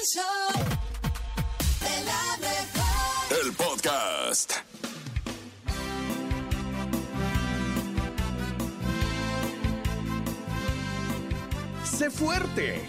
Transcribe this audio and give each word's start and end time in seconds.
El 0.00 0.06
show 0.06 0.64
de 1.80 2.04
la 2.04 2.36
mejor. 2.38 3.44
El 3.44 3.52
podcast. 3.52 4.52
Sé 11.84 12.10
fuerte. 12.10 12.80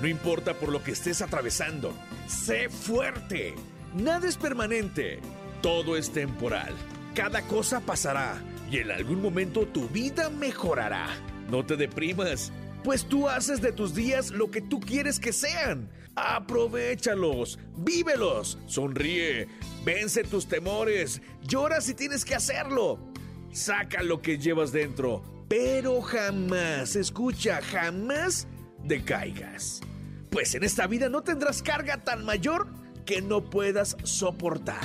No 0.00 0.08
importa 0.08 0.54
por 0.54 0.70
lo 0.70 0.82
que 0.82 0.92
estés 0.92 1.20
atravesando. 1.20 1.92
Sé 2.28 2.70
fuerte. 2.70 3.54
Nada 3.94 4.26
es 4.26 4.38
permanente. 4.38 5.20
Todo 5.60 5.98
es 5.98 6.12
temporal. 6.12 6.72
Cada 7.14 7.42
cosa 7.42 7.80
pasará 7.80 8.42
y 8.70 8.78
en 8.78 8.90
algún 8.90 9.20
momento 9.20 9.66
tu 9.66 9.88
vida 9.88 10.30
mejorará. 10.30 11.08
No 11.50 11.66
te 11.66 11.76
deprimas, 11.76 12.52
pues 12.84 13.06
tú 13.06 13.28
haces 13.28 13.60
de 13.62 13.72
tus 13.72 13.94
días 13.94 14.30
lo 14.30 14.50
que 14.50 14.60
tú 14.60 14.78
quieres 14.78 15.18
que 15.18 15.32
sean. 15.32 15.90
Aprovechalos, 16.14 17.58
vívelos, 17.78 18.58
sonríe, 18.66 19.48
vence 19.84 20.22
tus 20.22 20.46
temores, 20.46 21.20
llora 21.42 21.80
si 21.80 21.94
tienes 21.94 22.24
que 22.24 22.36
hacerlo. 22.36 23.00
Saca 23.50 24.02
lo 24.02 24.20
que 24.20 24.38
llevas 24.38 24.70
dentro, 24.70 25.22
pero 25.48 26.02
jamás, 26.02 26.94
escucha, 26.94 27.60
jamás 27.62 28.46
decaigas. 28.84 29.80
Pues 30.30 30.54
en 30.54 30.62
esta 30.62 30.86
vida 30.86 31.08
no 31.08 31.22
tendrás 31.22 31.62
carga 31.62 32.04
tan 32.04 32.24
mayor 32.24 32.68
que 33.06 33.22
no 33.22 33.48
puedas 33.50 33.96
soportar. 34.04 34.82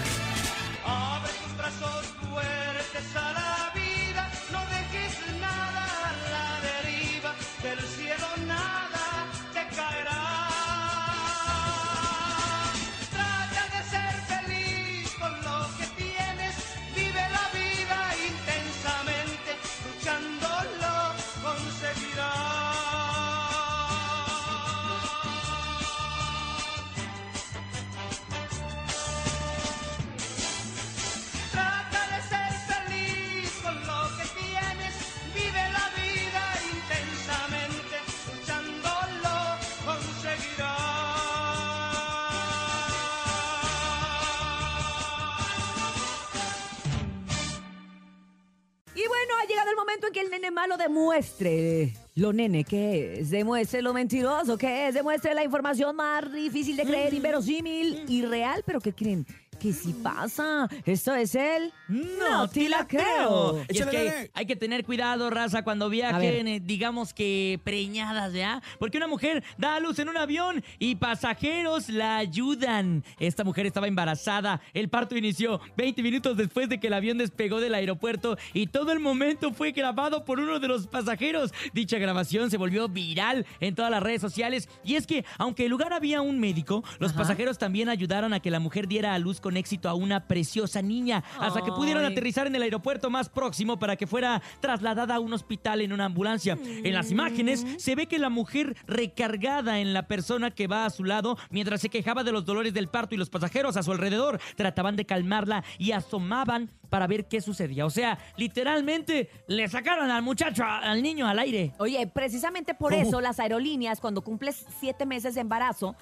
Momento 49.90 50.08
en 50.08 50.14
que 50.14 50.22
el 50.22 50.30
nene 50.30 50.52
malo 50.52 50.78
demuestre. 50.78 51.94
Lo 52.14 52.32
nene 52.32 52.64
que 52.64 53.22
es, 53.22 53.32
demuestre 53.32 53.82
lo 53.82 53.92
mentiroso 53.92 54.56
que 54.56 54.88
es, 54.88 54.94
demuestre 54.94 55.34
la 55.34 55.44
información 55.44 55.96
más 55.96 56.32
difícil 56.32 56.78
de 56.78 56.84
creer, 56.84 57.14
inverosímil 57.14 58.06
y 58.08 58.22
real, 58.24 58.62
pero 58.64 58.80
¿qué 58.80 58.94
creen? 58.94 59.26
Que 59.60 59.74
si 59.74 59.92
pasa, 59.92 60.70
esto 60.86 61.14
es 61.16 61.36
el 61.36 61.74
No 61.90 62.48
te 62.48 62.70
la 62.70 62.88
creo. 62.88 63.62
Y 63.70 63.80
es 63.80 63.86
que 63.88 64.32
hay 64.34 64.46
que 64.46 64.56
tener 64.56 64.86
cuidado, 64.86 65.30
raza, 65.30 65.64
cuando 65.64 65.90
viajen, 65.90 66.48
eh, 66.48 66.60
digamos 66.64 67.14
que 67.14 67.60
preñadas, 67.64 68.32
¿ya? 68.34 68.62
Porque 68.80 68.98
una 68.98 69.08
mujer 69.08 69.44
da 69.58 69.76
a 69.76 69.80
luz 69.82 70.00
en 70.00 70.08
un 70.08 70.16
avión 70.16 70.64
y 70.78 70.96
pasajeros 70.96 71.90
la 71.90 72.18
ayudan. 72.18 73.04
Esta 73.20 73.44
mujer 73.44 73.66
estaba 73.66 73.88
embarazada. 73.88 74.62
El 74.74 74.88
parto 74.88 75.18
inició 75.18 75.60
20 75.76 76.02
minutos 76.04 76.38
después 76.38 76.70
de 76.70 76.80
que 76.80 76.88
el 76.88 76.94
avión 76.94 77.18
despegó 77.18 77.60
del 77.60 77.74
aeropuerto 77.74 78.38
y 78.54 78.68
todo 78.68 78.94
el 78.94 79.00
momento 79.00 79.52
fue 79.52 79.72
grabado 79.72 80.24
por 80.24 80.40
uno 80.40 80.60
de 80.60 80.70
los 80.70 80.88
pasajeros. 80.88 81.54
Dicha 81.74 81.98
grabación 81.98 82.50
se 82.50 82.58
volvió 82.58 82.88
viral 82.88 83.46
en 83.60 83.76
todas 83.76 83.92
las 83.92 84.02
redes 84.02 84.22
sociales. 84.22 84.70
Y 84.86 84.96
es 84.96 85.06
que, 85.06 85.26
aunque 85.38 85.66
el 85.66 85.72
lugar 85.72 85.92
había 85.92 86.22
un 86.22 86.40
médico, 86.40 86.84
los 87.00 87.12
Ajá. 87.12 87.22
pasajeros 87.24 87.58
también 87.58 87.90
ayudaron 87.90 88.34
a 88.34 88.40
que 88.40 88.52
la 88.52 88.60
mujer 88.60 88.88
diera 88.88 89.14
a 89.14 89.20
luz 89.20 89.42
con 89.42 89.49
éxito 89.58 89.90
a 89.90 89.94
una 89.94 90.28
preciosa 90.28 90.82
niña, 90.82 91.24
hasta 91.40 91.62
que 91.62 91.72
pudieron 91.72 92.06
aterrizar 92.06 92.48
en 92.48 92.56
el 92.56 92.64
aeropuerto 92.64 93.10
más 93.10 93.30
próximo 93.30 93.80
para 93.80 93.96
que 93.96 94.08
fuera 94.08 94.42
trasladada 94.60 95.16
a 95.16 95.20
un 95.20 95.34
hospital 95.34 95.82
en 95.82 95.94
una 95.94 96.06
ambulancia. 96.06 96.58
En 96.64 96.94
las 96.94 97.12
imágenes 97.12 97.66
se 97.78 97.96
ve 97.96 98.08
que 98.08 98.20
la 98.20 98.30
mujer 98.30 98.76
recargada 98.88 99.80
en 99.80 99.94
la 99.94 100.08
persona 100.08 100.52
que 100.52 100.68
va 100.68 100.86
a 100.86 100.90
su 100.90 101.04
lado 101.04 101.38
mientras 101.50 101.82
se 101.82 101.90
quejaba 101.90 102.24
de 102.24 102.32
los 102.32 102.46
dolores 102.46 102.74
del 102.74 102.88
parto 102.88 103.16
y 103.16 103.18
los 103.18 103.30
pasajeros 103.30 103.78
a 103.78 103.84
su 103.84 103.92
alrededor 103.92 104.40
trataban 104.56 104.96
de 104.96 105.06
calmarla 105.06 105.64
y 105.78 105.92
asomaban 105.92 106.70
para 106.90 107.08
ver 107.08 107.28
qué 107.28 107.42
sucedía. 107.42 107.86
O 107.86 107.90
sea, 107.90 108.18
literalmente 108.38 109.30
le 109.48 109.68
sacaron 109.68 110.10
al 110.10 110.24
muchacho, 110.24 110.64
al 110.66 111.02
niño 111.02 111.28
al 111.28 111.40
aire. 111.40 111.74
Oye, 111.78 112.06
precisamente 112.08 112.74
por 112.74 112.92
¿Cómo? 112.92 113.08
eso 113.08 113.22
las 113.22 113.40
aerolíneas, 113.40 114.00
cuando 114.00 114.22
cumples 114.22 114.66
siete 114.80 115.06
meses 115.06 115.36
de 115.36 115.42
embarazo, 115.42 115.96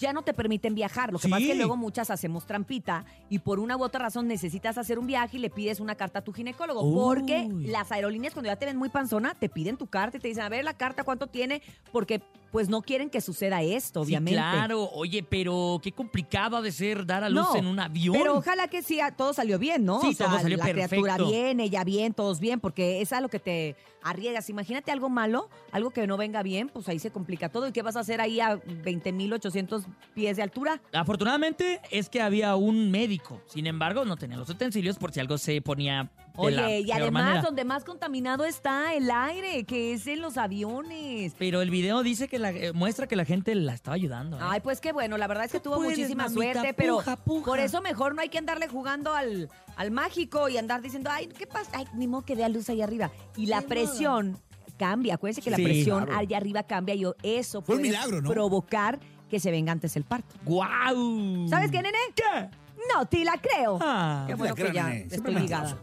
ya 0.00 0.12
no 0.12 0.22
te 0.22 0.32
permiten 0.32 0.74
viajar. 0.74 1.12
Lo 1.12 1.18
que 1.18 1.28
pasa 1.28 1.42
es 1.42 1.48
que 1.48 1.54
luego 1.54 1.76
muchas 1.76 2.10
hacemos 2.10 2.46
trampita 2.46 3.04
y 3.28 3.38
por 3.38 3.60
una 3.60 3.76
u 3.76 3.82
otra 3.82 4.00
razón 4.00 4.26
necesitas 4.26 4.78
hacer 4.78 4.98
un 4.98 5.06
viaje 5.06 5.36
y 5.36 5.40
le 5.40 5.50
pides 5.50 5.78
una 5.78 5.94
carta 5.94 6.20
a 6.20 6.22
tu 6.22 6.32
ginecólogo. 6.32 6.80
Porque 6.94 7.48
las 7.66 7.92
aerolíneas, 7.92 8.32
cuando 8.32 8.48
ya 8.48 8.56
te 8.56 8.66
ven 8.66 8.76
muy 8.76 8.88
panzona, 8.88 9.34
te 9.34 9.48
piden 9.48 9.76
tu 9.76 9.86
carta 9.86 10.16
y 10.16 10.20
te 10.20 10.28
dicen, 10.28 10.42
a 10.42 10.48
ver 10.48 10.64
la 10.64 10.74
carta, 10.74 11.04
¿cuánto 11.04 11.26
tiene? 11.26 11.62
Porque 11.92 12.22
pues 12.50 12.68
no 12.68 12.82
quieren 12.82 13.10
que 13.10 13.20
suceda 13.20 13.62
esto, 13.62 14.00
obviamente. 14.00 14.40
Sí, 14.40 14.44
claro. 14.44 14.90
Oye, 14.94 15.22
pero 15.22 15.80
qué 15.82 15.92
complicado 15.92 16.56
ha 16.56 16.62
de 16.62 16.72
ser 16.72 17.06
dar 17.06 17.22
a 17.22 17.28
luz 17.28 17.42
No, 17.42 17.56
en 17.56 17.66
un 17.66 17.78
avión. 17.78 18.16
Pero 18.16 18.36
ojalá 18.36 18.66
que 18.68 18.82
sí, 18.82 18.98
todo 19.16 19.32
salió 19.32 19.58
bien, 19.58 19.84
¿no? 19.84 20.00
Sí, 20.00 20.08
o 20.08 20.12
sea, 20.12 20.26
todo 20.26 20.40
salió 20.40 20.56
la 20.56 20.68
criatura 20.68 21.16
bien, 21.16 21.60
ella 21.60 21.84
bien, 21.84 22.12
todos 22.12 22.40
bien, 22.40 22.58
porque 22.58 23.02
es 23.02 23.12
a 23.12 23.20
lo 23.20 23.28
que 23.28 23.38
te 23.38 23.76
arriesgas. 24.02 24.50
Imagínate 24.50 24.90
algo 24.90 25.08
malo, 25.08 25.48
algo 25.70 25.90
que 25.90 26.06
no 26.06 26.16
venga 26.16 26.42
bien, 26.42 26.68
pues 26.68 26.88
ahí 26.88 26.98
se 26.98 27.10
complica 27.10 27.50
todo. 27.50 27.68
¿Y 27.68 27.72
qué 27.72 27.82
vas 27.82 27.96
a 27.96 28.00
hacer 28.00 28.20
ahí 28.20 28.40
a 28.40 28.56
20.800 28.56 29.84
pies 30.14 30.36
de 30.36 30.42
altura? 30.42 30.80
Afortunadamente 30.92 31.80
es 31.90 32.08
que 32.08 32.20
había 32.20 32.56
un 32.56 32.90
médico. 32.90 33.42
Sin 33.46 33.66
embargo, 33.66 34.04
no 34.04 34.16
tenía 34.16 34.36
los 34.36 34.48
utensilios 34.48 34.98
por 34.98 35.12
si 35.12 35.20
algo 35.20 35.38
se 35.38 35.60
ponía 35.62 36.10
de 36.38 36.50
la 36.50 36.66
Oye, 36.66 36.80
y 36.80 36.92
además 36.92 37.24
manera. 37.24 37.42
donde 37.42 37.64
más 37.64 37.84
contaminado 37.84 38.44
está 38.44 38.94
el 38.94 39.10
aire, 39.10 39.64
que 39.64 39.92
es 39.92 40.06
en 40.06 40.20
los 40.20 40.36
aviones. 40.36 41.34
Pero 41.38 41.60
el 41.60 41.70
video 41.70 42.02
dice 42.02 42.28
que 42.28 42.38
la, 42.38 42.50
eh, 42.50 42.72
muestra 42.72 43.06
que 43.06 43.16
la 43.16 43.24
gente 43.24 43.54
la 43.54 43.74
estaba 43.74 43.94
ayudando. 43.94 44.36
¿eh? 44.38 44.40
Ay, 44.42 44.60
pues 44.60 44.80
qué 44.80 44.92
bueno, 44.92 45.18
la 45.18 45.26
verdad 45.26 45.44
es 45.44 45.52
que 45.52 45.60
tuvo 45.60 45.76
puedes, 45.76 45.98
muchísima 45.98 46.24
mamita, 46.24 46.52
suerte, 46.60 46.74
pero 46.74 46.96
puja, 46.96 47.16
puja. 47.16 47.44
por 47.44 47.58
eso 47.58 47.82
mejor 47.82 48.14
no 48.14 48.22
hay 48.22 48.28
que 48.28 48.38
andarle 48.38 48.68
jugando 48.68 49.14
al, 49.14 49.48
al 49.76 49.90
mágico 49.90 50.48
y 50.48 50.56
andar 50.56 50.80
diciendo, 50.80 51.10
ay, 51.12 51.28
¿qué 51.28 51.46
pasa? 51.46 51.70
Ay, 51.74 51.86
ni 51.94 52.06
modo 52.06 52.24
que 52.24 52.36
dé 52.36 52.44
a 52.44 52.48
luz 52.48 52.68
ahí 52.70 52.80
arriba. 52.80 53.10
Y 53.36 53.46
la 53.46 53.62
presión 53.62 54.38
cambia, 54.80 55.14
acuérdense 55.16 55.42
que 55.42 55.50
la 55.50 55.58
presión 55.58 56.06
claro. 56.06 56.18
allá 56.18 56.38
arriba 56.38 56.62
cambia 56.62 56.94
y 56.94 57.04
eso 57.22 57.60
Fue 57.60 57.76
puede 57.76 57.88
milagro, 57.88 58.22
¿no? 58.22 58.30
provocar 58.30 58.98
que 59.30 59.40
se 59.40 59.50
venga 59.50 59.72
antes 59.72 59.96
el 59.96 60.04
parto. 60.04 60.34
¡Guau! 60.44 61.48
¿Sabes 61.48 61.70
qué, 61.70 61.80
nene? 61.80 61.98
¿Qué? 62.14 62.50
No 62.94 63.06
te 63.06 63.24
la 63.24 63.38
creo. 63.38 63.78
Ah, 63.80 64.24
Qué 64.26 64.34
bueno 64.34 64.54
que 64.54 64.72
ya 64.72 64.88
nene. 64.88 65.06
Estoy 65.10 65.34
ligada. 65.34 65.78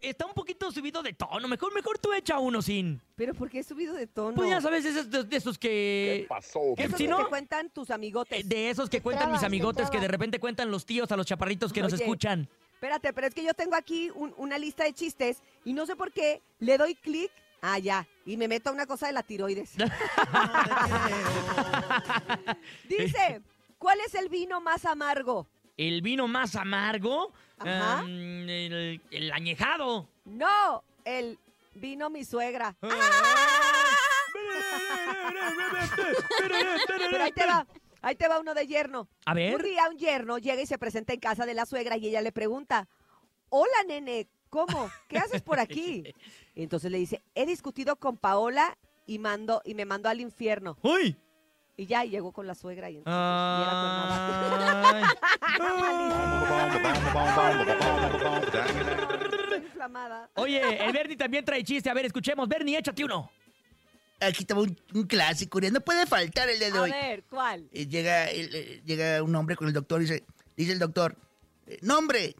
está 0.00 0.26
un 0.26 0.32
poquito 0.34 0.70
subido 0.72 1.02
de 1.02 1.12
tono. 1.12 1.48
Mejor, 1.48 1.74
mejor 1.74 1.98
tú 1.98 2.12
echa 2.12 2.38
uno 2.38 2.62
sin. 2.62 3.00
Pero 3.16 3.34
¿por 3.34 3.48
qué 3.50 3.60
he 3.60 3.62
subido 3.64 3.94
de 3.94 4.06
tono? 4.06 4.34
Pues 4.34 4.50
ya 4.50 4.60
sabes, 4.60 4.84
esos 4.84 5.10
de, 5.10 5.24
de 5.24 5.36
esos 5.36 5.58
que. 5.58 6.26
que 6.76 6.82
Esos 6.84 6.96
si 6.98 7.04
que 7.04 7.08
no, 7.10 7.18
te 7.18 7.28
cuentan 7.28 7.70
tus 7.70 7.90
amigotes. 7.90 8.40
eh, 8.40 8.42
de 8.44 8.70
esos 8.70 8.88
que 8.90 9.00
cuentan 9.00 9.28
mis 9.30 9.40
trabas, 9.40 9.46
amigotes 9.46 9.90
que 9.90 10.00
de 10.00 10.08
repente 10.08 10.38
cuentan 10.40 10.70
los 10.70 10.84
tíos 10.86 11.10
a 11.12 11.16
los 11.16 11.26
chaparritos 11.26 11.72
que 11.72 11.80
nos 11.80 11.92
Oye. 11.92 12.02
escuchan. 12.02 12.48
Espérate, 12.74 13.12
pero 13.14 13.26
es 13.28 13.34
que 13.34 13.42
yo 13.42 13.54
tengo 13.54 13.76
aquí 13.76 14.10
un- 14.14 14.34
una 14.36 14.58
lista 14.58 14.84
de 14.84 14.92
chistes 14.92 15.38
y 15.64 15.72
no 15.72 15.86
sé 15.86 15.96
por 15.96 16.12
qué 16.12 16.42
le 16.58 16.76
doy 16.76 16.94
clic. 16.94 17.30
Ah, 17.66 17.78
ya. 17.78 18.06
Y 18.26 18.36
me 18.36 18.46
meto 18.46 18.68
a 18.68 18.74
una 18.74 18.84
cosa 18.84 19.06
de 19.06 19.14
la 19.14 19.22
tiroides. 19.22 19.72
Dice, 22.86 23.40
¿cuál 23.78 23.98
es 24.06 24.14
el 24.14 24.28
vino 24.28 24.60
más 24.60 24.84
amargo? 24.84 25.46
El 25.78 26.02
vino 26.02 26.28
más 26.28 26.56
amargo, 26.56 27.32
Ajá. 27.56 28.02
el, 28.02 29.00
el 29.10 29.32
añejado. 29.32 30.06
No, 30.26 30.84
el 31.06 31.38
vino 31.74 32.10
mi 32.10 32.26
suegra. 32.26 32.76
Ah. 32.82 32.88
Pero 36.36 37.24
ahí 37.24 37.32
te 37.32 37.46
va, 37.46 37.66
ahí 38.02 38.14
te 38.14 38.28
va 38.28 38.40
uno 38.40 38.52
de 38.52 38.66
yerno. 38.66 39.08
A 39.24 39.32
ver. 39.32 39.56
Un 39.56 39.62
día 39.62 39.88
un 39.88 39.96
yerno 39.96 40.36
llega 40.36 40.60
y 40.60 40.66
se 40.66 40.76
presenta 40.76 41.14
en 41.14 41.20
casa 41.20 41.46
de 41.46 41.54
la 41.54 41.64
suegra 41.64 41.96
y 41.96 42.08
ella 42.08 42.20
le 42.20 42.30
pregunta, 42.30 42.86
hola 43.48 43.84
nene, 43.88 44.28
¿cómo? 44.50 44.90
¿Qué 45.08 45.16
haces 45.16 45.40
por 45.40 45.58
aquí? 45.58 46.14
Y 46.54 46.62
entonces 46.62 46.90
le 46.90 46.98
dice, 46.98 47.22
he 47.34 47.46
discutido 47.46 47.96
con 47.96 48.16
Paola 48.16 48.78
y, 49.06 49.18
mando, 49.18 49.60
y 49.64 49.74
me 49.74 49.84
mandó 49.84 50.08
al 50.08 50.20
infierno. 50.20 50.76
¡Uy! 50.82 51.16
Y 51.76 51.86
ya 51.86 52.04
y 52.04 52.10
llegó 52.10 52.30
con 52.32 52.46
la 52.46 52.54
suegra 52.54 52.88
y 52.90 52.98
entonces 52.98 53.12
y 53.18 53.62
era 53.62 55.02
inflamada. 59.64 60.30
Oye, 60.34 60.84
el 60.84 60.92
Bernie 60.92 61.16
también 61.16 61.44
trae 61.44 61.62
chiste. 61.64 61.90
A 61.90 61.94
ver, 61.94 62.06
escuchemos. 62.06 62.48
Bernie, 62.48 62.78
échate 62.78 63.04
uno. 63.04 63.30
Aquí 64.20 64.42
estaba 64.42 64.62
un, 64.62 64.76
un 64.94 65.02
clásico, 65.06 65.60
no 65.60 65.80
puede 65.80 66.06
faltar 66.06 66.48
el 66.48 66.58
día 66.58 66.70
de 66.70 66.78
A 66.78 66.82
hoy. 66.82 66.90
ver, 66.90 67.24
¿cuál? 67.24 67.68
Eh, 67.72 67.86
llega, 67.88 68.30
el- 68.30 68.54
eh, 68.54 68.82
llega 68.84 69.22
un 69.22 69.34
hombre 69.34 69.56
con 69.56 69.66
el 69.66 69.74
doctor 69.74 70.00
y 70.00 70.04
dice, 70.04 70.24
dice 70.56 70.72
el 70.72 70.78
doctor, 70.78 71.16
eh, 71.66 71.78
nombre, 71.82 72.34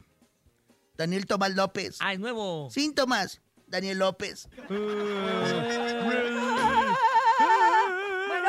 Daniel 0.97 1.27
Tomás 1.27 1.55
López. 1.55 1.97
Ah, 2.01 2.13
es 2.13 2.21
nuevo. 2.21 2.71
Síntomas, 2.71 3.43
Daniel 3.75 3.99
López. 3.99 4.49
Bueno, 4.69 4.85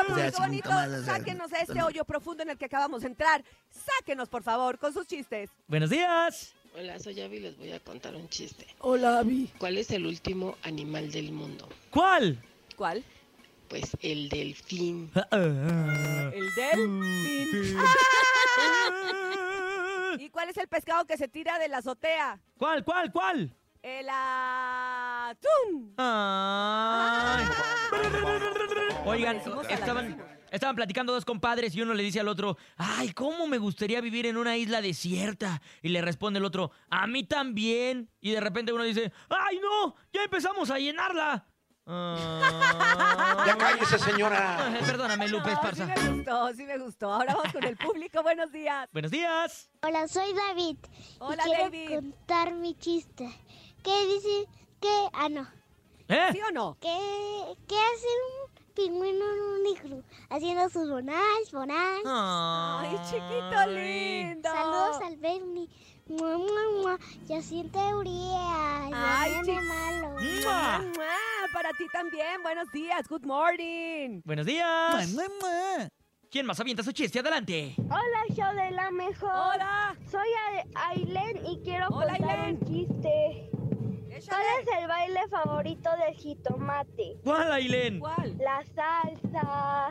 O 0.08 0.14
sea, 0.14 0.30
pues 0.30 0.38
bonito, 0.38 0.70
sáquenos 1.04 1.52
a 1.52 1.62
este 1.62 1.82
hoyo 1.82 2.04
profundo 2.04 2.44
en 2.44 2.50
el 2.50 2.56
que 2.56 2.66
acabamos 2.66 3.02
de 3.02 3.08
entrar. 3.08 3.42
Sáquenos, 3.68 4.28
por 4.28 4.44
favor, 4.44 4.78
con 4.78 4.92
sus 4.92 5.04
chistes. 5.08 5.50
Buenos 5.66 5.90
días. 5.90 6.54
Hola, 6.76 7.00
soy 7.00 7.20
Abby, 7.20 7.40
les 7.40 7.58
voy 7.58 7.72
a 7.72 7.80
contar 7.80 8.14
un 8.14 8.28
chiste. 8.28 8.68
Hola, 8.78 9.18
Abby. 9.18 9.50
¿Cuál 9.58 9.78
es 9.78 9.90
el 9.90 10.06
último 10.06 10.56
animal 10.62 11.10
del 11.10 11.32
mundo? 11.32 11.68
¿Cuál? 11.90 12.38
¿Cuál? 12.76 13.02
Pues 13.68 13.96
el 14.02 14.28
delfín. 14.28 15.10
El 15.32 16.54
del... 16.54 17.02
¿Y 20.20 20.30
cuál 20.30 20.50
es 20.50 20.56
el 20.56 20.68
pescado 20.68 21.04
que 21.04 21.16
se 21.16 21.26
tira 21.26 21.58
de 21.58 21.66
la 21.66 21.78
azotea? 21.78 22.38
¿Cuál, 22.58 22.84
cuál, 22.84 23.10
cuál? 23.10 23.52
El 23.82 24.08
atún. 25.30 25.94
Ay. 25.98 27.44
Oigan, 29.04 29.36
Parecimos 29.38 29.66
estaban, 29.70 30.22
estaban 30.50 30.76
platicando 30.76 31.12
dos 31.12 31.24
compadres 31.24 31.74
y 31.74 31.82
uno 31.82 31.94
le 31.94 32.02
dice 32.02 32.20
al 32.20 32.28
otro, 32.28 32.56
ay, 32.76 33.12
¿cómo 33.12 33.46
me 33.46 33.58
gustaría 33.58 34.00
vivir 34.00 34.26
en 34.26 34.36
una 34.36 34.56
isla 34.56 34.80
desierta? 34.80 35.60
Y 35.82 35.88
le 35.90 36.02
responde 36.02 36.38
el 36.38 36.44
otro, 36.44 36.70
a 36.90 37.06
mí 37.06 37.24
también. 37.24 38.10
Y 38.20 38.32
de 38.32 38.40
repente 38.40 38.72
uno 38.72 38.82
dice, 38.84 39.12
ay, 39.28 39.60
no, 39.60 39.94
ya 40.12 40.24
empezamos 40.24 40.70
a 40.70 40.78
llenarla. 40.78 41.46
Ah. 41.88 43.42
Ya 43.46 43.56
cállese, 43.56 43.98
señora. 44.00 44.66
Ay, 44.66 44.80
Perdóname, 44.84 45.28
Lupe 45.28 45.50
No, 45.50 45.50
sí 45.50 45.52
Esparza. 45.52 45.86
me 45.86 46.10
gustó, 46.16 46.52
sí 46.54 46.64
me 46.64 46.78
gustó. 46.78 47.12
Ahora 47.12 47.34
vamos 47.36 47.52
con 47.52 47.62
el 47.62 47.76
público. 47.76 48.22
Buenos 48.24 48.50
días. 48.50 48.88
Buenos 48.92 49.12
días. 49.12 49.70
Hola, 49.82 50.08
soy 50.08 50.32
David. 50.34 50.78
Hola, 51.20 51.44
y 51.46 51.48
quiero 51.48 51.62
David. 51.64 51.94
contar 51.94 52.54
mi 52.54 52.74
chiste. 52.74 53.30
¿Qué 53.84 54.06
dice? 54.06 54.48
¿Qué? 54.80 55.08
Ah, 55.12 55.28
no. 55.28 55.46
¿Eh? 56.08 56.28
¿Sí 56.32 56.40
o 56.48 56.52
no? 56.52 56.76
¿Qué, 56.80 56.96
qué 57.66 57.74
hace 57.74 58.06
un 58.06 58.74
pingüino 58.74 59.24
en 59.24 59.40
un 59.40 59.66
iglú? 59.66 60.04
Haciendo 60.30 60.68
sus 60.68 60.88
bonais, 60.88 61.50
bonais. 61.52 62.02
Ay, 62.06 62.96
chiquito 63.10 63.66
lindo. 63.68 64.48
Saludos 64.48 65.00
al 65.04 65.16
Bernie. 65.16 65.68
Mua, 66.08 66.38
mua, 66.38 66.60
mua. 66.82 66.98
Yo 67.28 67.36
en 67.36 67.70
teoría. 67.70 68.84
Ay, 68.84 68.92
Ay, 68.94 69.40
chi- 69.44 69.52
malo. 69.52 70.10
¡Mua! 70.10 70.78
Mua, 70.94 71.48
Para 71.52 71.70
ti 71.70 71.86
también. 71.92 72.42
Buenos 72.44 72.70
días. 72.72 73.08
Good 73.08 73.24
morning. 73.24 74.20
Buenos 74.24 74.46
días. 74.46 75.08
mua, 75.12 75.24
mua. 75.40 75.88
¿Quién 76.30 76.46
más 76.46 76.60
avienta 76.60 76.82
su 76.84 76.92
chiste? 76.92 77.18
Adelante. 77.18 77.74
Hola, 77.78 78.24
show 78.36 78.54
de 78.54 78.70
la 78.70 78.90
mejor. 78.92 79.30
Hola. 79.32 79.96
Soy 80.10 80.28
A- 80.76 80.88
Aileen 80.90 81.44
y 81.46 81.60
quiero 81.64 81.88
Hola, 81.88 82.12
contar 82.18 82.38
Ailén. 82.38 82.58
un 82.60 82.66
chiste. 82.68 83.50
¿Cuál 84.28 84.42
es 84.62 84.68
el 84.80 84.88
baile 84.88 85.20
favorito 85.28 85.90
del 85.96 86.14
jitomate? 86.14 87.16
¿Cuál, 87.22 87.52
Ailén? 87.52 88.00
¿Cuál? 88.00 88.36
La 88.38 88.62
salsa. 88.74 89.90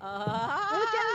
Ah. 0.00 0.70
Muchas 0.72 1.06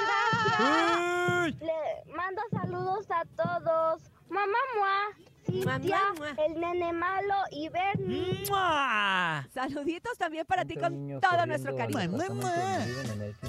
gracias. 0.60 1.44
Uy. 1.46 1.66
Le 1.66 2.14
mando 2.14 2.42
saludos 2.52 3.06
a 3.12 3.24
todos. 3.36 4.02
Mamá 4.30 4.58
Mua, 4.76 5.26
Cintia, 5.46 6.00
Mua, 6.18 6.34
mua. 6.34 6.46
el 6.46 6.60
nene 6.60 6.92
malo 6.94 7.36
y 7.52 7.70
Bernie. 7.70 8.44
¡Mua! 8.50 9.48
Saluditos 9.54 10.18
también 10.18 10.46
para 10.46 10.66
ti 10.66 10.76
con 10.76 11.20
todo 11.22 11.46
nuestro 11.46 11.76
cariño. 11.76 12.10
Mua. 12.10 12.80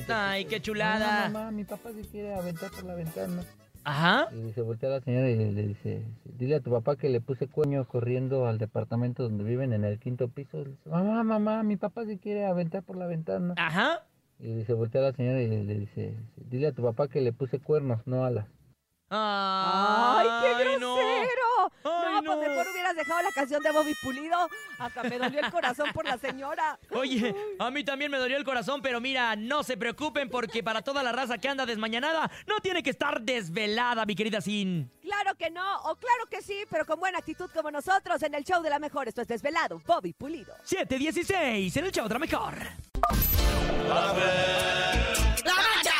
Ay, 0.08 0.44
qué 0.44 0.60
chulada. 0.60 1.28
Mamá, 1.30 1.50
mi 1.50 1.64
papá 1.64 1.90
se 1.92 2.02
quiere 2.02 2.34
aventar 2.34 2.70
por 2.70 2.84
la 2.84 2.94
ventana. 2.94 3.42
Ajá. 3.84 4.28
Y 4.34 4.52
se 4.52 4.62
voltea 4.62 4.88
la 4.88 5.00
señora 5.00 5.30
y 5.30 5.36
le 5.36 5.66
dice, 5.66 6.04
dile 6.24 6.56
a 6.56 6.60
tu 6.60 6.70
papá 6.70 6.96
que 6.96 7.08
le 7.08 7.20
puse 7.20 7.48
cuño 7.48 7.86
corriendo 7.86 8.46
al 8.46 8.58
departamento 8.58 9.22
donde 9.22 9.44
viven 9.44 9.72
en 9.72 9.84
el 9.84 9.98
quinto 9.98 10.28
piso. 10.28 10.58
Le 10.64 10.70
dice, 10.70 10.88
mamá, 10.88 11.22
mamá, 11.22 11.62
mi 11.62 11.76
papá 11.76 12.04
se 12.06 12.18
quiere 12.18 12.46
aventar 12.46 12.82
por 12.82 12.96
la 12.96 13.06
ventana. 13.06 13.54
Ajá. 13.56 14.04
Y 14.40 14.64
se 14.64 14.72
voltea 14.72 15.00
la 15.00 15.12
señora 15.12 15.40
y 15.40 15.48
le 15.48 15.78
dice, 15.78 16.16
dile 16.36 16.68
a 16.68 16.72
tu 16.72 16.82
papá 16.82 17.08
que 17.08 17.20
le 17.20 17.32
puse 17.32 17.60
cuernos, 17.60 18.06
no 18.06 18.24
alas. 18.24 18.46
¡Ay, 19.10 20.28
qué 20.42 20.78
no. 20.78 20.96
grosero! 20.96 21.72
Ay, 21.84 22.14
no, 22.14 22.22
no. 22.22 22.34
pues 22.34 22.48
mejor 22.48 22.66
hubieras 22.72 22.96
dejado 22.96 23.22
la 23.22 23.32
canción 23.32 23.62
de 23.62 23.70
Bobby 23.70 23.94
Pulido. 24.02 24.48
Hasta 24.78 25.02
me 25.04 25.18
dolió 25.18 25.40
el 25.40 25.50
corazón 25.50 25.90
por 25.92 26.04
la 26.04 26.18
señora. 26.18 26.78
Oye, 26.90 27.34
a 27.58 27.70
mí 27.70 27.84
también 27.84 28.10
me 28.10 28.18
dolió 28.18 28.36
el 28.36 28.44
corazón, 28.44 28.82
pero 28.82 29.00
mira, 29.00 29.36
no 29.36 29.62
se 29.62 29.76
preocupen 29.76 30.28
porque 30.28 30.62
para 30.62 30.82
toda 30.82 31.02
la 31.02 31.12
raza 31.12 31.38
que 31.38 31.48
anda 31.48 31.66
desmañanada, 31.66 32.30
no 32.46 32.60
tiene 32.60 32.82
que 32.82 32.90
estar 32.90 33.20
desvelada, 33.20 34.04
mi 34.06 34.14
querida 34.14 34.40
Sin. 34.40 34.90
Claro 35.02 35.34
que 35.36 35.50
no, 35.50 35.76
o 35.82 35.96
claro 35.96 36.26
que 36.30 36.42
sí, 36.42 36.64
pero 36.70 36.84
con 36.86 36.98
buena 36.98 37.18
actitud 37.18 37.50
como 37.54 37.70
nosotros 37.70 38.22
en 38.22 38.34
el 38.34 38.44
show 38.44 38.62
de 38.62 38.70
la 38.70 38.78
mejor. 38.78 39.08
Esto 39.08 39.22
es 39.22 39.28
Desvelado, 39.28 39.80
Bobby 39.86 40.12
Pulido. 40.12 40.54
716 40.64 41.76
en 41.76 41.84
el 41.84 41.92
show 41.92 42.06
otra 42.06 42.18
mejor. 42.18 42.54
¡La 43.86 43.94
bacha! 43.94 45.44
¡La 45.44 45.54
bacha! 45.54 45.93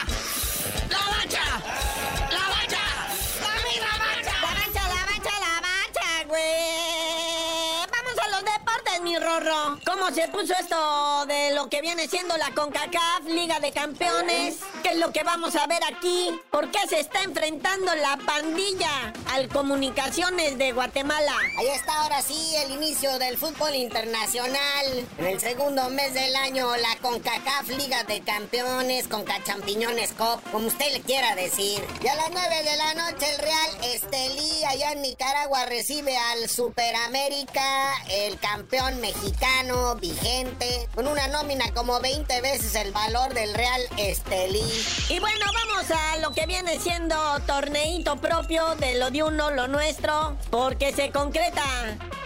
Güey. 6.35 7.85
Vamos 7.93 8.19
a 8.19 8.29
los 8.29 8.45
deportes, 8.45 9.01
mi 9.03 9.17
rorro. 9.17 9.79
¿Cómo 9.87 10.11
se 10.11 10.29
puso 10.29 10.53
esto 10.59 11.27
de 11.27 11.53
lo 11.55 11.69
que 11.69 11.81
viene 11.81 12.09
siendo 12.09 12.37
la 12.37 12.51
CONCACAF, 12.51 13.25
Liga 13.27 13.61
de 13.61 13.73
Campeones? 13.73 14.59
¿Qué 14.83 14.91
es 14.91 14.97
lo 14.97 15.13
que 15.13 15.23
vamos 15.23 15.55
a 15.57 15.67
ver 15.67 15.83
aquí? 15.85 16.39
¿Por 16.51 16.71
qué 16.71 16.81
se 16.89 17.01
está 17.01 17.23
enfrentando 17.23 17.95
la 17.95 18.17
pandilla 18.19 19.13
al 19.33 19.49
Comunicaciones 19.49 20.59
de 20.59 20.73
Guatemala? 20.73 21.33
Ahí 21.59 21.69
está 21.69 22.03
ahora 22.03 22.21
sí 22.21 22.55
el 22.57 22.73
inicio 22.73 23.19
del 23.19 23.39
fútbol 23.39 23.75
internacional. 23.75 25.07
En 25.19 25.27
el 25.27 25.41
segundo 25.41 25.89
mes 25.91 26.13
del 26.15 26.35
año, 26.37 26.75
la 26.77 26.97
CONCACAF 27.01 27.69
Liga 27.69 28.05
de 28.05 28.21
Campeones, 28.23 29.09
Conca 29.09 29.43
Champiñones 29.45 30.13
Cup, 30.13 30.43
como 30.51 30.67
usted 30.67 30.93
le 30.93 31.01
quiera 31.01 31.35
decir. 31.35 31.85
Y 32.03 32.09
a 32.09 32.15
las 32.17 32.31
9 32.31 32.63
de 32.63 32.77
la 32.77 32.95
noche, 32.95 33.33
el 33.33 33.39
Real 33.39 33.71
Estelí, 33.85 34.34
allá 34.75 34.91
en 34.91 35.03
Nicaragua, 35.03 35.67
recibe 35.67 36.17
al 36.17 36.49
Superamérica, 36.49 37.95
el 38.11 38.37
campeón 38.41 39.01
mexicano 39.01 39.95
vigente, 39.97 40.89
con 40.97 41.07
una 41.07 41.29
nómina 41.29 41.73
como 41.73 42.01
20 42.01 42.41
veces 42.41 42.75
el 42.75 42.91
valor 42.91 43.33
del 43.35 43.55
Real 43.55 43.81
Estelí. 43.99 44.65
Y 45.09 45.21
bueno, 45.21 45.47
vamos 45.47 45.89
a 45.93 46.17
lo 46.17 46.33
que 46.33 46.47
viene 46.47 46.81
siendo 46.81 47.15
torneito 47.47 48.17
propio 48.17 48.75
de 48.75 48.97
lo 48.97 49.13
de 49.13 49.23
uno, 49.23 49.53
lo 49.53 49.69
nuestro, 49.69 50.37
porque 50.51 50.93
se 50.93 51.13
concreta, 51.13 51.63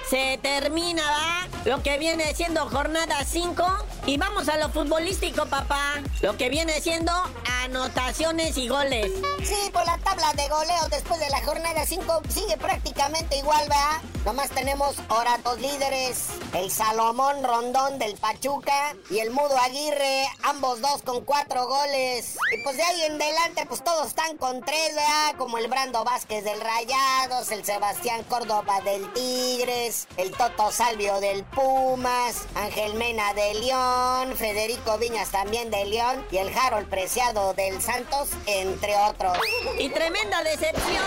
se 0.09 0.39
termina, 0.43 1.03
¿va? 1.03 1.49
Lo 1.67 1.83
que 1.83 1.99
viene 1.99 2.35
siendo 2.35 2.67
jornada 2.71 3.27
5 3.27 3.63
y 4.09 4.17
vamos 4.17 4.49
a 4.49 4.57
lo 4.57 4.71
futbolístico, 4.71 5.45
papá. 5.45 6.03
Lo 6.23 6.35
que 6.39 6.49
viene 6.49 6.81
siendo 6.81 7.13
anotaciones 7.63 8.57
y 8.57 8.67
goles. 8.67 9.13
Sí, 9.45 9.71
por 9.71 9.85
la 9.85 9.99
tabla 9.99 10.33
de 10.33 10.49
goleo 10.49 10.89
después 10.91 11.21
de 11.21 11.29
la 11.29 11.43
jornada 11.45 11.85
5 11.85 12.23
sigue 12.31 12.57
prácticamente 12.57 13.37
igual, 13.37 13.61
¿verdad? 13.69 14.01
Nomás 14.25 14.51
tenemos 14.51 14.97
ahora 15.09 15.39
dos 15.45 15.61
líderes, 15.61 16.29
el 16.55 16.71
Salomón 16.71 17.43
Rondón 17.45 17.99
del 17.99 18.15
Pachuca 18.15 18.97
y 19.11 19.19
el 19.19 19.31
Mudo 19.31 19.57
Aguirre, 19.59 20.27
ambos 20.43 20.81
dos 20.81 21.03
con 21.03 21.25
cuatro 21.25 21.67
goles. 21.67 22.37
Y 22.53 22.63
pues 22.63 22.77
de 22.77 22.83
ahí 22.83 23.03
en 23.03 23.21
adelante, 23.21 23.65
pues 23.67 23.85
todos 23.85 24.09
están 24.09 24.37
con 24.39 24.63
tres, 24.63 24.95
¿verdad? 24.95 25.35
Como 25.37 25.59
el 25.59 25.69
Brando 25.69 26.03
Vázquez 26.05 26.45
del 26.45 26.61
Rayados, 26.61 27.51
el 27.53 27.65
Sebastián 27.65 28.25
Córdoba 28.25 28.81
del 28.85 29.11
Tigres, 29.13 30.09
el 30.17 30.31
Toto 30.33 30.73
Salvio 30.73 31.21
del 31.21 31.45
Pumas, 31.45 32.47
Ángel 32.55 32.95
Mena 32.95 33.33
de 33.35 33.55
León, 33.55 33.98
Federico 34.37 34.97
Viñas 34.99 35.31
también 35.31 35.71
de 35.71 35.85
León 35.87 36.25
y 36.31 36.37
el 36.37 36.57
Harold 36.57 36.89
Preciado 36.89 37.55
del 37.55 37.81
Santos, 37.83 38.29
entre 38.47 38.97
otros. 38.97 39.37
Y 39.79 39.89
tremenda 39.89 40.43
decepción, 40.45 41.05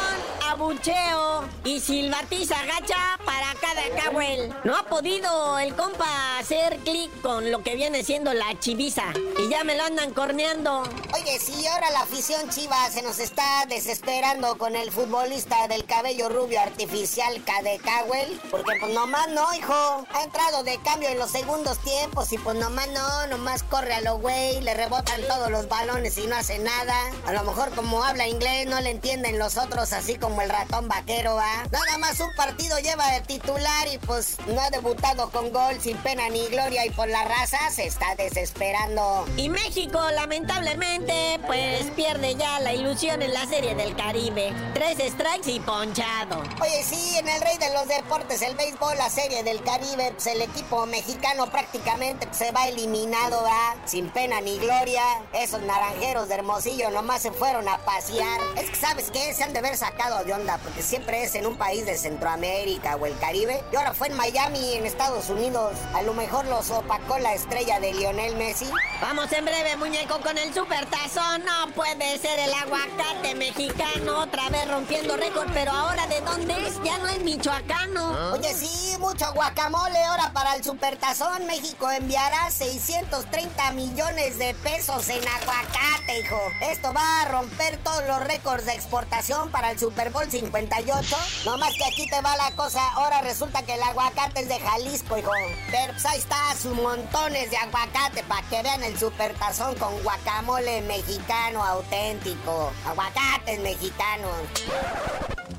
abucheo 0.49 1.45
y 1.63 1.79
silbatiza 1.79 2.55
gacha 2.65 3.17
para 3.25 3.53
cada 3.61 3.81
Cowell. 4.03 4.53
No 4.63 4.75
ha 4.75 4.83
podido 4.83 5.57
el 5.59 5.73
compa 5.75 6.39
hacer 6.39 6.77
clic 6.79 7.09
con 7.21 7.51
lo 7.51 7.63
que 7.63 7.75
viene 7.75 8.03
siendo 8.03 8.33
la 8.33 8.59
chiviza. 8.59 9.03
Y 9.39 9.49
ya 9.49 9.63
me 9.63 9.75
lo 9.75 9.83
andan 9.83 10.13
corneando. 10.13 10.83
Oye, 11.13 11.39
si 11.39 11.65
ahora 11.67 11.89
la 11.91 12.01
afición 12.01 12.49
chiva 12.49 12.89
se 12.89 13.01
nos 13.01 13.19
está 13.19 13.65
desesperando 13.67 14.57
con 14.57 14.75
el 14.75 14.91
futbolista 14.91 15.67
del 15.67 15.85
cabello 15.85 16.29
rubio 16.29 16.59
artificial 16.59 17.41
Cade 17.45 17.79
Cowell, 17.79 18.39
porque 18.49 18.77
pues 18.79 18.93
nomás 18.93 19.29
no, 19.29 19.53
hijo. 19.53 20.05
Ha 20.13 20.23
entrado 20.23 20.63
de 20.63 20.77
cambio 20.79 21.09
en 21.09 21.19
los 21.19 21.31
segundos 21.31 21.77
tiempos 21.79 22.31
y 22.33 22.37
pues 22.37 22.57
nomás 22.57 22.80
no, 22.87 23.27
nomás 23.27 23.63
corre 23.63 23.93
a 23.93 24.01
lo 24.01 24.17
güey, 24.17 24.61
le 24.61 24.73
rebotan 24.73 25.21
todos 25.27 25.49
los 25.49 25.67
balones 25.67 26.17
y 26.17 26.27
no 26.27 26.35
hace 26.35 26.59
nada. 26.59 26.95
A 27.25 27.33
lo 27.33 27.43
mejor 27.43 27.71
como 27.75 28.03
habla 28.03 28.27
inglés 28.27 28.67
no 28.67 28.79
le 28.81 28.91
entienden 28.91 29.39
los 29.39 29.57
otros 29.57 29.93
así 29.93 30.15
como 30.15 30.41
el 30.41 30.49
ratón 30.49 30.87
vaquero, 30.87 31.35
¿va? 31.35 31.63
Nada 31.71 31.97
más 31.99 32.19
un 32.19 32.33
partido 32.35 32.77
lleva 32.79 33.07
de 33.11 33.21
titular 33.21 33.87
y 33.91 33.97
pues 33.99 34.37
no 34.47 34.61
ha 34.61 34.69
debutado 34.69 35.29
con 35.29 35.51
gol 35.51 35.79
sin 35.79 35.97
pena 35.97 36.29
ni 36.29 36.45
gloria 36.47 36.85
y 36.85 36.89
por 36.91 37.07
la 37.07 37.23
raza 37.23 37.57
se 37.71 37.85
está 37.85 38.15
desesperando. 38.15 39.25
Y 39.37 39.49
México, 39.49 39.99
lamentablemente, 40.11 41.39
pues 41.45 41.85
pierde 41.95 42.35
ya 42.35 42.59
la 42.59 42.73
ilusión 42.73 43.21
en 43.21 43.33
la 43.33 43.45
serie 43.45 43.75
del 43.75 43.95
Caribe. 43.95 44.53
Tres 44.73 44.97
strikes 45.13 45.51
y 45.51 45.59
ponchado. 45.59 46.41
Oye, 46.61 46.83
sí, 46.83 47.17
en 47.17 47.27
el 47.27 47.41
rey 47.41 47.57
de 47.57 47.73
los 47.73 47.87
deportes, 47.87 48.41
el 48.41 48.55
béisbol, 48.55 48.97
la 48.97 49.09
serie 49.09 49.43
del 49.43 49.63
Caribe, 49.63 50.11
pues 50.13 50.27
el 50.27 50.41
equipo 50.41 50.85
mexicano 50.85 51.47
prácticamente 51.47 52.27
se 52.31 52.51
va 52.51 52.67
eliminado, 52.71 53.43
¿va? 53.43 53.75
Sin 53.85 54.09
pena 54.09 54.41
ni 54.41 54.57
gloria. 54.57 55.03
Esos 55.33 55.61
naranjeros 55.61 56.27
de 56.27 56.35
Hermosillo 56.35 56.89
nomás 56.91 57.21
se 57.21 57.31
fueron 57.31 57.67
a 57.67 57.77
pasear. 57.79 58.39
Es 58.57 58.69
que, 58.69 58.75
¿sabes 58.75 59.11
qué? 59.11 59.33
Se 59.33 59.43
han 59.43 59.53
de 59.53 59.59
haber 59.59 59.77
sacado 59.77 60.23
de 60.23 60.33
onda, 60.33 60.57
porque 60.59 60.81
siempre 60.81 61.23
es 61.23 61.35
en 61.35 61.45
un 61.45 61.57
país 61.57 61.85
de 61.85 61.97
Centroamérica 61.97 62.95
o 62.95 63.05
el 63.05 63.17
Caribe. 63.19 63.63
Y 63.71 63.75
ahora 63.75 63.93
fue 63.93 64.07
en 64.07 64.15
Miami, 64.15 64.75
en 64.75 64.85
Estados 64.85 65.29
Unidos. 65.29 65.77
A 65.93 66.01
lo 66.01 66.13
mejor 66.13 66.45
los 66.45 66.69
opacó 66.71 67.17
la 67.19 67.33
estrella 67.33 67.79
de 67.79 67.93
Lionel 67.93 68.35
Messi. 68.35 68.69
Vamos 69.01 69.31
en 69.31 69.45
breve, 69.45 69.75
muñeco, 69.77 70.19
con 70.21 70.37
el 70.37 70.53
super 70.53 70.85
tazón. 70.87 71.43
No 71.45 71.71
puede 71.73 72.17
ser 72.19 72.39
el 72.39 72.53
aguacate 72.53 73.35
mexicano 73.35 74.19
otra 74.19 74.49
vez 74.49 74.69
rompiendo 74.69 75.17
récord, 75.17 75.49
pero 75.53 75.71
ahora 75.71 76.07
¿de 76.07 76.21
dónde 76.21 76.67
es? 76.67 76.81
Ya 76.83 76.97
no 76.97 77.07
es 77.07 77.19
michoacano. 77.19 78.33
Oye, 78.33 78.53
sí, 78.53 78.95
mucho 78.99 79.31
guacamole 79.33 80.03
ahora 80.03 80.31
para 80.33 80.55
el 80.55 80.63
supertazón. 80.63 81.45
México 81.47 81.89
enviará 81.89 82.50
630 82.51 83.71
millones 83.71 84.37
de 84.37 84.53
pesos 84.55 85.07
en 85.09 85.25
aguacate, 85.27 86.19
hijo. 86.19 86.39
Esto 86.61 86.93
va 86.93 87.21
a 87.21 87.25
romper 87.29 87.77
todos 87.77 88.05
los 88.07 88.23
récords 88.25 88.65
de 88.65 88.73
exportación 88.73 89.49
para 89.51 89.71
el 89.71 89.79
Super 89.79 90.09
Bowl 90.11 90.29
58. 90.29 91.17
No 91.45 91.57
más 91.57 91.73
que 91.73 91.85
aquí 91.85 92.09
te 92.09 92.21
va 92.21 92.35
la 92.35 92.51
cosa. 92.51 92.81
Ahora 92.93 93.21
resulta 93.21 93.63
que 93.63 93.75
el 93.75 93.83
aguacate 93.83 94.41
es 94.41 94.49
de 94.49 94.59
Jalisco, 94.59 95.17
hijo. 95.17 95.31
Pero 95.71 95.93
pues 95.93 96.05
ahí 96.05 96.19
está, 96.19 96.55
sus 96.61 96.75
montones 96.75 97.49
de 97.49 97.57
aguacate 97.57 98.23
para 98.23 98.47
que 98.49 98.61
vean 98.61 98.83
el 98.83 98.97
supertazón 98.99 99.75
con 99.75 100.01
guacamole 100.03 100.81
mexicano 100.81 101.63
auténtico. 101.63 102.71
Aguacates 102.85 103.59
mexicanos. 103.59 104.35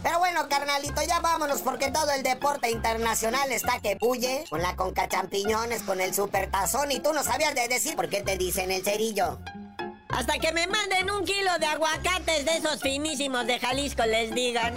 Pero 0.02 0.18
bueno, 0.18 0.48
carnalito, 0.48 1.00
ya 1.02 1.20
vámonos 1.20 1.62
porque 1.62 1.90
todo 1.90 2.10
el 2.10 2.22
deporte 2.22 2.70
internacional 2.70 3.52
está 3.52 3.78
que 3.80 3.94
bulle. 3.94 4.44
Con 4.50 4.60
la 4.60 4.74
conca 4.74 5.08
champiñones, 5.08 5.82
con 5.82 6.00
el 6.00 6.12
supertazón 6.14 6.90
y 6.90 7.00
tú 7.00 7.12
no 7.12 7.22
sabías 7.22 7.54
de 7.54 7.68
decir 7.68 7.94
por 7.94 8.08
qué 8.08 8.22
te 8.22 8.36
dicen 8.36 8.70
el 8.70 8.82
cerillo. 8.82 9.38
Hasta 10.08 10.38
que 10.38 10.52
me 10.52 10.66
manden 10.66 11.10
un 11.10 11.24
kilo 11.24 11.50
de 11.58 11.66
aguacates 11.66 12.44
de 12.44 12.56
esos 12.56 12.80
finísimos 12.80 13.46
de 13.46 13.58
Jalisco, 13.58 14.04
les 14.04 14.34
digan. 14.34 14.74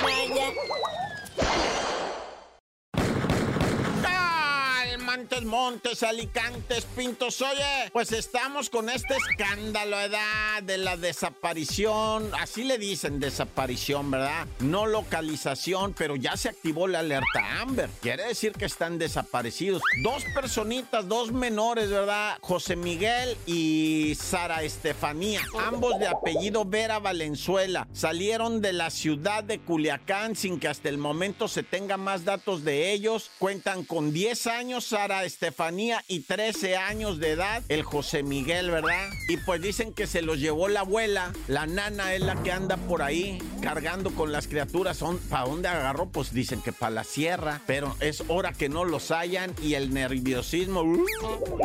Montes, 5.25 5.43
Montes, 5.43 6.03
Alicantes, 6.03 6.85
Pintos. 6.95 7.41
Oye, 7.41 7.89
pues 7.91 8.11
estamos 8.11 8.69
con 8.69 8.91
este 8.91 9.15
escándalo, 9.15 9.97
¿verdad? 9.97 10.61
De 10.61 10.77
la 10.77 10.97
desaparición. 10.97 12.29
Así 12.39 12.63
le 12.63 12.77
dicen 12.77 13.19
desaparición, 13.19 14.11
¿verdad? 14.11 14.45
No 14.59 14.85
localización, 14.85 15.95
pero 15.97 16.15
ya 16.15 16.37
se 16.37 16.49
activó 16.49 16.87
la 16.87 16.99
alerta 16.99 17.59
Amber. 17.59 17.89
Quiere 18.03 18.27
decir 18.27 18.51
que 18.51 18.65
están 18.65 18.99
desaparecidos. 18.99 19.81
Dos 20.03 20.23
personitas, 20.35 21.07
dos 21.07 21.31
menores, 21.31 21.89
¿verdad? 21.89 22.37
José 22.41 22.75
Miguel 22.75 23.35
y 23.47 24.13
Sara 24.13 24.61
Estefanía. 24.61 25.41
Ambos 25.59 25.97
de 25.97 26.07
apellido 26.07 26.65
Vera 26.65 26.99
Valenzuela. 26.99 27.87
Salieron 27.93 28.61
de 28.61 28.73
la 28.73 28.91
ciudad 28.91 29.43
de 29.43 29.57
Culiacán 29.57 30.35
sin 30.35 30.59
que 30.59 30.67
hasta 30.67 30.89
el 30.89 30.99
momento 30.99 31.47
se 31.47 31.63
tenga 31.63 31.97
más 31.97 32.25
datos 32.25 32.63
de 32.63 32.91
ellos. 32.91 33.31
Cuentan 33.39 33.83
con 33.83 34.13
10 34.13 34.45
años 34.45 34.85
Sara 34.85 35.14
Estefanía 35.23 36.03
y 36.07 36.21
13 36.21 36.77
años 36.77 37.19
de 37.19 37.31
edad 37.31 37.63
el 37.69 37.83
José 37.83 38.23
Miguel, 38.23 38.71
¿verdad? 38.71 39.09
Y 39.29 39.37
pues 39.37 39.61
dicen 39.61 39.93
que 39.93 40.07
se 40.07 40.21
los 40.21 40.39
llevó 40.39 40.67
la 40.67 40.81
abuela, 40.81 41.31
la 41.47 41.65
nana 41.65 42.13
es 42.13 42.21
la 42.21 42.41
que 42.43 42.51
anda 42.51 42.77
por 42.77 43.01
ahí 43.01 43.39
cargando 43.61 44.11
con 44.11 44.31
las 44.31 44.47
criaturas. 44.47 45.03
¿Para 45.29 45.45
dónde 45.45 45.67
agarró? 45.67 46.07
Pues 46.07 46.33
dicen 46.33 46.61
que 46.61 46.73
para 46.73 46.91
la 46.91 47.03
sierra, 47.03 47.61
pero 47.65 47.95
es 47.99 48.23
hora 48.27 48.53
que 48.53 48.69
no 48.69 48.85
los 48.85 49.11
hayan 49.11 49.53
y 49.61 49.75
el 49.75 49.93
nerviosismo, 49.93 50.81
¡uh! 50.81 51.05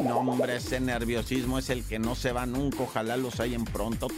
no 0.03 0.19
hombre, 0.19 0.57
ese 0.57 0.81
nerviosismo 0.81 1.59
es 1.59 1.71
el 1.71 1.85
que 1.85 1.99
no 1.99 2.15
se 2.15 2.33
va 2.33 2.47
nunca, 2.47 2.83
ojalá 2.83 3.17
los 3.17 3.41
hayan 3.41 3.65
pronto. 3.65 4.09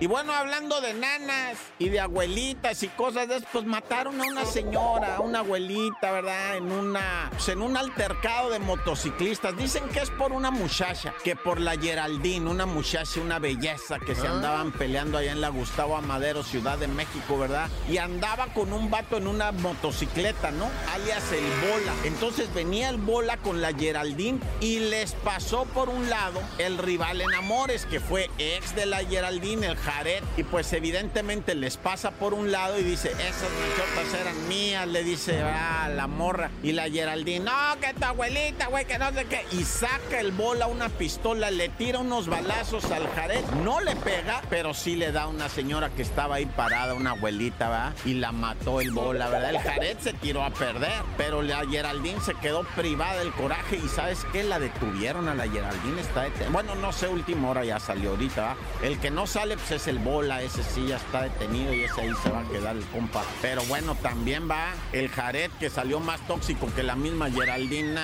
Y 0.00 0.06
bueno, 0.06 0.32
hablando 0.32 0.80
de 0.80 0.94
nanas 0.94 1.58
y 1.78 1.90
de 1.90 2.00
abuelitas 2.00 2.82
y 2.82 2.88
cosas 2.88 3.28
de 3.28 3.36
eso, 3.36 3.46
pues 3.52 3.66
mataron 3.66 4.18
a 4.18 4.24
una 4.24 4.46
señora, 4.46 5.16
a 5.16 5.20
una 5.20 5.40
abuelita, 5.40 6.10
¿verdad? 6.10 6.56
En 6.56 6.72
una, 6.72 7.28
pues 7.32 7.50
en 7.50 7.60
un 7.60 7.76
altercado 7.76 8.48
de 8.48 8.60
motociclistas. 8.60 9.54
Dicen 9.58 9.86
que 9.90 10.00
es 10.00 10.08
por 10.08 10.32
una 10.32 10.50
muchacha, 10.50 11.12
que 11.22 11.36
por 11.36 11.60
la 11.60 11.76
Geraldine, 11.76 12.48
una 12.48 12.64
muchacha, 12.64 13.20
una 13.20 13.38
belleza 13.38 13.98
que 13.98 14.14
se 14.14 14.26
andaban 14.26 14.72
peleando 14.72 15.18
allá 15.18 15.32
en 15.32 15.42
la 15.42 15.50
Gustavo 15.50 15.96
Amadero, 15.96 16.42
Ciudad 16.42 16.78
de 16.78 16.88
México, 16.88 17.38
¿verdad? 17.38 17.68
Y 17.86 17.98
andaba 17.98 18.46
con 18.54 18.72
un 18.72 18.90
vato 18.90 19.18
en 19.18 19.26
una 19.26 19.52
motocicleta, 19.52 20.50
¿no? 20.50 20.70
Alias 20.94 21.30
el 21.32 21.44
Bola. 21.68 21.92
Entonces 22.04 22.52
venía 22.54 22.88
el 22.88 22.96
Bola 22.96 23.36
con 23.36 23.60
la 23.60 23.74
Geraldine 23.74 24.40
y 24.60 24.78
les 24.78 25.12
pasó 25.12 25.66
por 25.66 25.90
un 25.90 26.08
lado 26.08 26.40
el 26.56 26.78
rival 26.78 27.20
en 27.20 27.34
amores, 27.34 27.84
que 27.84 28.00
fue 28.00 28.30
ex 28.38 28.74
de 28.74 28.86
la 28.86 28.99
Geraldine, 29.04 29.66
el 29.66 29.76
Jared. 29.76 30.22
Y 30.36 30.42
pues 30.44 30.72
evidentemente 30.72 31.54
les 31.54 31.76
pasa 31.76 32.10
por 32.10 32.34
un 32.34 32.50
lado 32.50 32.78
y 32.78 32.82
dice, 32.82 33.10
esas 33.12 33.50
muchachas 33.50 34.20
eran 34.20 34.48
mías, 34.48 34.86
le 34.86 35.04
dice, 35.04 35.40
ah, 35.42 35.88
la 35.94 36.06
morra. 36.06 36.50
Y 36.62 36.72
la 36.72 36.88
Geraldine, 36.88 37.44
no, 37.44 37.80
que 37.80 37.92
tu 37.94 38.04
abuelita, 38.04 38.66
güey, 38.68 38.84
que 38.84 38.98
no 38.98 39.12
sé 39.12 39.24
qué. 39.26 39.44
Y 39.52 39.64
saca 39.64 40.20
el 40.20 40.32
bola 40.32 40.66
una 40.66 40.88
pistola, 40.88 41.50
le 41.50 41.68
tira 41.68 41.98
unos 41.98 42.28
balazos 42.28 42.84
al 42.90 43.08
Jared. 43.08 43.44
No 43.64 43.80
le 43.80 43.96
pega, 43.96 44.42
pero 44.48 44.74
sí 44.74 44.96
le 44.96 45.12
da 45.12 45.22
a 45.22 45.28
una 45.28 45.48
señora 45.48 45.90
que 45.90 46.02
estaba 46.02 46.36
ahí 46.36 46.46
parada, 46.46 46.94
una 46.94 47.10
abuelita, 47.10 47.68
¿verdad? 47.68 47.94
Y 48.04 48.14
la 48.14 48.32
mató 48.32 48.80
el 48.80 48.90
bola, 48.90 49.28
¿verdad? 49.28 49.50
El 49.50 49.58
Jared 49.58 49.98
se 49.98 50.12
tiró 50.12 50.42
a 50.44 50.50
perder, 50.50 51.02
pero 51.16 51.42
la 51.42 51.66
Geraldine 51.66 52.20
se 52.20 52.34
quedó 52.34 52.64
privada 52.76 53.18
del 53.18 53.32
coraje. 53.32 53.76
Y 53.76 53.88
¿sabes 53.88 54.26
qué? 54.32 54.42
La 54.42 54.58
detuvieron 54.58 55.28
a 55.28 55.34
la 55.34 55.48
Geraldine, 55.48 56.00
está. 56.00 56.28
Bueno, 56.50 56.74
no 56.74 56.92
sé, 56.92 57.08
última 57.08 57.50
hora 57.50 57.64
ya 57.64 57.80
salió 57.80 58.10
ahorita, 58.10 58.40
¿verdad? 58.40 58.56
El 58.90 58.98
que 58.98 59.12
no 59.12 59.24
sale, 59.24 59.56
pues 59.56 59.70
es 59.70 59.86
el 59.86 60.00
bola, 60.00 60.42
ese 60.42 60.64
sí 60.64 60.84
ya 60.88 60.96
está 60.96 61.22
detenido 61.22 61.72
y 61.72 61.84
ese 61.84 62.00
ahí 62.00 62.12
se 62.24 62.28
va 62.28 62.40
a 62.40 62.48
quedar 62.48 62.74
el 62.74 62.84
compa. 62.86 63.22
Pero 63.40 63.62
bueno, 63.66 63.94
también 63.94 64.50
va 64.50 64.72
el 64.90 65.08
Jared 65.08 65.52
que 65.60 65.70
salió 65.70 66.00
más 66.00 66.26
tóxico 66.26 66.66
que 66.74 66.82
la 66.82 66.96
misma 66.96 67.30
Geraldine. 67.30 67.94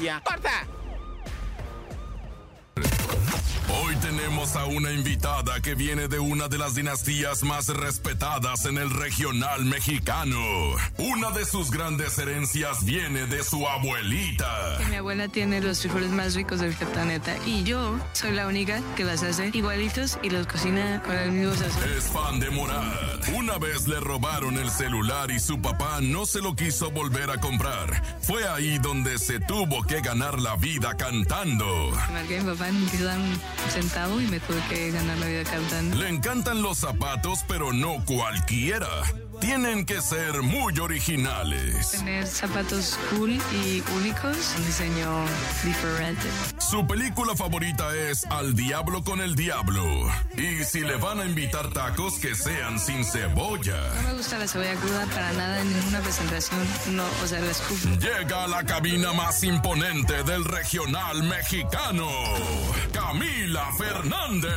Ya. 0.00 0.20
¡Corta! 0.24 0.66
Hoy 3.68 3.96
tenemos 3.96 4.54
a 4.54 4.64
una 4.66 4.92
invitada 4.92 5.60
que 5.60 5.74
viene 5.74 6.06
de 6.06 6.20
una 6.20 6.46
de 6.46 6.56
las 6.56 6.74
dinastías 6.76 7.42
más 7.42 7.68
respetadas 7.68 8.64
en 8.64 8.78
el 8.78 8.90
regional 8.90 9.64
mexicano. 9.64 10.38
Una 10.98 11.30
de 11.32 11.44
sus 11.44 11.70
grandes 11.70 12.16
herencias 12.18 12.84
viene 12.84 13.26
de 13.26 13.42
su 13.42 13.66
abuelita. 13.66 14.78
Mi 14.88 14.96
abuela 14.96 15.26
tiene 15.28 15.60
los 15.60 15.80
frijoles 15.80 16.10
más 16.10 16.34
ricos 16.34 16.60
del 16.60 16.74
planeta 16.74 17.36
y 17.44 17.64
yo 17.64 17.98
soy 18.12 18.32
la 18.32 18.46
única 18.46 18.80
que 18.94 19.04
las 19.04 19.24
hace 19.24 19.50
igualitos 19.52 20.18
y 20.22 20.30
los 20.30 20.46
cocina 20.46 21.02
con 21.04 21.16
el 21.16 21.32
mismo 21.32 21.54
sazón. 21.54 21.82
Es 21.96 22.04
fan 22.04 22.38
de 22.38 22.50
Morat. 22.50 23.28
Una 23.34 23.58
vez 23.58 23.88
le 23.88 23.98
robaron 23.98 24.58
el 24.58 24.70
celular 24.70 25.32
y 25.32 25.40
su 25.40 25.60
papá 25.60 26.00
no 26.00 26.24
se 26.24 26.40
lo 26.40 26.54
quiso 26.54 26.92
volver 26.92 27.30
a 27.30 27.38
comprar. 27.38 28.20
Fue 28.20 28.46
ahí 28.46 28.78
donde 28.78 29.18
se 29.18 29.40
tuvo 29.40 29.82
que 29.82 30.00
ganar 30.00 30.40
la 30.40 30.54
vida 30.56 30.96
cantando. 30.96 31.90
Marqué 32.12 32.40
mi 32.40 32.52
papá, 32.52 32.70
me 32.70 32.86
centavo 33.70 34.20
y 34.20 34.26
me 34.26 34.40
tuve 34.40 34.60
que 34.68 34.90
ganar 34.90 35.18
la 35.18 35.26
vida 35.26 35.44
cantando. 35.44 35.96
Le 35.96 36.08
encantan 36.08 36.62
los 36.62 36.78
zapatos, 36.78 37.40
pero 37.48 37.72
no 37.72 38.04
cualquiera. 38.04 38.88
Tienen 39.40 39.84
que 39.84 40.00
ser 40.00 40.42
muy 40.42 40.78
originales. 40.78 41.90
Tener 41.90 42.26
zapatos 42.26 42.98
cool 43.10 43.30
y 43.30 43.82
únicos, 43.96 44.54
un 44.56 44.66
diseño 44.66 45.24
diferente. 45.62 46.26
Su 46.58 46.86
película 46.86 47.36
favorita 47.36 47.94
es 47.94 48.24
Al 48.26 48.54
Diablo 48.54 49.04
con 49.04 49.20
el 49.20 49.36
Diablo. 49.36 49.84
Y 50.36 50.64
si 50.64 50.80
le 50.80 50.96
van 50.96 51.20
a 51.20 51.26
invitar 51.26 51.70
tacos, 51.72 52.18
que 52.18 52.34
sean 52.34 52.78
sin 52.78 53.04
cebolla. 53.04 53.94
No 53.96 54.08
me 54.08 54.14
gusta 54.14 54.38
la 54.38 54.48
cebolla 54.48 54.74
cruda 54.76 55.06
para 55.06 55.32
nada 55.32 55.60
en 55.60 55.72
ninguna 55.72 56.00
presentación. 56.00 56.60
No, 56.92 57.04
o 57.22 57.26
sea, 57.26 57.40
la 57.40 57.50
escupo. 57.50 57.88
Llega 58.00 58.44
a 58.44 58.48
la 58.48 58.64
cabina 58.64 59.12
más 59.12 59.44
imponente 59.44 60.22
del 60.24 60.44
regional 60.44 61.22
mexicano, 61.24 62.08
Camila 62.92 63.68
Fernández. 63.78 64.52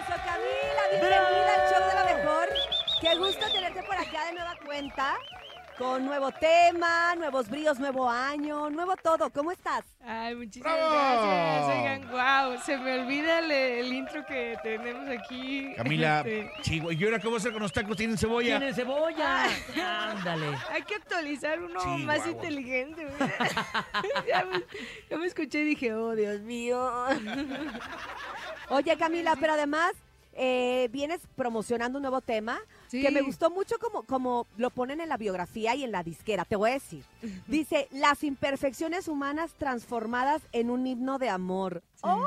Eso, 0.00 0.16
Camila, 0.24 0.82
bienvenida 0.90 1.59
Qué 3.00 3.14
gusto 3.16 3.46
tenerte 3.52 3.82
por 3.82 3.94
acá 3.96 4.26
de 4.26 4.32
nueva 4.34 4.56
cuenta. 4.64 5.14
Con 5.78 6.04
nuevo 6.04 6.30
tema, 6.32 7.14
nuevos 7.16 7.48
bríos, 7.48 7.78
nuevo 7.78 8.06
año, 8.10 8.68
nuevo 8.68 8.94
todo. 9.02 9.30
¿Cómo 9.30 9.50
estás? 9.50 9.82
Ay, 10.04 10.34
muchísimas 10.34 10.74
¡Bravo! 10.74 10.92
gracias. 10.92 11.78
Oigan, 11.78 12.10
wow, 12.10 12.58
se 12.62 12.76
me 12.76 13.00
olvida 13.00 13.38
el, 13.38 13.50
el 13.50 13.92
intro 13.94 14.26
que 14.26 14.58
tenemos 14.62 15.08
aquí. 15.08 15.72
Camila, 15.76 16.18
Este, 16.18 16.50
sí, 16.62 16.80
güey, 16.80 17.00
¿y 17.00 17.04
ahora 17.06 17.18
cómo 17.18 17.36
hacer 17.36 17.52
con 17.52 17.62
los 17.62 17.72
tacos? 17.72 17.96
¿Tienen 17.96 18.18
cebolla? 18.18 18.58
Tiene 18.58 18.74
cebolla. 18.74 19.44
Ándale. 20.10 20.54
Hay 20.70 20.82
que 20.82 20.96
actualizar 20.96 21.58
uno 21.58 21.80
Sí, 21.80 22.04
más 22.04 22.18
guau. 22.18 22.30
inteligente. 22.32 23.06
güey. 23.06 23.30
ya, 24.28 24.44
me, 24.44 24.62
ya 25.08 25.16
me 25.16 25.26
escuché 25.26 25.60
y 25.60 25.64
dije, 25.64 25.94
oh, 25.94 26.14
Dios 26.14 26.40
mío. 26.42 26.92
Oye, 28.68 28.98
Camila, 28.98 29.34
pero 29.40 29.54
además 29.54 29.92
eh, 30.34 30.88
vienes 30.92 31.22
promocionando 31.36 31.96
un 31.98 32.02
nuevo 32.02 32.20
tema 32.20 32.60
Sí. 32.90 33.02
que 33.02 33.10
me 33.12 33.22
gustó 33.22 33.50
mucho 33.50 33.78
como, 33.78 34.02
como 34.02 34.46
lo 34.56 34.70
ponen 34.70 35.00
en 35.00 35.08
la 35.08 35.16
biografía 35.16 35.76
y 35.76 35.84
en 35.84 35.92
la 35.92 36.02
disquera. 36.02 36.44
Te 36.44 36.56
voy 36.56 36.70
a 36.70 36.74
decir. 36.74 37.04
Dice, 37.46 37.86
las 37.92 38.24
imperfecciones 38.24 39.06
humanas 39.06 39.54
transformadas 39.56 40.42
en 40.52 40.70
un 40.70 40.86
himno 40.86 41.18
de 41.18 41.28
amor. 41.28 41.82
¡Ay! 42.02 42.18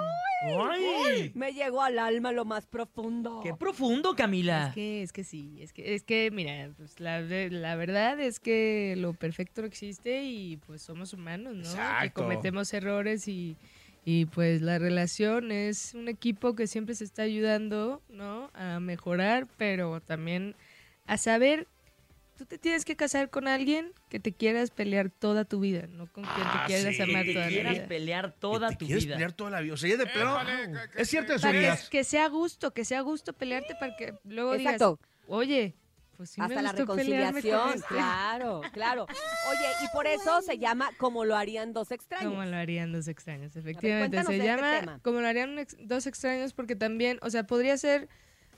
¡Ay! 0.45 1.31
Me 1.35 1.51
llegó 1.51 1.81
al 1.81 1.99
alma 1.99 2.31
lo 2.31 2.45
más 2.45 2.65
profundo. 2.65 3.41
Qué 3.43 3.53
profundo, 3.53 4.15
Camila. 4.15 4.67
Es 4.67 4.73
que, 4.73 5.03
es 5.03 5.11
que 5.11 5.23
sí, 5.23 5.57
es 5.59 5.73
que, 5.73 5.95
es 5.95 6.03
que 6.03 6.31
mira, 6.31 6.69
pues 6.77 6.99
la, 6.99 7.21
la 7.21 7.75
verdad 7.75 8.19
es 8.19 8.39
que 8.39 8.95
lo 8.97 9.13
perfecto 9.13 9.61
no 9.61 9.67
existe 9.67 10.23
y 10.23 10.57
pues 10.57 10.81
somos 10.81 11.13
humanos, 11.13 11.55
¿no? 11.55 11.63
Que 11.63 11.69
Exacto. 11.69 12.21
cometemos 12.21 12.73
errores 12.73 13.27
y, 13.27 13.57
y 14.05 14.25
pues 14.25 14.61
la 14.61 14.79
relación 14.79 15.51
es 15.51 15.93
un 15.93 16.07
equipo 16.09 16.55
que 16.55 16.67
siempre 16.67 16.95
se 16.95 17.03
está 17.03 17.21
ayudando, 17.23 18.01
¿no? 18.09 18.49
A 18.53 18.79
mejorar, 18.79 19.47
pero 19.57 20.01
también 20.01 20.55
a 21.05 21.17
saber, 21.17 21.67
tú 22.37 22.45
te 22.45 22.57
tienes 22.57 22.85
que 22.85 22.95
casar 22.95 23.29
con 23.29 23.47
alguien 23.47 23.91
que 24.09 24.19
te 24.19 24.33
quieras 24.33 24.71
pelear 24.71 25.09
toda 25.09 25.45
tu 25.45 25.59
vida, 25.59 25.87
no 25.87 26.07
con 26.11 26.23
quien 26.23 26.37
Ah, 26.37 26.63
te 26.65 26.73
quieras 26.73 26.95
sí. 26.95 27.01
amar 27.01 27.25
Que 27.25 27.33
toda 27.33 27.45
la 27.45 27.49
Quieras 27.51 27.73
vida. 27.73 27.87
pelear 27.87 28.31
toda 28.39 28.69
¿Te 28.69 28.75
tu 28.77 28.85
quieres 28.85 29.05
vida. 29.05 29.15
pelear 29.15 29.31
toda 29.33 29.49
la 29.51 29.61
vida? 29.61 29.73
O 29.73 29.77
sea, 29.77 29.89
ya 29.89 29.97
de 29.97 30.07
plano... 30.07 30.37
Es 30.95 31.09
cierto 31.09 31.33
eso, 31.33 31.47
Para 31.47 31.59
que, 31.59 31.73
que 31.89 32.03
sea 32.03 32.27
gusto, 32.27 32.71
que 32.73 32.85
sea 32.85 33.01
gusto 33.01 33.33
pelearte 33.33 33.75
para 33.75 33.95
que 33.95 34.13
luego 34.23 34.55
Exacto. 34.55 34.99
digas, 34.99 35.09
oye, 35.27 35.75
pues 36.17 36.29
sí 36.31 36.41
me 36.41 36.45
Hasta 36.47 36.61
la 36.61 36.71
reconciliación, 36.71 37.73
este". 37.75 37.87
claro, 37.87 38.61
claro. 38.71 39.05
Oye, 39.49 39.67
y 39.83 39.87
por 39.93 40.07
eso 40.07 40.41
se 40.41 40.57
llama 40.57 40.89
Como 40.97 41.25
lo 41.25 41.35
harían 41.35 41.73
dos 41.73 41.91
extraños. 41.91 42.31
Como 42.31 42.43
lo 42.45 42.55
harían 42.55 42.91
dos 42.91 43.07
extraños, 43.07 43.55
efectivamente. 43.55 44.17
Se 44.23 44.33
este 44.33 44.45
llama 44.45 44.79
tema. 44.79 44.99
Como 45.01 45.21
lo 45.21 45.27
harían 45.27 45.57
ex- 45.59 45.77
dos 45.79 46.07
extraños 46.07 46.53
porque 46.53 46.75
también, 46.75 47.19
o 47.21 47.29
sea, 47.29 47.43
podría 47.43 47.77
ser, 47.77 48.07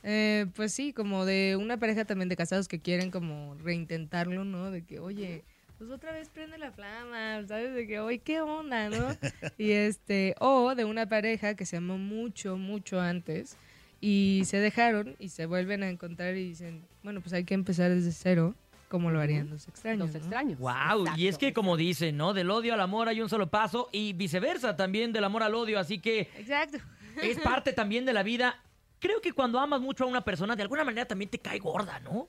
eh, 0.03 0.47
pues 0.55 0.73
sí, 0.73 0.93
como 0.93 1.25
de 1.25 1.57
una 1.59 1.77
pareja 1.77 2.05
también 2.05 2.29
de 2.29 2.35
casados 2.35 2.67
que 2.67 2.79
quieren 2.79 3.11
como 3.11 3.55
reintentarlo, 3.55 4.43
¿no? 4.43 4.71
De 4.71 4.83
que, 4.83 4.99
oye, 4.99 5.43
pues 5.77 5.89
otra 5.89 6.11
vez 6.13 6.29
prende 6.29 6.57
la 6.57 6.71
flama, 6.71 7.45
¿sabes? 7.47 7.73
De 7.73 7.85
que, 7.87 7.99
oye, 7.99 8.19
¿qué 8.19 8.41
onda, 8.41 8.89
no? 8.89 9.07
y 9.57 9.71
este, 9.71 10.35
o 10.39 10.73
de 10.75 10.85
una 10.85 11.07
pareja 11.07 11.55
que 11.55 11.65
se 11.65 11.77
amó 11.77 11.97
mucho, 11.97 12.57
mucho 12.57 12.99
antes 13.01 13.57
y 14.01 14.43
se 14.45 14.57
dejaron 14.59 15.15
y 15.19 15.29
se 15.29 15.45
vuelven 15.45 15.83
a 15.83 15.89
encontrar 15.89 16.35
y 16.35 16.47
dicen, 16.49 16.85
bueno, 17.03 17.21
pues 17.21 17.33
hay 17.33 17.43
que 17.43 17.53
empezar 17.53 17.91
desde 17.91 18.11
cero, 18.11 18.55
como 18.89 19.09
lo 19.11 19.19
harían 19.19 19.49
dos 19.49 19.67
extraños. 19.67 20.11
¿no? 20.11 20.17
extraños. 20.17 20.59
Wow, 20.59 21.07
y 21.17 21.27
es 21.27 21.37
que 21.37 21.53
como 21.53 21.75
dicen, 21.77 22.17
¿no? 22.17 22.33
Del 22.33 22.49
odio 22.51 22.73
al 22.73 22.81
amor 22.81 23.07
hay 23.09 23.21
un 23.21 23.29
solo 23.29 23.47
paso 23.49 23.89
y 23.91 24.13
viceversa 24.13 24.75
también 24.75 25.11
del 25.11 25.23
amor 25.23 25.43
al 25.43 25.55
odio, 25.55 25.79
así 25.79 25.99
que 25.99 26.29
Exacto. 26.37 26.77
es 27.21 27.39
parte 27.39 27.73
también 27.73 28.05
de 28.05 28.13
la 28.13 28.23
vida. 28.23 28.59
Creo 28.99 29.21
que 29.21 29.33
cuando 29.33 29.59
amas 29.59 29.81
mucho 29.81 30.03
a 30.03 30.07
una 30.07 30.21
persona, 30.23 30.55
de 30.55 30.61
alguna 30.63 30.83
manera 30.83 31.05
también 31.07 31.29
te 31.29 31.39
cae 31.39 31.59
gorda, 31.59 31.99
¿no? 31.99 32.27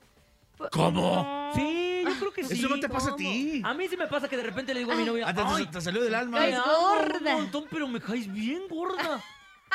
¿Cómo? 0.71 1.51
Sí, 1.53 2.01
yo 2.03 2.15
creo 2.19 2.33
que 2.33 2.43
sí. 2.43 2.53
Eso 2.55 2.67
no 2.67 2.79
te 2.79 2.89
pasa 2.89 3.11
a 3.11 3.15
ti. 3.15 3.61
A 3.63 3.73
mí 3.75 3.87
sí 3.87 3.95
me 3.95 4.07
pasa 4.07 4.27
que 4.27 4.35
de 4.37 4.43
repente 4.43 4.73
le 4.73 4.79
digo 4.79 4.91
a 4.91 4.95
mi 4.95 5.05
novia, 5.05 5.25
Ah, 5.27 5.33
te- 5.33 5.41
"Ay, 5.45 5.65
te, 5.67 5.73
te 5.73 5.81
salió 5.81 6.01
del 6.03 6.15
alma. 6.15 6.39
te 6.39 6.51
Caes 6.51 6.55
amo 6.57 6.73
gorda". 6.79 7.35
un 7.35 7.41
montón, 7.43 7.65
pero 7.69 7.87
me 7.87 7.99
caes 8.01 8.31
bien 8.31 8.63
gorda. 8.67 9.23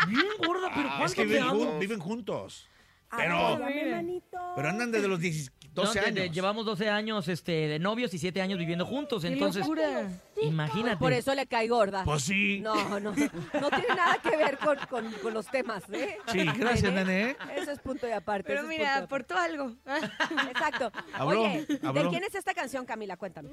Bien 0.09 0.27
gorda, 0.39 0.71
pero 0.75 0.89
Ah, 0.89 0.95
¿cuánto 0.99 1.05
es 1.07 1.15
que 1.15 1.25
viven, 1.25 1.45
jun- 1.49 1.79
viven 1.79 2.01
juntos. 2.01 2.69
Pero, 3.15 3.59
pero 4.57 4.69
andan 4.69 4.91
desde 4.91 5.07
los 5.07 5.21
10 5.21 5.53
12 5.75 6.01
No, 6.01 6.07
de- 6.07 6.13
de- 6.13 6.21
años. 6.23 6.35
llevamos 6.35 6.67
12 6.67 6.89
años 6.91 7.29
este, 7.29 7.53
de 7.53 7.79
novios 7.79 8.13
y 8.15 8.19
7 8.19 8.41
años 8.43 8.59
viviendo 8.59 8.85
juntos, 8.87 9.23
¡Qué 9.23 9.29
entonces 9.29 9.61
locura! 9.63 10.09
imagínate. 10.43 10.97
Por 10.99 11.13
eso 11.15 11.35
le 11.35 11.47
cae 11.47 11.67
gorda. 11.69 12.05
Pues 12.05 12.23
sí. 12.25 12.61
No, 12.61 12.75
no, 13.01 13.11
no 13.11 13.13
tiene 13.15 13.89
nada 13.89 14.19
que 14.23 14.37
ver 14.37 14.59
con, 14.59 14.77
con- 14.91 15.13
con 15.23 15.33
los 15.35 15.47
temas, 15.47 15.83
¿eh? 15.93 16.19
Sí, 16.31 16.45
gracias, 16.59 16.93
nene. 16.93 17.37
Eso 17.57 17.71
es 17.71 17.79
punto 17.81 18.07
y 18.09 18.13
aparte. 18.13 18.45
Pero 18.47 18.65
mira, 18.65 18.97
aportó 18.99 19.37
algo. 19.37 19.75
Exacto. 20.51 20.91
Habló, 21.15 21.43
Oye, 21.43 21.67
habló. 21.83 22.03
¿de 22.05 22.09
quién 22.11 22.25
es 22.25 22.35
esta 22.35 22.53
canción, 22.55 22.85
Camila? 22.87 23.17
Cuéntame. 23.17 23.49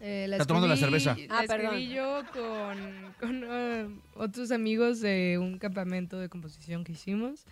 Eh, 0.00 0.26
la 0.28 0.36
Está 0.36 0.46
tomando 0.46 0.66
la 0.68 0.74
escribí- 0.74 1.00
cerveza. 1.00 1.16
La 1.28 1.38
Ah, 1.40 1.44
perdón. 1.46 1.74
escribí 1.76 1.94
yo 1.94 2.22
con, 2.32 3.14
con, 3.20 3.44
eh, 3.48 3.88
otros 4.16 4.50
amigos 4.50 5.00
de 5.00 5.38
un 5.40 5.58
campamento 5.58 6.18
de 6.18 6.28
composición 6.28 6.84
que 6.84 6.92
hicimos. 6.92 7.44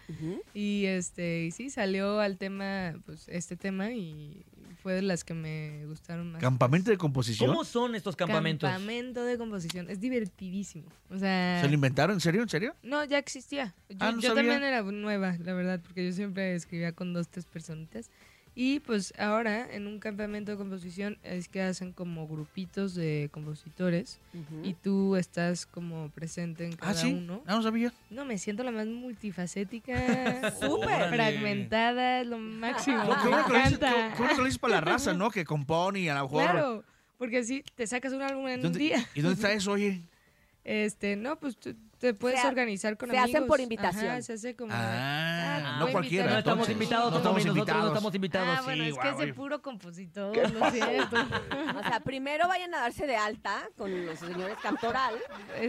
Y 0.52 0.84
este 0.86 1.44
y 1.46 1.50
sí, 1.52 1.70
salió 1.70 2.20
al 2.20 2.36
tema, 2.38 2.94
pues 3.06 3.28
este 3.28 3.56
tema 3.56 3.92
y 3.92 4.44
fue 4.82 4.94
de 4.94 5.02
las 5.02 5.22
que 5.22 5.32
me 5.32 5.86
gustaron 5.86 6.32
más. 6.32 6.40
Campamento 6.42 6.90
de 6.90 6.98
composición. 6.98 7.48
¿Cómo 7.48 7.64
son 7.64 7.94
estos 7.94 8.16
campamentos? 8.16 8.68
Campamento 8.68 9.22
de 9.24 9.38
composición. 9.38 9.88
Es 9.88 10.00
divertidísimo. 10.00 10.88
O 11.08 11.18
sea... 11.18 11.60
¿Se 11.62 11.68
lo 11.68 11.74
inventaron? 11.74 12.14
¿En 12.16 12.20
serio? 12.20 12.42
¿En 12.42 12.48
serio? 12.48 12.74
No, 12.82 13.04
ya 13.04 13.18
existía. 13.18 13.72
Yo, 13.88 13.96
Ah, 14.00 14.10
no 14.10 14.20
yo 14.20 14.30
sabía. 14.30 14.42
también 14.52 14.64
era 14.64 14.82
nueva, 14.82 15.36
la 15.38 15.52
verdad, 15.54 15.80
porque 15.80 16.04
yo 16.04 16.12
siempre 16.12 16.56
escribía 16.56 16.90
con 16.92 17.12
dos, 17.12 17.28
tres 17.28 17.46
personitas. 17.46 18.10
Y 18.54 18.80
pues 18.80 19.14
ahora 19.18 19.66
en 19.74 19.86
un 19.86 19.98
campamento 19.98 20.50
de 20.52 20.58
composición 20.58 21.16
es 21.22 21.48
que 21.48 21.62
hacen 21.62 21.92
como 21.92 22.28
grupitos 22.28 22.94
de 22.94 23.30
compositores 23.32 24.18
y 24.62 24.74
tú 24.74 25.16
estás 25.16 25.64
como 25.64 26.10
presente 26.10 26.66
en 26.66 26.72
cada 26.76 26.90
Ah, 26.92 26.94
sí. 26.94 27.14
uno. 27.14 27.42
Ah, 27.46 27.54
no 27.54 27.62
sabía. 27.62 27.94
No, 28.10 28.26
me 28.26 28.36
siento 28.36 28.62
la 28.62 28.70
más 28.70 28.86
multifacética, 28.86 29.94
súper 30.60 31.08
fragmentada, 31.08 32.20
es 32.20 32.26
lo 32.26 32.36
máximo. 32.38 33.02
Que 33.22 33.30
lo 33.30 33.36
dices- 33.42 33.78
que 33.78 34.36
lo 34.36 34.44
dices 34.44 34.58
para 34.58 34.74
la 34.74 34.80
raza, 34.82 35.14
¿no? 35.14 35.30
Que 35.30 35.44
compone 35.46 36.00
y 36.00 36.08
a 36.08 36.14
lo 36.16 36.24
mejor... 36.24 36.42
Claro, 36.42 36.84
porque 37.16 37.38
así 37.38 37.64
te 37.74 37.86
sacas 37.86 38.12
un 38.12 38.20
álbum 38.22 38.48
en 38.48 38.56
un 38.56 38.62
¿Dónde- 38.64 38.78
día. 38.78 39.08
¿Y 39.14 39.22
dónde 39.22 39.34
está 39.36 39.52
eso, 39.52 39.72
oye? 39.72 40.02
Este, 40.64 41.16
no, 41.16 41.38
pues 41.38 41.56
te 42.02 42.14
puedes 42.14 42.40
Se 42.40 42.46
ha- 42.46 42.50
organizar 42.50 42.96
con 42.96 43.10
se 43.10 43.16
amigos. 43.16 43.36
hacen 43.36 43.46
por 43.46 43.60
invitación. 43.60 44.06
Ajá, 44.10 44.22
se 44.22 44.32
hace 44.32 44.56
como. 44.56 44.72
Ah, 44.74 45.76
te 45.78 45.84
no 45.86 45.92
cualquiera. 45.92 46.30
No 46.32 46.38
estamos 46.38 46.68
invitados, 46.68 47.12
No 47.12 47.16
estamos 47.18 47.36
nosotros 47.38 47.54
no 47.54 47.60
invitados. 47.62 47.86
estamos 47.92 48.14
invitados. 48.16 48.48
Ah, 48.58 48.62
bueno, 48.64 48.82
Sí, 48.84 48.90
es 48.90 48.98
que 48.98 49.08
es 49.08 49.16
de 49.18 49.22
güey. 49.24 49.32
puro 49.32 49.62
compositor, 49.62 50.36
lo 50.36 50.70
siento. 50.72 51.16
O 51.78 51.82
sea, 51.84 52.00
primero 52.00 52.48
vayan 52.48 52.74
a 52.74 52.80
darse 52.80 53.06
de 53.06 53.14
alta 53.16 53.68
con 53.78 54.04
los 54.06 54.18
señores 54.18 54.56
Cantoral. 54.60 55.14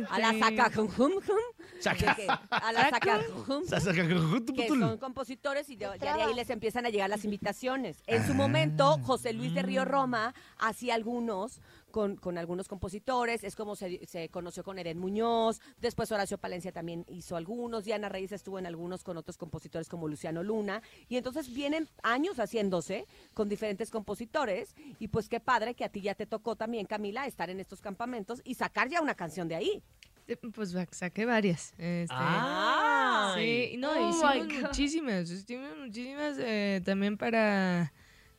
A 0.09 0.17
la 0.19 0.31
Este, 0.31 0.39
saca. 0.39 0.71
jum, 0.75 0.87
jum, 0.87 1.11
jum, 1.25 1.37
Saca- 1.79 2.15
que- 2.15 2.27
a 2.49 2.71
la 2.71 2.89
Sacajum, 2.89 3.65
Sa- 3.65 3.79
Sacajum, 3.79 4.45
que 4.55 4.67
son 4.67 4.97
compositores 4.97 5.69
y 5.69 5.75
de, 5.75 5.87
ya 6.01 6.15
de 6.17 6.23
ahí 6.23 6.33
les 6.33 6.49
empiezan 6.49 6.87
a 6.87 6.89
llegar 6.89 7.11
las 7.11 7.25
invitaciones. 7.25 8.01
En 8.07 8.25
su 8.25 8.33
momento, 8.33 8.97
José 9.03 9.33
Luis 9.33 9.53
de 9.53 9.61
Río 9.61 9.85
Roma 9.85 10.33
hacía 10.57 10.95
algunos 10.95 11.61
con, 11.93 12.15
con 12.15 12.39
algunos 12.39 12.67
compositores, 12.67 13.43
es 13.43 13.55
como 13.55 13.75
se, 13.75 14.03
se 14.07 14.27
conoció 14.29 14.63
con 14.63 14.79
Eren 14.79 14.97
Muñoz, 14.97 15.61
después 15.79 16.11
Horacio 16.11 16.39
Palencia 16.39 16.71
también 16.71 17.05
hizo 17.07 17.35
algunos, 17.35 17.85
Diana 17.85 18.09
Reyes 18.09 18.31
estuvo 18.31 18.57
en 18.57 18.65
algunos 18.65 19.03
con 19.03 19.15
otros 19.15 19.37
compositores 19.37 19.87
como 19.87 20.07
Luciano 20.07 20.41
Luna, 20.41 20.81
y 21.07 21.17
entonces 21.17 21.53
vienen 21.53 21.87
años 22.01 22.37
haciéndose 22.37 23.05
con 23.35 23.47
diferentes 23.47 23.91
compositores, 23.91 24.73
y 24.97 25.09
pues 25.09 25.29
qué 25.29 25.39
padre 25.39 25.75
que 25.75 25.85
a 25.85 25.89
ti 25.89 26.01
ya 26.01 26.15
te 26.15 26.25
tocó 26.25 26.55
también, 26.55 26.87
Camila, 26.87 27.27
estar 27.27 27.51
en 27.51 27.59
estos 27.59 27.79
campamentos 27.79 28.41
y 28.43 28.55
sacar 28.55 28.89
ya 28.89 28.99
una 28.99 29.13
canción 29.13 29.47
de 29.47 29.53
ahí. 29.53 29.83
Eh, 30.27 30.35
Pues 30.35 30.75
saqué 30.91 31.25
varias. 31.25 31.73
este, 31.77 32.07
¡Ay! 32.09 33.69
sí, 33.71 33.77
no, 33.77 33.91
Oh 33.91 34.09
hicimos 34.09 34.61
muchísimas, 34.61 35.29
hicimos 35.29 35.77
muchísimas 35.77 36.37
eh, 36.39 36.81
también 36.83 37.17
para, 37.17 37.93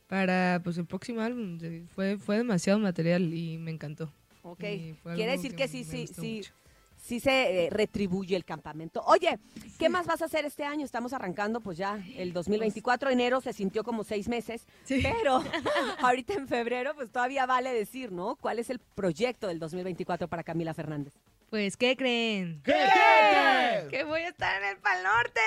para 0.07 0.61
pues 0.63 0.77
el 0.77 0.85
próximo 0.85 1.21
álbum. 1.21 1.59
Fue, 1.93 2.17
fue 2.17 2.37
demasiado 2.37 2.79
material 2.79 3.33
y 3.33 3.57
me 3.57 3.71
encantó. 3.71 4.11
Ok, 4.43 4.59
quiere 4.59 5.31
decir 5.31 5.55
que, 5.55 5.67
sí, 5.67 5.83
sí, 5.83 6.05
sí, 6.05 6.35
mucho. 6.37 6.53
sí 6.97 7.19
se 7.19 7.65
eh, 7.65 7.69
retribuye 7.71 8.35
el 8.35 8.45
campamento. 8.45 9.01
Oye, 9.07 9.39
¿qué 9.79 9.89
más 9.89 10.05
vas 10.05 10.21
a 10.21 10.25
hacer 10.25 10.45
este 10.45 10.63
año? 10.63 10.85
Estamos 10.85 11.13
arrancando 11.13 11.61
pues 11.61 11.79
ya 11.79 11.99
el 12.15 12.31
2024, 12.31 13.09
enero 13.09 13.41
se 13.41 13.53
sintió 13.53 13.83
como 13.83 14.03
seis 14.03 14.27
meses, 14.27 14.67
pero 14.87 15.43
ahorita 16.01 16.35
en 16.35 16.47
febrero 16.47 16.93
pues 16.93 17.11
todavía 17.11 17.47
vale 17.47 17.73
decir, 17.73 18.11
¿no? 18.11 18.35
¿Cuál 18.35 18.59
es 18.59 18.69
el 18.69 18.77
proyecto 18.77 19.47
del 19.47 19.57
2024 19.57 20.27
para 20.27 20.43
Camila 20.43 20.75
Fernández? 20.75 21.13
Pues, 21.49 21.77
¿qué 21.77 21.95
creen? 21.95 22.61
¿Qué? 22.63 22.73
¿Qué? 22.73 23.87
Que 23.89 24.03
voy 24.03 24.21
a 24.21 24.29
estar 24.29 24.61
en 24.61 24.69
el 24.69 24.77
Pal 24.77 25.03
Norte. 25.03 25.41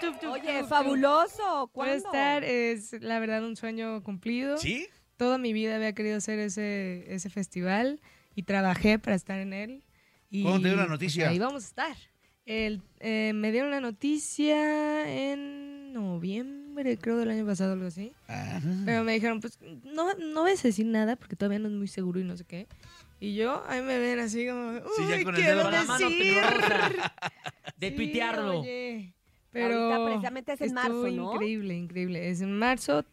Tuf, 0.00 0.24
Oye, 0.30 0.60
tuf, 0.60 0.68
fabuloso. 0.68 1.70
Voy 1.74 1.88
a 1.88 1.92
¿Cuándo? 1.92 1.96
estar, 1.96 2.44
es 2.44 2.92
la 3.00 3.18
verdad 3.20 3.44
un 3.44 3.56
sueño 3.56 4.02
cumplido. 4.02 4.56
¿Sí? 4.58 4.86
Toda 5.16 5.38
mi 5.38 5.52
vida 5.52 5.76
había 5.76 5.92
querido 5.94 6.16
hacer 6.16 6.38
ese, 6.38 7.04
ese 7.12 7.30
festival 7.30 8.00
y 8.34 8.44
trabajé 8.44 8.98
para 8.98 9.16
estar 9.16 9.38
en 9.38 9.52
él. 9.52 9.84
Y, 10.30 10.42
¿Cuándo 10.42 10.60
te 10.60 10.68
dieron 10.68 10.80
la 10.80 10.86
pues, 10.86 11.00
noticia? 11.00 11.28
ahí 11.28 11.38
vamos 11.38 11.64
a 11.64 11.66
estar. 11.66 11.96
El, 12.44 12.82
eh, 13.00 13.32
me 13.34 13.52
dieron 13.52 13.70
la 13.70 13.80
noticia 13.80 15.08
en 15.08 15.92
noviembre, 15.92 16.98
creo, 16.98 17.18
del 17.18 17.30
año 17.30 17.46
pasado, 17.46 17.74
algo 17.74 17.86
así. 17.86 18.12
Pero 18.84 19.04
me 19.04 19.12
dijeron, 19.12 19.40
pues, 19.40 19.58
no, 19.84 20.14
no 20.14 20.42
vas 20.42 20.64
a 20.64 20.68
decir 20.68 20.86
nada 20.86 21.16
porque 21.16 21.36
todavía 21.36 21.58
no 21.58 21.68
es 21.68 21.74
muy 21.74 21.88
seguro 21.88 22.18
y 22.18 22.24
no 22.24 22.36
sé 22.36 22.44
qué. 22.44 22.66
Y 23.24 23.34
yo, 23.36 23.62
ahí 23.68 23.80
me 23.82 23.98
ven 23.98 24.18
así 24.18 24.46
como, 24.48 24.72
Sí, 24.96 25.06
ya 25.08 25.16
uy, 25.18 25.22
con 25.24 25.34
el 25.36 25.40
quiero 25.42 25.58
dedo 25.58 25.70
la 25.70 25.84
mano. 25.84 26.08
De 27.76 27.88
Sí, 27.90 27.94
tuitearlo. 27.96 28.60
oye, 28.60 29.14
pero 29.52 29.76
Ahorita 29.76 30.04
precisamente 30.06 30.52
es 30.54 30.60
en 30.62 30.74
marzo, 30.74 31.08
¿no? 31.08 31.32
increíble, 31.34 31.74
increíble. 31.74 32.30
Es 32.30 32.40
en 32.40 32.58
marzo, 32.58 33.04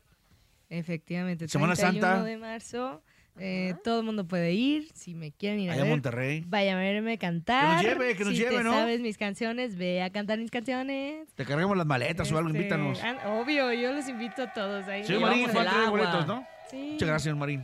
efectivamente. 0.69 1.48
Semana 1.48 1.76
31 1.76 2.02
Santa. 2.08 2.24
de 2.24 2.38
marzo. 2.38 3.04
eh, 3.38 3.76
todo 3.84 4.00
el 4.00 4.06
mundo 4.06 4.28
puede 4.28 4.52
ir. 4.54 4.89
Si 4.95 5.13
me 5.13 5.32
quieren 5.32 5.60
ir 5.60 5.69
a 5.69 5.74
Allá 5.74 5.82
en 5.84 5.88
ver, 5.88 5.91
Monterrey. 5.93 6.43
Vayan 6.48 6.78
a 6.78 6.82
verme 6.82 7.17
cantar. 7.19 7.82
lleve, 7.84 8.15
que 8.15 8.24
nos 8.26 8.34
si 8.34 8.39
lleve, 8.39 8.58
te 8.58 8.63
¿no? 8.63 8.72
sabes 8.74 9.02
mis 9.02 9.17
canciones, 9.17 9.76
ve 9.78 10.02
a 10.02 10.10
cantar 10.10 10.39
mis 10.39 10.50
canciones. 10.52 11.28
Te 11.36 11.45
cargamos 11.45 11.78
las 11.78 11.86
maletas 11.86 12.32
o 12.32 12.38
algo, 12.38 12.50
Este, 12.50 12.60
invítanos. 12.62 13.00
ah, 13.04 13.39
obvio, 13.39 13.72
yo 13.74 13.93
los 13.93 14.08
invito 14.10 14.41
a 14.43 14.54
todos. 14.54 14.88
Ahí 14.88 15.04
nos 15.08 15.22
Marín, 15.22 15.48
falta 15.50 15.72
al 15.80 15.82
de 15.86 15.89
boletos, 15.91 16.26
¿no? 16.28 16.48
Sí. 16.72 16.89
Muchas 16.93 17.08
gracias, 17.10 17.36
Marín. 17.36 17.63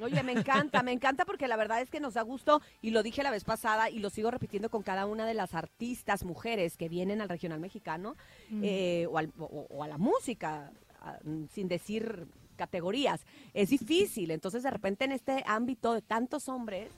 Oye, 0.00 0.22
me 0.22 0.32
encanta, 0.32 0.82
me 0.82 0.92
encanta 0.92 1.24
porque 1.24 1.46
la 1.48 1.56
verdad 1.56 1.80
es 1.80 1.88
que 1.90 2.00
nos 2.00 2.14
da 2.14 2.22
gusto 2.22 2.60
y 2.82 2.90
lo 2.90 3.02
dije 3.02 3.22
la 3.22 3.30
vez 3.30 3.44
pasada 3.44 3.90
y 3.90 3.98
lo 4.00 4.10
sigo 4.10 4.30
repitiendo 4.30 4.68
con 4.68 4.82
cada 4.82 5.06
una 5.06 5.24
de 5.26 5.34
las 5.34 5.54
artistas 5.54 6.24
mujeres 6.24 6.76
que 6.76 6.88
vienen 6.88 7.20
al 7.20 7.28
regional 7.28 7.60
mexicano 7.60 8.16
Mm. 8.50 8.60
eh, 8.64 9.06
o, 9.10 9.18
al- 9.18 9.32
o- 9.38 9.66
o 9.70 9.82
a 9.84 9.88
la 9.88 9.98
música, 9.98 10.72
a- 11.00 11.18
sin 11.52 11.68
decir 11.68 12.26
categorías. 12.56 13.24
Es 13.52 13.70
difícil, 13.70 14.30
entonces 14.30 14.62
de 14.62 14.70
repente 14.70 15.04
en 15.04 15.12
este 15.12 15.42
ámbito 15.46 15.92
de 15.94 16.02
tantos 16.02 16.48
hombres, 16.48 16.90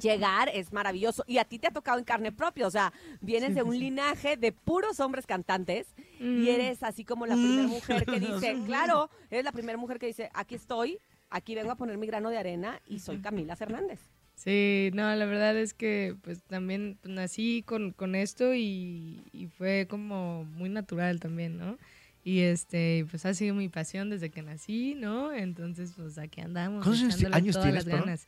llegar 0.00 0.48
es 0.48 0.72
maravilloso. 0.72 1.24
Y 1.26 1.36
a 1.38 1.44
ti 1.44 1.58
te 1.58 1.66
ha 1.68 1.70
tocado 1.70 1.98
en 1.98 2.04
carne 2.04 2.32
propia, 2.32 2.66
o 2.66 2.70
sea, 2.70 2.90
vienes 3.20 3.50
Sí, 3.50 3.54
de 3.56 3.62
un 3.62 3.72
sí. 3.74 3.80
linaje 3.80 4.36
de 4.38 4.50
puros 4.52 4.98
hombres 5.00 5.26
cantantes 5.26 5.88
Mm. 6.20 6.42
y 6.42 6.48
eres 6.50 6.82
así 6.82 7.04
como 7.04 7.26
la 7.26 7.34
primera 7.34 7.64
Mm. 7.64 7.70
mujer 7.70 8.06
que 8.06 8.18
dice, 8.50 8.56
claro, 8.66 9.10
eres 9.30 9.44
la 9.44 9.52
primera 9.52 9.76
mujer 9.76 9.98
que 9.98 10.06
dice, 10.06 10.30
aquí 10.32 10.54
estoy, 10.54 10.98
aquí 11.30 11.54
vengo 11.54 11.70
a 11.70 11.76
poner 11.76 11.98
mi 11.98 12.06
grano 12.06 12.30
de 12.30 12.38
arena 12.38 12.80
y 12.86 12.98
soy 13.00 13.18
Camila 13.18 13.56
Fernández. 13.56 14.00
Sí, 14.34 14.90
no, 14.94 15.12
la 15.16 15.26
verdad 15.26 15.56
es 15.56 15.74
que 15.74 16.14
pues 16.22 16.42
también 16.44 16.96
pues, 17.02 17.12
nací 17.12 17.62
con, 17.66 17.90
con 17.92 18.14
esto 18.14 18.54
y, 18.54 19.20
y 19.32 19.48
fue 19.48 19.86
como 19.90 20.44
muy 20.44 20.68
natural 20.68 21.18
también, 21.18 21.58
¿no? 21.58 21.76
Y 22.22 22.40
este, 22.40 23.04
pues 23.10 23.24
ha 23.26 23.34
sido 23.34 23.54
mi 23.54 23.68
pasión 23.68 24.10
desde 24.10 24.30
que 24.30 24.42
nací, 24.42 24.94
¿no? 24.94 25.32
Entonces, 25.32 25.92
pues 25.96 26.18
aquí 26.18 26.40
andamos. 26.40 26.84
¿Cuántos 26.84 27.24
años- 27.32 27.54
todas 27.54 27.66
tienes, 27.66 27.74
las 27.74 27.84
perdón? 27.84 28.18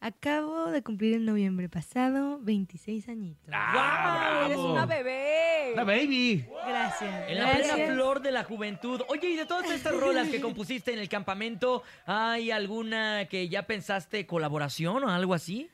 Acabo 0.00 0.70
de 0.70 0.82
cumplir 0.82 1.14
en 1.14 1.24
noviembre 1.24 1.68
pasado 1.68 2.38
26 2.42 3.08
añitos. 3.08 3.48
Ah, 3.52 4.42
¡Eres 4.44 4.56
bravo! 4.58 4.72
una 4.72 4.86
bebé! 4.86 5.72
La 5.74 5.84
baby. 5.84 6.46
Gracias. 6.66 7.28
En 7.30 7.38
la 7.38 7.52
plena 7.52 7.92
flor 7.92 8.20
de 8.20 8.30
la 8.30 8.44
juventud. 8.44 9.00
Oye, 9.08 9.30
y 9.30 9.36
de 9.36 9.46
todas 9.46 9.70
estas 9.70 9.94
rolas 9.98 10.28
que 10.28 10.40
compusiste 10.40 10.92
en 10.92 10.98
el 10.98 11.08
campamento, 11.08 11.82
¿hay 12.04 12.50
alguna 12.50 13.26
que 13.28 13.48
ya 13.48 13.66
pensaste 13.66 14.26
colaboración 14.26 15.02
o 15.04 15.10
algo 15.10 15.34
así? 15.34 15.68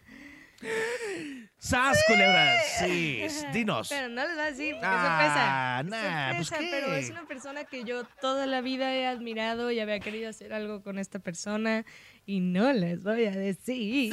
¡Sas, 1.58 1.98
culebras! 2.06 2.64
Sí, 2.80 3.22
dinos. 3.52 3.88
Pero 3.88 4.08
no 4.08 4.22
les 4.26 4.34
voy 4.34 4.44
a 4.44 4.46
decir 4.46 4.74
porque 4.74 4.86
Ah, 4.88 5.80
es 5.82 5.88
sorpresa. 5.88 5.96
nah, 6.04 6.30
Es 6.30 6.36
pues, 6.36 6.48
sorpresa, 6.48 6.70
¿qué? 6.76 6.80
pero 6.82 6.94
es 6.96 7.10
una 7.10 7.24
persona 7.26 7.64
que 7.64 7.84
yo 7.84 8.04
toda 8.20 8.46
la 8.46 8.60
vida 8.60 8.92
he 8.94 9.06
admirado 9.06 9.70
y 9.70 9.78
había 9.80 10.00
querido 10.00 10.28
hacer 10.30 10.52
algo 10.52 10.82
con 10.82 10.98
esta 10.98 11.18
persona 11.20 11.84
y 12.26 12.40
no 12.40 12.72
les 12.72 13.02
voy 13.02 13.24
a 13.26 13.30
decir. 13.32 14.12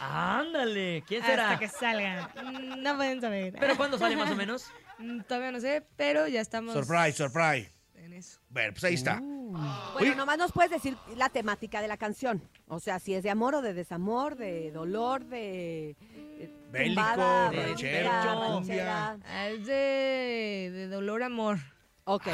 Ándale, 0.00 1.02
¿quién 1.06 1.22
será? 1.24 1.50
Hasta 1.52 1.58
que 1.58 1.68
salgan. 1.68 2.28
Mm, 2.44 2.82
No 2.82 2.96
pueden 2.96 3.20
saber. 3.20 3.54
¿Pero 3.58 3.76
cuándo 3.76 3.98
sale 3.98 4.16
más 4.16 4.30
o 4.30 4.34
menos? 4.36 4.70
Mm, 4.98 5.20
Todavía 5.22 5.52
no 5.52 5.60
sé, 5.60 5.82
pero 5.96 6.26
ya 6.28 6.40
estamos 6.40 6.74
Surprise, 6.74 7.12
surprise. 7.12 7.72
en 7.94 8.12
eso. 8.12 8.40
Bueno, 8.48 8.72
pues 8.72 8.84
ahí 8.84 8.94
está. 8.94 9.20
Bueno, 9.20 10.14
nomás 10.14 10.38
nos 10.38 10.52
puedes 10.52 10.70
decir 10.70 10.96
la 11.16 11.28
temática 11.28 11.82
de 11.82 11.88
la 11.88 11.96
canción. 11.96 12.40
O 12.68 12.78
sea, 12.78 12.98
si 13.00 13.14
es 13.14 13.22
de 13.24 13.30
amor 13.30 13.56
o 13.56 13.62
de 13.62 13.74
desamor, 13.74 14.36
de 14.36 14.70
dolor, 14.70 15.24
de... 15.24 15.96
eh, 16.38 16.50
Bélico, 16.70 17.02
tumbada, 17.02 17.50
ranchero, 17.50 18.10
ranchera, 18.10 18.34
cumbia. 18.34 18.84
ranchera. 18.84 19.18
Ah, 19.26 19.48
Es 19.48 19.66
de, 19.66 20.70
de 20.72 20.88
dolor 20.88 21.22
amor. 21.24 21.58
Ok. 22.04 22.28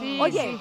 Sí, 0.00 0.18
Oye, 0.20 0.40
sí. 0.52 0.60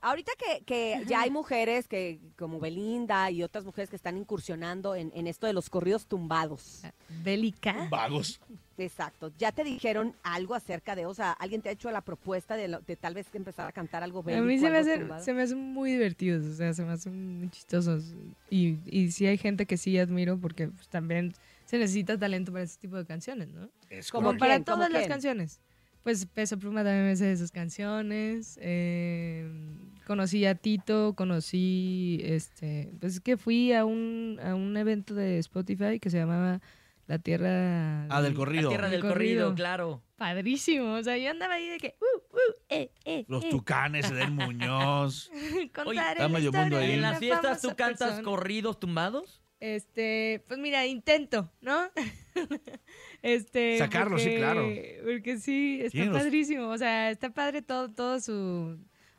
Ahorita 0.00 0.32
que, 0.38 0.64
que 0.64 1.04
ya 1.06 1.22
hay 1.22 1.30
mujeres 1.30 1.88
que 1.88 2.20
como 2.36 2.60
Belinda 2.60 3.30
y 3.30 3.42
otras 3.42 3.64
mujeres 3.64 3.90
que 3.90 3.96
están 3.96 4.16
incursionando 4.16 4.94
en, 4.94 5.10
en 5.14 5.26
esto 5.26 5.46
de 5.46 5.52
los 5.52 5.68
corridos 5.70 6.06
tumbados. 6.06 6.82
Bélica. 7.22 7.88
Vagos. 7.90 8.40
Exacto. 8.76 9.32
¿Ya 9.38 9.50
te 9.50 9.64
dijeron 9.64 10.14
algo 10.22 10.54
acerca 10.54 10.94
de, 10.94 11.04
o 11.06 11.12
sea, 11.14 11.32
alguien 11.32 11.62
te 11.62 11.68
ha 11.68 11.72
hecho 11.72 11.90
la 11.90 12.00
propuesta 12.00 12.56
de, 12.56 12.68
lo- 12.68 12.80
de 12.80 12.94
tal 12.96 13.14
vez 13.14 13.26
empezar 13.32 13.66
a 13.66 13.72
cantar 13.72 14.02
algo 14.04 14.22
bélico? 14.22 14.44
A 14.44 14.46
mí 14.46 14.58
se 14.58 14.70
me, 14.70 14.98
tumbado? 14.98 15.24
se 15.24 15.34
me 15.34 15.42
hacen 15.42 15.58
muy 15.58 15.90
divertidos, 15.92 16.44
o 16.46 16.54
sea, 16.54 16.72
se 16.72 16.84
me 16.84 16.92
hacen 16.92 17.38
muy 17.38 17.50
chistosos. 17.50 18.14
Y, 18.50 18.78
y 18.86 19.10
sí 19.10 19.26
hay 19.26 19.36
gente 19.36 19.66
que 19.66 19.76
sí 19.76 19.98
admiro 19.98 20.38
porque 20.38 20.68
pues, 20.68 20.88
también 20.88 21.34
se 21.64 21.76
necesita 21.78 22.16
talento 22.16 22.52
para 22.52 22.64
ese 22.64 22.78
tipo 22.78 22.96
de 22.96 23.04
canciones, 23.04 23.48
¿no? 23.48 23.68
Es 23.90 24.10
¿Cómo 24.12 24.28
Como 24.28 24.38
para 24.38 24.62
todas 24.62 24.90
las 24.90 25.00
quién? 25.00 25.10
canciones. 25.10 25.60
Pues 26.04 26.24
Peso 26.26 26.58
Pluma 26.58 26.84
también 26.84 27.04
me 27.04 27.16
de 27.16 27.36
sus 27.36 27.50
canciones. 27.50 28.58
eh, 28.62 29.50
conocí 30.08 30.46
a 30.46 30.54
Tito, 30.54 31.14
conocí, 31.14 32.20
este, 32.24 32.94
pues 32.98 33.16
es 33.16 33.20
que 33.20 33.36
fui 33.36 33.74
a 33.74 33.84
un, 33.84 34.40
a 34.42 34.54
un 34.54 34.74
evento 34.76 35.14
de 35.14 35.38
Spotify 35.38 36.00
que 36.00 36.08
se 36.08 36.16
llamaba 36.16 36.60
La 37.06 37.18
Tierra... 37.18 38.06
Ah, 38.08 38.22
del 38.22 38.32
corrido. 38.32 38.64
La 38.64 38.68
tierra 38.70 38.88
del 38.88 39.02
corrido, 39.02 39.54
claro. 39.54 40.02
Padrísimo, 40.16 40.94
o 40.94 41.02
sea, 41.02 41.18
yo 41.18 41.30
andaba 41.30 41.54
ahí 41.54 41.68
de 41.68 41.78
que... 41.78 41.96
Uh, 42.00 42.34
uh, 42.34 42.54
eh, 42.70 42.90
eh, 43.04 43.26
Los 43.28 43.44
eh. 43.44 43.48
tucanes, 43.50 44.10
Edel 44.10 44.30
Muñoz. 44.30 45.30
Está 45.62 45.84
la 45.84 46.28
medio 46.28 46.52
mundo 46.52 46.78
ahí. 46.78 46.92
¿En 46.92 47.02
las 47.02 47.18
fiestas 47.18 47.60
tú 47.60 47.68
cantas 47.76 47.98
persona. 47.98 48.22
corridos 48.22 48.80
tumbados? 48.80 49.42
Este, 49.60 50.42
pues 50.48 50.58
mira, 50.58 50.86
intento, 50.86 51.52
¿no? 51.60 51.90
este, 53.22 53.76
Sacarlo, 53.76 54.18
sí, 54.18 54.36
claro. 54.36 54.66
Porque 55.04 55.36
sí, 55.38 55.80
está 55.82 56.04
los- 56.04 56.16
padrísimo. 56.16 56.68
O 56.68 56.78
sea, 56.78 57.10
está 57.10 57.30
padre 57.30 57.60
todo, 57.60 57.90
todo 57.90 58.20
su. 58.20 58.78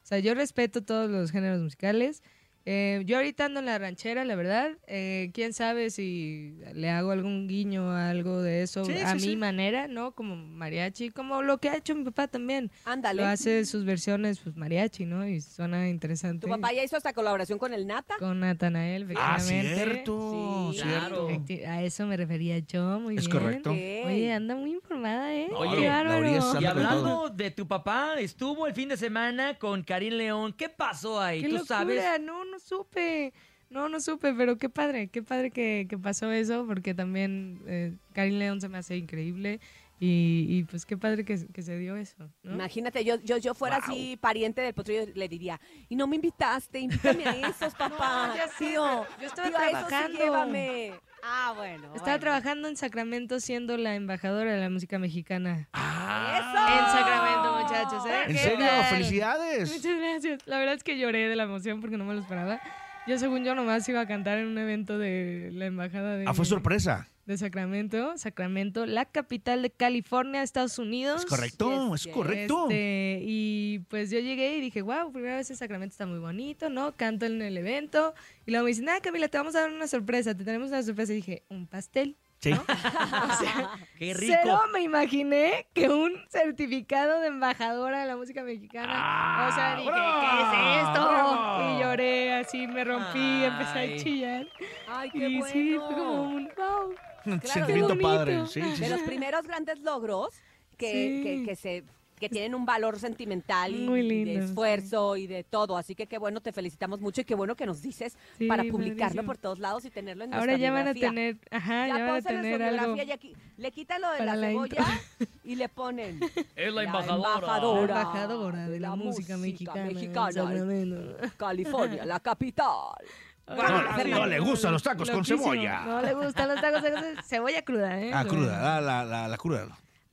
O 0.09 0.11
sea, 0.11 0.17
yo 0.17 0.33
respeto 0.33 0.81
todos 0.83 1.07
los 1.07 1.29
géneros 1.29 1.61
musicales. 1.61 2.23
Eh, 2.71 3.01
yo 3.07 3.17
ahorita 3.17 3.45
ando 3.45 3.61
en 3.61 3.65
la 3.65 3.79
ranchera, 3.79 4.23
la 4.25 4.35
verdad. 4.35 4.69
Eh, 4.85 5.31
Quién 5.33 5.53
sabe 5.53 5.89
si 5.89 6.53
le 6.75 6.91
hago 6.91 7.09
algún 7.09 7.47
guiño 7.47 7.89
a 7.89 8.11
algo 8.11 8.43
de 8.43 8.61
eso 8.61 8.85
Sí, 8.85 8.93
a 8.93 9.07
sí, 9.13 9.15
mi 9.15 9.31
sí. 9.31 9.35
manera, 9.37 9.87
¿no? 9.87 10.11
Como 10.11 10.35
mariachi, 10.35 11.09
como 11.09 11.41
lo 11.41 11.57
que 11.57 11.69
ha 11.69 11.77
hecho 11.77 11.95
mi 11.95 12.03
papá 12.03 12.27
también. 12.27 12.69
Ándale. 12.85 13.23
Lo 13.23 13.27
hace 13.27 13.65
sus 13.65 13.85
versiones, 13.85 14.37
pues 14.39 14.55
mariachi, 14.55 15.05
¿no? 15.05 15.27
Y 15.27 15.41
suena 15.41 15.89
interesante. 15.89 16.45
Tu 16.45 16.47
papá 16.47 16.71
ya 16.71 16.83
hizo 16.83 16.95
esta 16.95 17.11
colaboración 17.11 17.57
con 17.57 17.73
el 17.73 17.87
Nata. 17.87 18.13
Con 18.19 18.39
Natanael, 18.39 19.07
Ah, 19.17 19.37
efectivamente. 19.37 19.73
cierto, 19.75 20.69
Sí, 20.73 20.81
cierto. 20.83 21.27
Efecti- 21.29 21.65
A 21.65 21.81
eso 21.81 22.05
me 22.05 22.17
refería 22.17 22.59
yo, 22.59 22.99
muy 22.99 23.15
Es 23.17 23.25
bien. 23.27 23.31
correcto. 23.39 23.71
Oye, 23.71 24.31
anda 24.31 24.55
muy 24.55 24.73
informada, 24.73 25.33
¿eh? 25.33 25.47
Oye, 25.55 25.87
bárbaro. 25.87 26.59
y 26.61 26.65
hablando 26.65 27.29
de 27.29 27.49
tu 27.49 27.67
papá, 27.67 28.19
estuvo 28.19 28.67
el 28.67 28.75
fin 28.75 28.89
de 28.89 28.97
semana 28.97 29.57
con 29.57 29.81
Karim 29.81 30.13
León. 30.13 30.53
¿Qué 30.53 30.69
pasó 30.69 31.19
ahí? 31.19 31.41
¡Qué 31.41 31.47
¿Tú 31.47 31.55
locura! 31.55 31.77
sabes? 31.79 32.21
No, 32.21 32.45
no 32.45 32.58
supe. 32.59 33.33
No, 33.69 33.87
no 33.87 33.99
supe, 33.99 34.33
pero 34.33 34.57
qué 34.57 34.67
padre, 34.69 35.09
qué 35.09 35.21
padre 35.21 35.51
que, 35.51 35.85
que 35.87 35.97
pasó 35.97 36.31
eso, 36.31 36.65
porque 36.65 36.95
también 36.95 37.61
eh, 37.67 37.95
Karim 38.13 38.39
León 38.39 38.61
se 38.61 38.67
me 38.67 38.79
hace 38.79 38.97
increíble 38.97 39.59
y, 39.99 40.45
y 40.47 40.63
pues 40.63 40.85
qué 40.85 40.97
padre 40.97 41.25
que, 41.25 41.45
que 41.47 41.61
se 41.61 41.77
dio 41.77 41.97
eso, 41.97 42.31
¿no? 42.41 42.53
Imagínate, 42.53 43.03
yo, 43.03 43.17
yo, 43.21 43.37
yo 43.37 43.53
fuera 43.53 43.75
así 43.77 44.17
pariente 44.17 44.61
del 44.61 44.73
potrillo, 44.73 45.05
le 45.13 45.27
diría, 45.27 45.59
y 45.89 45.95
no 45.95 46.07
me 46.07 46.15
invitaste, 46.15 46.79
invítame 46.79 47.25
a 47.25 47.49
esos, 47.49 47.73
papá. 47.77 48.27
No, 48.29 48.35
ya 48.35 48.47
sé, 48.47 48.65
tío, 48.65 49.05
pero 49.07 49.21
yo 49.21 49.27
estaba 49.27 49.49
tío, 49.49 49.57
a 49.57 49.69
esos 49.69 49.81
sí 49.81 49.87
trabajando. 49.87 50.17
llévame. 50.19 50.93
Ah, 51.21 51.53
bueno. 51.55 51.83
Estaba 51.87 52.01
bueno. 52.01 52.19
trabajando 52.21 52.67
en 52.69 52.77
Sacramento 52.77 53.41
siendo 53.41 53.75
la 53.77 53.93
embajadora 53.95 54.53
de 54.53 54.61
la 54.61 54.69
música 54.69 54.99
mexicana. 54.99 55.67
¡Eso! 55.73 56.79
En 56.79 56.85
Sacramento, 56.91 57.28
muchachos. 57.69 58.05
¿eh? 58.05 58.21
¿En 58.27 58.33
¿Qué 58.33 58.37
serio? 58.39 58.65
tal? 58.65 58.85
¡Felicidades! 58.85 59.71
Muchas 59.73 59.97
gracias. 59.97 60.39
La 60.47 60.57
verdad 60.59 60.75
es 60.75 60.83
que 60.83 60.97
lloré 60.97 61.27
de 61.29 61.35
la 61.35 61.43
emoción 61.43 61.81
porque 61.81 61.97
no 61.97 62.05
me 62.05 62.13
lo 62.13 62.21
esperaba. 62.21 62.59
Yo, 63.07 63.17
según 63.17 63.43
yo, 63.43 63.55
nomás 63.55 63.87
iba 63.89 64.01
a 64.01 64.07
cantar 64.07 64.37
en 64.37 64.47
un 64.47 64.57
evento 64.57 64.97
de 64.99 65.49
la 65.53 65.65
embajada 65.65 66.15
de, 66.17 66.25
Ah, 66.27 66.33
fue 66.33 66.45
sorpresa. 66.45 67.07
de 67.25 67.37
Sacramento. 67.37 68.17
Sacramento, 68.17 68.85
la 68.85 69.05
capital 69.05 69.61
de 69.63 69.71
California, 69.71 70.43
Estados 70.43 70.77
Unidos. 70.77 71.21
Es 71.21 71.25
correcto, 71.25 71.95
es 71.95 72.07
correcto. 72.07 72.63
Este, 72.69 73.19
y 73.23 73.79
pues 73.87 74.11
yo 74.11 74.19
llegué 74.19 74.57
y 74.57 74.61
dije, 74.61 74.81
wow, 74.83 75.11
primera 75.11 75.37
vez 75.37 75.49
en 75.49 75.55
Sacramento 75.57 75.93
está 75.93 76.05
muy 76.05 76.19
bonito, 76.19 76.69
¿no? 76.69 76.91
Canto 76.95 77.25
en 77.25 77.41
el 77.41 77.57
evento. 77.57 78.13
Y 78.45 78.51
luego 78.51 78.65
me 78.65 78.69
dicen, 78.71 78.89
ah, 78.89 78.99
Camila, 79.01 79.27
te 79.27 79.37
vamos 79.37 79.55
a 79.55 79.61
dar 79.61 79.71
una 79.71 79.87
sorpresa, 79.87 80.35
te 80.35 80.43
tenemos 80.43 80.69
una 80.69 80.83
sorpresa. 80.83 81.13
Y 81.13 81.17
dije, 81.17 81.43
un 81.49 81.65
pastel. 81.67 82.15
Sí. 82.39 82.53
¡Qué 83.97 84.15
Cero 84.15 84.61
me 84.71 84.81
imaginé 84.81 85.67
que 85.73 85.89
un 85.89 86.13
certificado 86.29 87.19
de 87.19 87.27
embajadora 87.27 88.01
de 88.01 88.07
la 88.07 88.15
música 88.15 88.43
mexicana. 88.43 89.47
o 89.49 89.51
sea, 89.53 89.75
dije, 89.75 89.91
¿qué 89.91 90.41
es 90.77 90.87
esto? 90.87 91.09
bravo. 91.09 91.77
Y 91.77 91.81
lloré 91.81 92.33
así, 92.35 92.67
me 92.67 92.83
rompí, 92.85 93.43
empecé 93.43 93.79
Ay. 93.79 93.93
a 93.93 94.03
chillar. 94.03 94.47
Ay, 94.87 95.09
qué 95.11 95.17
y 95.29 95.39
bueno. 95.39 95.53
sí, 95.53 95.77
fue 95.85 95.95
como 95.95 96.23
un 96.23 96.49
wow. 96.55 97.39
Claro, 97.41 97.67
qué 97.67 97.95
padre. 98.01 98.47
Sí, 98.47 98.61
sí, 98.61 98.69
de 98.69 98.75
sí. 98.75 98.87
los 98.87 99.01
primeros 99.01 99.45
grandes 99.45 99.79
logros 99.79 100.33
que, 100.77 100.91
Sí. 100.91 101.23
que, 101.23 101.45
que 101.45 101.55
se 101.57 101.83
que 102.19 102.29
tienen 102.29 102.53
un 102.53 102.65
valor 102.65 102.99
sentimental 102.99 103.73
y 103.73 104.25
de 104.25 104.35
esfuerzo 104.45 105.15
y 105.17 105.25
de 105.27 105.43
todo. 105.43 105.77
Así 105.77 105.95
que 105.95 106.05
qué 106.07 106.17
bueno, 106.17 106.41
te 106.41 106.51
felicitamos 106.51 106.99
mucho 106.99 107.21
y 107.21 107.23
qué 107.23 107.33
bueno 107.35 107.55
que 107.55 107.65
nos 107.65 107.81
dices 107.81 108.17
Sí, 108.37 108.47
para 108.47 108.63
publicarlo 108.65 109.23
por 109.23 109.37
todos 109.37 109.59
lados 109.59 109.85
y 109.85 109.89
tenerlo 109.89 110.25
en 110.25 110.33
Ahora 110.33 110.47
nuestra 110.47 110.61
ya 110.67 110.71
van 110.71 110.87
a 110.87 110.93
biografía. 110.93 111.09
tener, 111.09 111.37
ajá, 111.51 111.87
ya, 111.87 111.93
van 112.05 112.15
a 112.15 112.21
tener 112.21 112.61
algo. 112.61 112.77
biografía 112.95 113.03
y 113.05 113.11
aquí- 113.11 113.33
le 113.57 113.71
quitan 113.71 114.01
lo 114.01 114.11
de 114.11 114.25
la 114.25 114.35
la 114.35 114.47
cebolla 114.49 114.85
y 115.43 115.55
le 115.55 115.69
ponen 115.69 116.19
Es 116.55 116.73
la 116.73 116.83
La 116.83 116.89
embajadora, 116.89 117.81
embajadora 118.01 118.67
de 118.69 118.79
la 118.79 118.95
música 118.95 119.37
mexicana 119.37 119.81
en 119.87 119.95
mexicana 119.95 120.31
Sacramento. 120.31 121.17
California, 121.37 122.05
la 122.05 122.19
capital. 122.19 122.67
No, 123.49 124.05
no 124.05 124.25
le 124.27 124.39
gustan 124.39 124.71
los 124.73 124.83
tacos 124.83 125.09
con 125.09 125.21
Loquísimo. 125.21 125.41
cebolla. 125.41 125.81
No 125.83 126.01
le 126.03 126.13
gustan 126.13 126.49
los 126.49 126.61
tacos 126.61 126.83
de 126.83 126.91
cebolla 127.23 127.63
cruda, 127.63 127.99
¿eh? 127.99 128.11
Ah, 128.13 128.23
cruda, 128.23 128.77
ah, 128.77 128.79
la, 128.79 129.03
la, 129.03 129.27
la 129.27 129.37
cruda. 129.37 129.67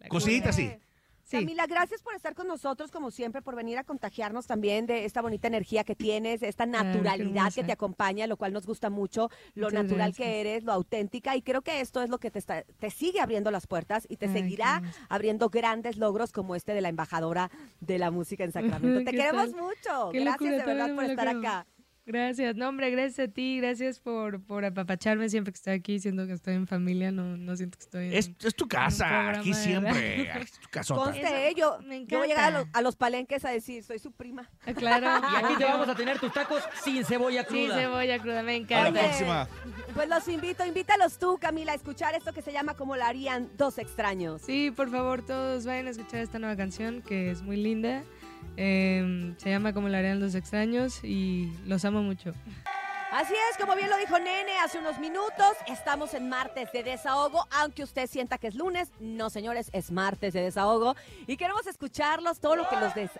Cocidita 0.09 0.53
sí. 0.55 0.73
Sí. 1.28 1.38
Camila, 1.38 1.66
gracias 1.66 2.02
por 2.02 2.14
estar 2.14 2.36
con 2.36 2.46
nosotros, 2.46 2.92
como 2.92 3.10
siempre, 3.10 3.42
por 3.42 3.56
venir 3.56 3.78
a 3.78 3.82
contagiarnos 3.84 4.46
también 4.46 4.86
de 4.86 5.04
esta 5.04 5.20
bonita 5.22 5.48
energía 5.48 5.82
que 5.82 5.96
tienes, 5.96 6.38
de 6.38 6.46
esta 6.48 6.62
Ah, 6.62 6.66
naturalidad 6.66 7.52
que 7.52 7.64
te 7.64 7.72
acompaña, 7.72 8.28
lo 8.28 8.36
cual 8.36 8.52
nos 8.52 8.64
gusta 8.64 8.90
mucho, 8.90 9.28
lo 9.54 9.66
Muchas 9.66 9.82
natural 9.82 10.08
gracias. 10.12 10.16
que 10.16 10.40
eres, 10.40 10.62
lo 10.62 10.72
auténtica, 10.72 11.34
y 11.34 11.42
creo 11.42 11.62
que 11.62 11.80
esto 11.80 12.00
es 12.00 12.10
lo 12.10 12.18
que 12.18 12.30
te, 12.30 12.38
está- 12.38 12.62
te 12.62 12.90
sigue 12.90 13.20
abriendo 13.20 13.50
las 13.50 13.66
puertas 13.66 14.06
y 14.08 14.18
te 14.18 14.26
Ay, 14.26 14.32
seguirá 14.34 14.82
abriendo 15.08 15.48
grandes 15.50 15.96
logros 15.96 16.30
como 16.30 16.54
este 16.54 16.74
de 16.74 16.80
la 16.80 16.90
embajadora 16.90 17.50
de 17.80 17.98
la 17.98 18.12
música 18.12 18.44
en 18.44 18.52
Sacramento. 18.52 19.00
te 19.00 19.10
¿Qué 19.10 19.16
queremos 19.16 19.50
tal? 19.50 19.60
mucho. 19.60 20.10
Qué 20.12 20.20
Gracias 20.20 20.40
locura, 20.52 20.56
de 20.58 20.64
verdad 20.64 20.94
por 20.94 21.04
estar 21.06 21.28
acá. 21.28 21.66
Gracias, 22.09 22.55
no 22.55 22.69
hombre, 22.69 22.88
gracias 22.92 23.29
a 23.29 23.33
ti, 23.33 23.59
gracias 23.61 23.99
por, 23.99 24.40
por 24.40 24.64
apapacharme 24.64 25.29
siempre 25.29 25.53
que 25.53 25.57
estoy 25.57 25.73
aquí, 25.73 25.99
siento 25.99 26.25
que 26.29 26.35
estoy 26.35 26.55
en 26.55 26.69
familia, 26.69 27.11
no, 27.11 27.37
no 27.37 27.57
siento 27.57 27.77
que 27.79 27.83
estoy 27.83 28.07
en, 28.07 28.12
Es, 28.12 28.31
es 28.45 28.55
tu 28.55 28.69
casa, 28.69 29.07
programa 29.09 29.38
aquí 29.40 29.53
siempre. 29.55 30.40
Es 30.40 30.53
tu 30.53 30.69
casota. 30.71 31.03
Conste, 31.03 31.49
eh, 31.49 31.55
yo, 31.57 31.81
me 31.85 32.07
yo 32.07 32.19
voy 32.19 32.27
a 32.27 32.29
llegar 32.29 32.45
a 32.45 32.51
los, 32.51 32.61
encanta. 32.62 32.79
a 32.79 32.83
los 32.83 32.95
palenques 32.95 33.45
a 33.45 33.51
decir, 33.51 33.83
soy 33.83 33.99
su 33.99 34.12
prima. 34.12 34.49
Ah, 34.64 34.73
Claro. 34.73 35.07
Y 35.33 35.45
aquí 35.45 35.55
te 35.59 35.64
vamos 35.64 35.88
a 35.88 35.97
tener 35.97 36.21
tus 36.21 36.33
tacos 36.33 36.62
sin 36.85 37.05
cebolla 37.05 37.42
Sí, 37.42 37.49
cruda. 37.49 37.75
cebolla 37.77 38.19
cruda, 38.21 38.42
me 38.45 38.53
A 38.53 38.55
la 38.55 38.57
encanta. 38.62 39.01
próxima. 39.01 39.49
Pues 39.92 40.09
los 40.09 40.29
invito, 40.29 40.64
invítalos 40.64 41.19
tú, 41.19 41.38
Camila, 41.40 41.73
a 41.73 41.75
escuchar 41.75 42.14
esto 42.14 42.33
que 42.33 42.40
se 42.42 42.53
llama 42.53 42.75
Como 42.75 42.95
lo 42.95 43.03
harían 43.03 43.51
dos 43.59 43.79
extraños. 43.79 44.42
Sí, 44.42 44.71
por 44.71 44.90
favor, 44.92 45.23
todos 45.27 45.66
vayan 45.66 45.88
a 45.88 45.90
escuchar 45.90 46.21
esta 46.21 46.38
nueva 46.38 46.57
canción 46.57 47.03
que 47.03 47.33
es 47.33 47.42
muy 47.42 47.57
linda. 47.57 48.05
Eh, 48.57 49.35
se 49.37 49.51
llama 49.51 49.72
Como 49.72 49.88
lo 49.88 49.96
harían 49.96 50.20
los 50.20 50.35
extraños 50.35 51.05
y 51.05 51.53
los 51.66 51.85
amo 51.85 52.03
mucho. 52.03 52.33
Así 53.12 53.35
es, 53.51 53.57
como 53.57 53.75
bien 53.77 53.88
lo 53.88 53.97
dijo 53.97 54.19
Nene 54.19 54.59
hace 54.59 54.79
unos 54.79 54.99
minutos, 54.99 55.57
estamos 55.69 56.12
en 56.12 56.29
martes 56.29 56.71
de 56.73 56.83
desahogo, 56.83 57.47
aunque 57.53 57.83
usted 57.85 58.09
sienta 58.09 58.37
que 58.37 58.49
es 58.49 58.55
lunes, 58.55 58.90
no 59.01 59.31
señores, 59.31 59.71
es 59.73 59.90
martes 59.90 60.35
de 60.35 60.42
desahogo 60.42 60.97
y 61.27 61.37
queremos 61.37 61.66
escucharlos, 61.66 62.40
todo 62.40 62.57
lo 62.57 62.69
que 62.69 62.77
los 62.77 62.95
des- 62.95 63.11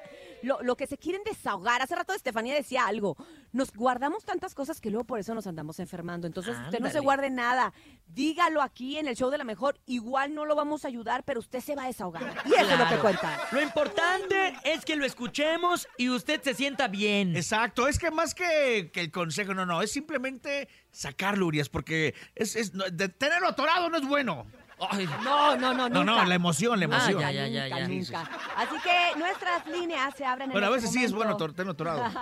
lo, 0.43 0.61
lo 0.63 0.77
que 0.77 0.87
se 0.87 0.99
quieren 0.99 1.23
desahogar. 1.25 1.81
Hace 1.83 1.95
rato 1.97 2.13
Estefanía 2.13 2.55
decía 2.55 2.87
algo, 2.87 3.17
nos 3.53 3.73
guardamos 3.73 4.25
tantas 4.25 4.55
cosas 4.55 4.81
que 4.81 4.91
luego 4.91 5.05
por 5.07 5.19
eso 5.19 5.35
nos 5.35 5.47
andamos 5.47 5.79
enfermando, 5.81 6.27
entonces 6.27 6.57
usted 6.67 6.79
no 6.81 6.91
se 6.91 7.01
guarde 7.01 7.31
nada, 7.31 7.73
dígalo 8.09 8.61
aquí 8.63 8.99
en 8.99 9.09
el 9.09 9.17
show 9.17 9.31
de 9.31 9.39
la 9.39 9.45
mejor, 9.45 9.79
igual 9.87 10.35
no 10.35 10.45
lo 10.45 10.55
vamos 10.55 10.85
a 10.85 10.89
ayudar, 10.89 11.23
pero 11.25 11.41
usted 11.41 11.61
se 11.61 11.75
va 11.75 11.85
a 11.85 11.87
desahogar 11.87 12.23
y 12.45 12.53
eso 12.55 12.71
es 12.71 12.79
lo 12.79 12.89
que 12.89 12.97
cuenta. 12.97 13.41
Lo 13.53 13.63
importante 13.63 14.57
es 14.65 14.85
que 14.85 14.97
lo 14.97 15.07
escuchemos 15.07 15.89
y 15.97 16.11
usted 16.11 16.43
se 16.43 16.55
sienta 16.55 16.89
bien. 16.89 17.35
Exacto, 17.37 17.89
es 17.89 17.99
que 17.99 18.11
más 18.11 18.35
que, 18.35 18.91
que 18.93 19.01
el 19.01 19.11
consejo, 19.11 19.55
no, 19.55 19.65
no, 19.65 19.76
es 19.83 19.91
simplemente 19.93 20.69
sacarlo, 20.91 21.47
Urias, 21.47 21.69
porque 21.69 22.15
es, 22.35 22.57
es- 22.57 22.75
no, 22.75 22.85
tenerlo 22.85 23.49
atorado 23.49 23.89
no 23.91 23.97
es 23.99 24.07
bueno. 24.07 24.47
Ay, 24.79 25.09
No, 25.25 25.57
no, 25.57 25.73
no, 25.73 25.89
No, 25.89 26.05
nunca. 26.05 26.07
no, 26.23 26.23
la 26.27 26.35
emoción, 26.35 26.79
la 26.79 26.85
emoción. 26.85 27.15
Nunca, 27.15 27.33
ya, 27.33 27.49
ya, 27.49 27.67
ya. 27.67 27.89
nunca. 27.89 28.29
Así 28.57 28.77
que 28.85 29.19
nuestras 29.19 29.67
líneas 29.69 30.13
se 30.15 30.27
abren 30.27 30.51
en 30.51 30.53
Bueno, 30.53 30.67
a 30.67 30.71
este 30.71 30.81
veces 30.83 30.93
sí 30.93 31.03
es 31.05 31.13
bueno 31.13 31.35
tenerlo 31.39 31.73
atorado. 31.73 32.05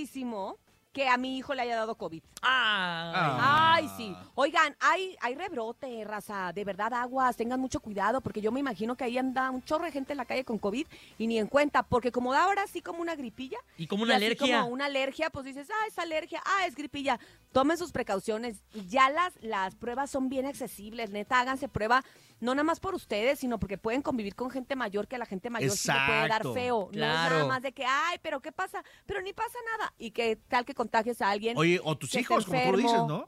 que 0.94 1.08
a 1.08 1.18
mi 1.18 1.38
hijo 1.38 1.54
le 1.54 1.62
haya 1.64 1.76
dado 1.76 1.96
COVID. 1.96 2.24
Ah, 2.42 3.74
Ay, 3.76 3.90
sí. 3.98 4.16
Oigan, 4.36 4.76
hay, 4.80 5.16
hay 5.22 5.36
rebrote, 5.36 6.04
raza. 6.06 6.52
De 6.54 6.64
verdad, 6.64 6.94
aguas. 6.94 7.36
Tengan 7.36 7.60
mucho 7.60 7.80
cuidado 7.80 8.22
porque 8.22 8.42
yo 8.42 8.52
me 8.52 8.60
imagino 8.60 8.96
que 8.96 9.04
ahí 9.04 9.18
anda 9.18 9.50
un 9.52 9.64
chorro 9.64 9.86
de 9.86 9.92
gente 9.92 10.14
en 10.14 10.18
la 10.18 10.26
calle 10.26 10.44
con 10.46 10.58
COVID 10.58 10.88
y 11.18 11.28
ni 11.28 11.38
en 11.40 11.48
cuenta. 11.48 11.84
Porque 11.84 12.12
como 12.12 12.34
da 12.34 12.44
ahora 12.44 12.64
así 12.64 12.82
como 12.82 13.02
una 13.02 13.16
gripilla. 13.16 13.58
Y 13.78 13.88
como 13.88 14.04
una 14.04 14.16
así 14.16 14.26
alergia. 14.26 14.62
como 14.62 14.74
una 14.74 14.86
alergia, 14.86 15.30
pues 15.30 15.46
dices, 15.46 15.70
ah, 15.72 15.88
es 15.88 15.98
alergia, 16.00 16.42
ah, 16.46 16.66
es 16.68 16.76
gripilla. 16.76 17.20
Tomen 17.52 17.78
sus 17.78 17.92
precauciones. 17.92 18.64
Ya 18.88 19.10
las, 19.10 19.34
las 19.42 19.76
pruebas 19.76 20.10
son 20.12 20.30
bien 20.30 20.46
accesibles. 20.46 21.10
Neta, 21.12 21.40
háganse 21.40 21.68
prueba. 21.68 22.04
No 22.40 22.54
nada 22.54 22.64
más 22.66 22.80
por 22.80 22.94
ustedes, 22.94 23.40
sino 23.40 23.58
porque 23.60 23.80
pueden 23.80 24.04
convivir 24.04 24.36
con 24.36 24.52
gente 24.52 24.76
mayor 24.76 25.08
que 25.08 25.16
a 25.16 25.20
la 25.20 25.26
gente 25.26 25.50
mayor 25.50 25.72
sí 25.72 25.88
le 25.92 25.98
puede 26.06 26.28
dar 26.28 26.44
feo. 26.54 26.82
No 26.82 26.90
es 26.92 26.98
Claro. 26.98 27.36
nada 27.38 27.48
más 27.48 27.62
de 27.64 27.72
que, 27.72 27.84
ay, 27.84 28.20
pero 28.22 28.42
¿qué 28.42 28.52
pasa? 28.52 28.84
Pero 29.08 29.22
ni 29.24 29.34
pasa 29.34 29.58
nada. 29.78 29.92
Y 29.98 30.12
que 30.12 30.36
tal 30.36 30.64
que 30.64 30.76
contagies 30.76 31.20
a 31.24 31.32
alguien. 31.32 31.58
Oye, 31.58 31.80
o 31.84 31.98
tus 31.98 32.12
que 32.12 32.24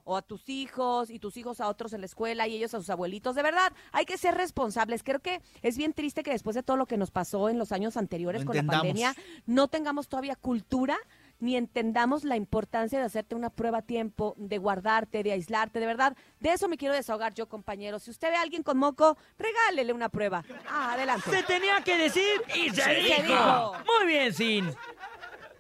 O 0.04 0.18
a 0.18 0.22
tus 0.22 0.48
hijos 0.50 1.10
y 1.10 1.20
tus 1.20 1.38
hijos 1.38 1.62
a 1.62 1.68
otros 1.68 1.94
en 1.94 2.02
la 2.02 2.06
escuela 2.06 2.48
y 2.48 2.56
ellos 2.56 2.74
a 2.74 2.80
sus 2.80 2.90
abuelitos. 2.90 3.36
De 3.36 3.44
verdad, 3.44 3.74
hay 3.92 4.06
que 4.06 4.18
ser 4.18 4.36
responsables. 4.36 5.04
Creo 5.04 5.20
que 5.20 5.42
es 5.62 5.78
bien 5.78 5.94
triste 5.94 6.24
que 6.24 6.32
después 6.32 6.56
de 6.56 6.64
todo 6.64 6.78
lo 6.78 6.86
que 6.86 6.98
nos 6.98 7.12
pasó 7.12 7.50
en 7.50 7.58
los 7.58 7.72
años 7.72 7.98
anteriores 7.98 8.42
No 8.42 8.48
con 8.48 8.58
la 8.58 8.64
pandemia, 8.64 9.16
no 9.46 9.68
tengamos 9.68 10.08
todavía 10.08 10.36
cultura 10.36 10.98
ni 11.40 11.56
entendamos 11.56 12.24
la 12.24 12.36
importancia 12.36 13.00
de 13.00 13.06
hacerte 13.06 13.36
una 13.36 13.50
prueba 13.50 13.80
a 13.80 13.82
tiempo, 13.82 14.36
de 14.38 14.58
guardarte, 14.58 15.24
de 15.24 15.32
aislarte, 15.32 15.80
de 15.80 15.86
verdad. 15.86 16.16
De 16.40 16.52
eso 16.52 16.68
me 16.68 16.78
quiero 16.78 16.94
desahogar 16.94 17.34
yo, 17.34 17.48
compañero. 17.48 18.00
Si 18.00 18.12
usted 18.12 18.30
ve 18.30 18.36
a 18.36 18.42
alguien 18.42 18.64
con 18.64 18.78
moco, 18.78 19.18
regálele 19.38 19.94
una 19.94 20.10
prueba. 20.10 20.44
Ah, 20.68 20.94
adelante. 20.94 21.30
Se 21.30 21.44
tenía 21.44 21.82
que 21.82 21.98
decir 21.98 22.42
y 22.56 22.70
se, 22.70 22.82
Se 22.82 22.94
dijo. 22.96 23.22
dijo. 23.24 23.74
Muy 23.98 24.08
bien, 24.08 24.34
Sin. 24.34 24.76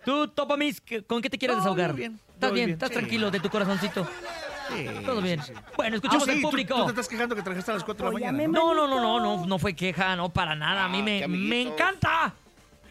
Tú, 0.10 0.28
Topamix, 0.28 0.82
¿qué- 0.82 1.04
¿con 1.04 1.22
qué 1.22 1.30
te 1.30 1.38
quieres 1.38 1.58
No, 1.58 1.62
desahogar? 1.62 1.91
muy 1.91 2.00
bien, 2.00 2.19
¿Estás 2.34 2.52
bien? 2.52 2.65
bien, 2.65 2.69
¿Estás 2.74 2.89
sí. 2.89 2.95
tranquilo 2.95 3.30
de 3.30 3.39
tu 3.39 3.48
corazoncito? 3.48 4.08
Todo 5.06 5.22
bien. 5.22 5.39
Bueno, 5.78 5.98
escuchemos 5.98 6.24
Ah, 6.24 6.32
sí, 6.32 6.38
al 6.38 6.41
tú- 6.41 6.50
público. 6.50 6.76
Tú, 6.78 6.84
te 6.86 6.89
estás 6.89 7.08
quejando 7.08 7.36
que 7.36 7.43
trajeste 7.43 7.69
a 7.69 7.74
las 7.76 7.84
4 7.84 8.08
de 8.10 8.19
la 8.19 8.32
mañana. 8.32 8.48
No, 8.48 8.74
no, 8.74 8.88
no, 8.88 9.00
no, 9.00 9.19
no, 9.19 9.45
no 9.45 9.60
fue 9.60 9.76
queja, 9.76 10.15
no, 10.15 10.30
para 10.30 10.56
nada. 10.56 10.86
A 10.86 10.89
mí 10.89 11.04
me, 11.04 11.28
me 11.28 11.62
encanta. 11.62 12.34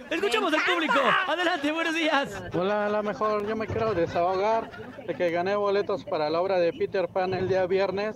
Escuchemos 0.09 0.54
al 0.54 0.61
público. 0.62 0.94
Adelante, 1.26 1.72
buenos 1.72 1.94
días. 1.96 2.40
Hola, 2.54 2.87
a 2.87 2.88
lo 2.88 3.02
mejor 3.02 3.44
yo 3.48 3.57
me 3.57 3.66
quiero 3.66 3.94
desahogar 3.94 4.70
de 5.04 5.12
que 5.16 5.31
gané 5.33 5.57
boletos 5.57 6.04
para 6.04 6.31
la 6.31 6.40
obra 6.40 6.59
de 6.61 6.72
Peter 6.72 7.09
Pan 7.09 7.35
el 7.35 7.48
día 7.48 7.66
viernes 7.66 8.14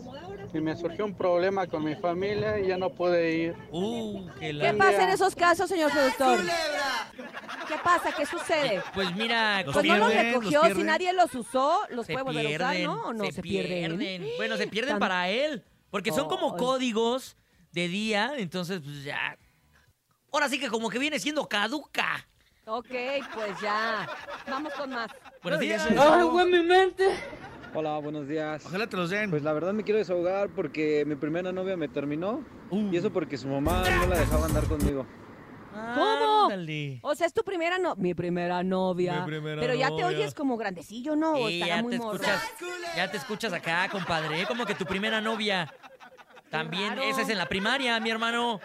y 0.54 0.60
me 0.60 0.76
surgió 0.76 1.04
un 1.04 1.14
problema 1.14 1.66
con 1.66 1.84
mi 1.84 1.94
familia 1.94 2.58
y 2.60 2.66
ya 2.68 2.76
no 2.76 2.90
pude 2.90 3.36
ir. 3.36 3.56
Uh, 3.70 4.28
¿Qué 4.38 4.74
pasa 4.76 5.04
en 5.04 5.10
esos 5.10 5.34
casos, 5.34 5.68
señor 5.68 5.90
productor? 5.90 6.40
¿Qué 7.68 7.74
pasa? 7.82 8.12
¿Qué 8.14 8.26
sucede? 8.26 8.82
Pues 8.94 9.14
mira, 9.14 9.64
Pues 9.72 9.84
no 9.86 9.96
los 9.98 10.14
recogió, 10.14 10.62
si 10.74 10.82
nadie 10.82 11.12
los 11.12 11.34
usó, 11.34 11.80
los 11.90 12.06
se 12.06 12.12
puede 12.12 12.24
volver 12.24 12.46
a 12.46 12.50
usar, 12.50 12.70
pierden, 12.70 12.86
¿no? 12.86 13.02
¿O 13.06 13.12
no 13.12 13.30
se, 13.30 13.42
pierden? 13.42 14.26
Bueno, 14.36 14.56
se 14.56 14.66
pierden 14.66 14.94
Tan- 14.94 15.00
para 15.00 15.28
él, 15.30 15.64
porque 15.90 16.12
son 16.12 16.28
como 16.28 16.56
códigos 16.56 17.36
de 17.72 17.88
día, 17.88 18.32
entonces 18.36 18.80
pues 18.82 19.04
ya. 19.04 19.38
Ahora 20.32 20.48
sí 20.48 20.58
que 20.58 20.68
como 20.68 20.90
que 20.90 20.98
viene 20.98 21.18
siendo 21.18 21.48
caduca. 21.48 22.26
Ok, 22.64 22.88
pues 23.34 23.60
ya. 23.60 24.08
Vamos 24.48 24.72
con 24.74 24.90
más. 24.90 25.10
Buenos 25.42 25.60
días. 25.60 25.86
Ay, 25.98 26.22
güey, 26.22 26.46
mi 26.46 26.62
mente. 26.62 27.16
Hola, 27.74 27.98
buenos 27.98 28.28
días. 28.28 28.64
Ojalá 28.66 28.86
te 28.86 28.96
los 28.96 29.10
den. 29.10 29.30
Pues 29.30 29.42
la 29.42 29.52
verdad 29.52 29.72
me 29.72 29.82
quiero 29.82 29.98
desahogar 29.98 30.50
porque 30.50 31.04
mi 31.06 31.14
primera 31.16 31.52
novia 31.52 31.76
me 31.76 31.88
terminó 31.88 32.44
Uh. 32.70 32.90
y 32.92 32.96
eso 32.96 33.12
porque 33.12 33.36
su 33.38 33.48
mamá 33.48 33.82
no 33.88 34.06
la 34.06 34.18
dejaba 34.20 34.46
andar 34.46 34.64
conmigo. 34.64 35.06
¿Cómo? 35.72 36.44
Ándale. 36.44 37.00
O 37.02 37.14
sea, 37.14 37.26
es 37.26 37.32
tu 37.32 37.42
primera 37.42 37.78
no 37.78 37.96
mi 37.96 38.12
primera 38.14 38.62
novia. 38.62 39.20
Mi 39.20 39.26
primera 39.26 39.60
Pero 39.60 39.74
ya 39.74 39.88
te 39.94 40.04
oyes 40.04 40.34
como 40.34 40.56
grandecillo, 40.58 41.16
¿no? 41.16 41.32
O 41.32 41.48
Sí, 41.48 41.54
estará 41.62 41.76
ya 41.76 41.82
muy 41.82 41.92
te 41.92 41.98
morro. 41.98 42.14
escuchas, 42.16 42.42
ya 42.96 43.10
te 43.10 43.16
escuchas 43.16 43.52
acá, 43.54 43.88
compadre, 43.90 44.44
como 44.46 44.66
que 44.66 44.74
tu 44.74 44.84
primera 44.84 45.20
novia. 45.22 45.72
También, 46.50 46.98
esa 46.98 47.22
es 47.22 47.28
en 47.30 47.38
la 47.38 47.46
primaria, 47.46 47.98
mi 48.00 48.10
hermano. 48.10 48.60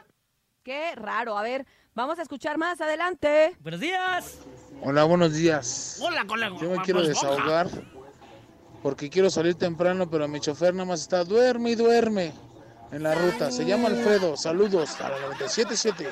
Qué 0.64 0.94
raro. 0.96 1.38
A 1.38 1.44
ver, 1.44 1.66
vamos 1.96 2.20
a 2.20 2.24
escuchar 2.24 2.58
más 2.58 2.82
adelante. 2.82 3.56
Buenos 3.62 3.80
días. 3.80 4.42
Hola, 4.84 5.06
buenos 5.06 5.34
días. 5.34 5.98
Hola, 6.04 6.26
colega. 6.26 6.58
Yo 6.60 6.70
me 6.70 6.78
quiero 6.80 7.02
desahogar 7.02 7.68
porque 8.84 9.10
quiero 9.10 9.30
salir 9.30 9.56
temprano, 9.56 10.10
pero 10.10 10.28
mi 10.28 10.40
chofer 10.40 10.74
nada 10.74 10.86
más 10.86 11.02
está 11.02 11.24
duerme 11.24 11.72
y 11.72 11.76
duerme 11.76 12.34
en 12.92 13.04
la 13.04 13.16
ruta. 13.16 13.52
Se 13.52 13.66
llama 13.66 13.88
Alfredo. 13.88 14.38
Saludos 14.38 15.00
a 15.02 15.10
la 15.10 15.20
977. 15.20 16.08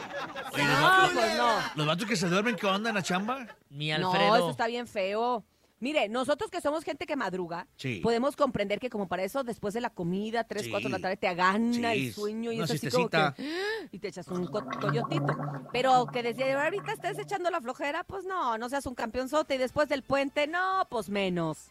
Oye, 0.54 0.63
los, 0.63 0.80
vatos- 0.82 1.12
pues 1.13 1.38
no. 1.38 1.54
los 1.75 1.88
vatos 1.88 2.06
que 2.08 2.15
se 2.15 2.28
duermen, 2.28 2.56
¿qué 2.56 2.65
onda 2.67 2.89
en 2.89 2.95
la 2.95 3.04
chamba? 3.04 3.47
Mi 3.69 3.89
No, 3.91 4.13
eso 4.36 4.49
está 4.49 4.67
bien 4.67 4.88
feo. 4.88 5.43
Mire, 5.82 6.08
nosotros 6.08 6.49
que 6.49 6.62
somos 6.62 6.86
gente 6.86 7.06
que 7.06 7.17
madruga, 7.17 7.67
Sí. 7.75 7.99
podemos 8.01 8.38
comprender 8.38 8.80
que 8.80 8.89
como 8.89 9.08
para 9.10 9.23
eso 9.23 9.43
después 9.43 9.73
de 9.73 9.82
la 9.82 9.89
comida, 9.89 10.45
3, 10.45 10.63
Sí. 10.63 10.69
4 10.71 10.89
de 10.89 10.93
la 10.93 10.99
tarde, 11.01 11.17
te 11.17 11.28
agana 11.28 11.91
Sí, 11.91 12.08
el 12.08 12.13
sueño 12.13 12.51
y 12.54 12.56
una 12.56 12.65
es 12.65 12.71
así 12.71 12.89
como 12.89 13.10
que... 13.10 13.17
siestecita. 13.17 13.89
Y 13.91 13.99
te 13.99 14.08
echas 14.08 14.28
un 14.30 14.47
co- 14.47 14.65
coyotito. 14.82 15.36
Pero 15.73 16.08
que 16.08 16.23
desde 16.23 16.54
ahorita 16.54 16.93
estés 16.93 17.19
echando 17.19 17.51
la 17.51 17.60
flojera, 17.62 18.04
pues 18.06 18.23
no, 18.23 18.58
no 18.58 18.69
seas 18.69 18.86
un 18.86 18.95
campeonzote. 18.95 19.56
Y 19.56 19.58
después 19.58 19.88
del 19.89 20.01
puente, 20.01 20.47
no, 20.47 20.88
pues 20.89 21.10
menos. 21.10 21.67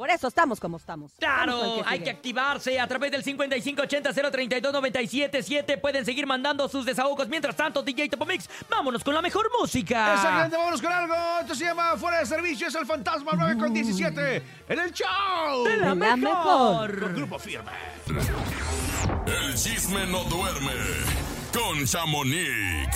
Por 0.00 0.08
eso 0.08 0.28
estamos 0.28 0.58
como 0.58 0.78
estamos. 0.78 1.12
Claro, 1.18 1.82
hay 1.84 2.00
que 2.00 2.08
activarse 2.08 2.80
a 2.80 2.86
través 2.86 3.12
del 3.12 3.22
5580-032-977. 3.22 5.78
Pueden 5.78 6.06
seguir 6.06 6.26
mandando 6.26 6.66
sus 6.70 6.86
desahogos. 6.86 7.28
Mientras 7.28 7.54
tanto, 7.54 7.82
DJ 7.82 8.08
Topomix, 8.08 8.48
vámonos 8.70 9.04
con 9.04 9.12
la 9.12 9.20
mejor 9.20 9.50
música. 9.60 10.14
Exactamente, 10.14 10.56
vámonos 10.56 10.80
con 10.80 10.90
algo. 10.90 11.14
Esto 11.42 11.54
se 11.54 11.66
llama 11.66 11.98
Fuera 11.98 12.20
de 12.20 12.24
Servicio, 12.24 12.68
es 12.68 12.74
el 12.76 12.86
Fantasma 12.86 13.32
9 13.36 13.58
con 13.58 13.74
17 13.74 14.42
en 14.70 14.78
el 14.78 14.90
show. 14.90 15.64
De 15.64 15.76
la 15.76 15.94
La 15.94 15.94
mejor. 15.94 16.98
Con 16.98 17.14
Grupo 17.16 17.38
Firme. 17.38 17.70
El 19.26 19.54
chisme 19.54 20.06
no 20.06 20.24
duerme 20.24 20.72
con 21.52 21.84
Chamonix. 21.84 22.88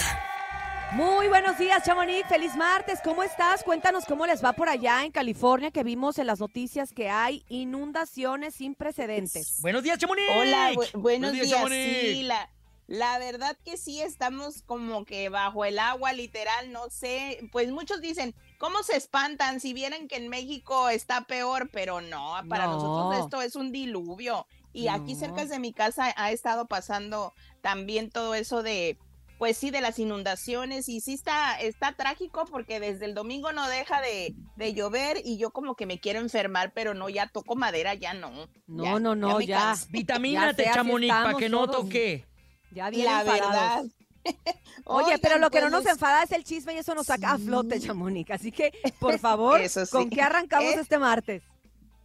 Muy 0.93 1.27
buenos 1.29 1.59
días, 1.59 1.83
Chamonix. 1.85 2.27
Feliz 2.29 2.55
martes. 2.57 3.01
¿Cómo 3.03 3.25
estás? 3.25 3.65
Cuéntanos 3.65 4.05
cómo 4.05 4.27
les 4.27 4.45
va 4.45 4.53
por 4.53 4.69
allá 4.69 5.05
en 5.05 5.11
California, 5.11 5.73
que 5.73 5.83
vimos 5.83 6.19
en 6.19 6.29
las 6.29 6.39
noticias 6.39 6.93
que 6.93 7.11
hay 7.11 7.45
inundaciones 7.49 8.55
sin 8.55 8.75
precedentes. 8.77 9.61
Buenos 9.61 9.83
días, 9.83 9.99
Chamonix. 9.99 10.27
Hola, 10.37 10.73
bu- 10.73 11.01
buenos 11.01 11.33
días. 11.33 11.51
Chamonix. 11.51 12.01
Sí, 12.01 12.23
la, 12.23 12.49
la 12.87 13.19
verdad 13.19 13.57
que 13.65 13.77
sí 13.77 14.01
estamos 14.03 14.63
como 14.63 15.05
que 15.05 15.29
bajo 15.31 15.65
el 15.65 15.81
agua, 15.81 16.13
literal, 16.13 16.71
no 16.71 16.89
sé. 16.91 17.41
Pues 17.51 17.73
muchos 17.73 18.01
dicen, 18.01 18.33
¿cómo 18.59 18.85
se 18.85 18.97
espantan 18.97 19.59
si 19.59 19.73
vieran 19.73 20.07
que 20.07 20.17
en 20.17 20.29
México 20.29 20.89
está 20.91 21.23
peor? 21.23 21.71
Pero 21.73 22.03
no, 22.03 22.35
para 22.49 22.67
No. 22.67 22.75
nosotros 22.75 23.25
esto 23.25 23.43
es 23.43 23.57
un 23.57 23.73
diluvio. 23.73 24.47
Y 24.73 24.87
aquí 24.89 25.17
cerca 25.17 25.45
de 25.45 25.59
mi 25.59 25.73
casa 25.73 26.13
ha 26.17 26.31
estado 26.31 26.67
pasando 26.67 27.33
también 27.63 28.11
todo 28.11 28.35
eso 28.37 28.63
de, 28.63 28.97
pues 29.45 29.59
sí, 29.59 29.71
de 29.71 29.83
las 29.83 29.99
inundaciones. 29.99 30.89
Y 30.89 31.03
sí 31.03 31.13
está, 31.13 31.61
está 31.61 31.93
trágico 31.93 32.47
porque 32.51 32.81
desde 32.81 33.05
el 33.05 33.13
domingo 33.13 33.53
no 33.53 33.69
deja 33.69 34.01
de, 34.01 34.35
de 34.57 34.73
llover 34.73 35.21
y 35.23 35.37
yo 35.37 35.51
como 35.51 35.75
que 35.77 35.85
me 35.85 36.01
quiero 36.01 36.21
enfermar, 36.21 36.73
pero 36.73 36.95
no, 36.95 37.11
ya 37.11 37.27
toco 37.29 37.55
madera, 37.55 37.93
ya 37.93 38.15
no. 38.15 38.31
No, 38.67 38.85
Ya- 38.85 38.99
no, 39.01 39.15
no, 39.15 39.43
ya. 39.43 39.75
Vitamínate, 39.91 40.63
Ya 40.65 40.71
así 40.71 40.79
Chamonix, 40.79 41.13
para 41.13 41.35
que 41.37 41.51
no 41.51 41.69
toque. 41.71 42.25
Ya 42.71 42.89
bien 42.89 43.05
La 43.05 43.21
enfadados. 43.21 43.51
verdad. 43.53 43.85
Oye, 44.87 45.19
pero 45.19 45.37
lo 45.37 45.51
que 45.51 45.61
no 45.61 45.69
pues, 45.69 45.85
nos 45.85 45.93
enfada 45.93 46.23
es 46.23 46.33
el 46.33 46.43
chisme 46.43 46.73
y 46.73 46.79
eso 46.79 46.95
nos 46.95 47.05
saca 47.09 47.33
a 47.33 47.39
flote, 47.39 47.79
Chamonix. 47.81 48.31
Así 48.31 48.51
que, 48.51 48.73
por 48.99 49.19
favor, 49.19 49.61
Eso 49.61 49.85
sí. 49.85 49.93
¿con 49.93 50.09
qué 50.09 50.23
arrancamos 50.23 50.73
Eh, 50.73 50.79
este 50.81 50.99
martes? 50.99 51.43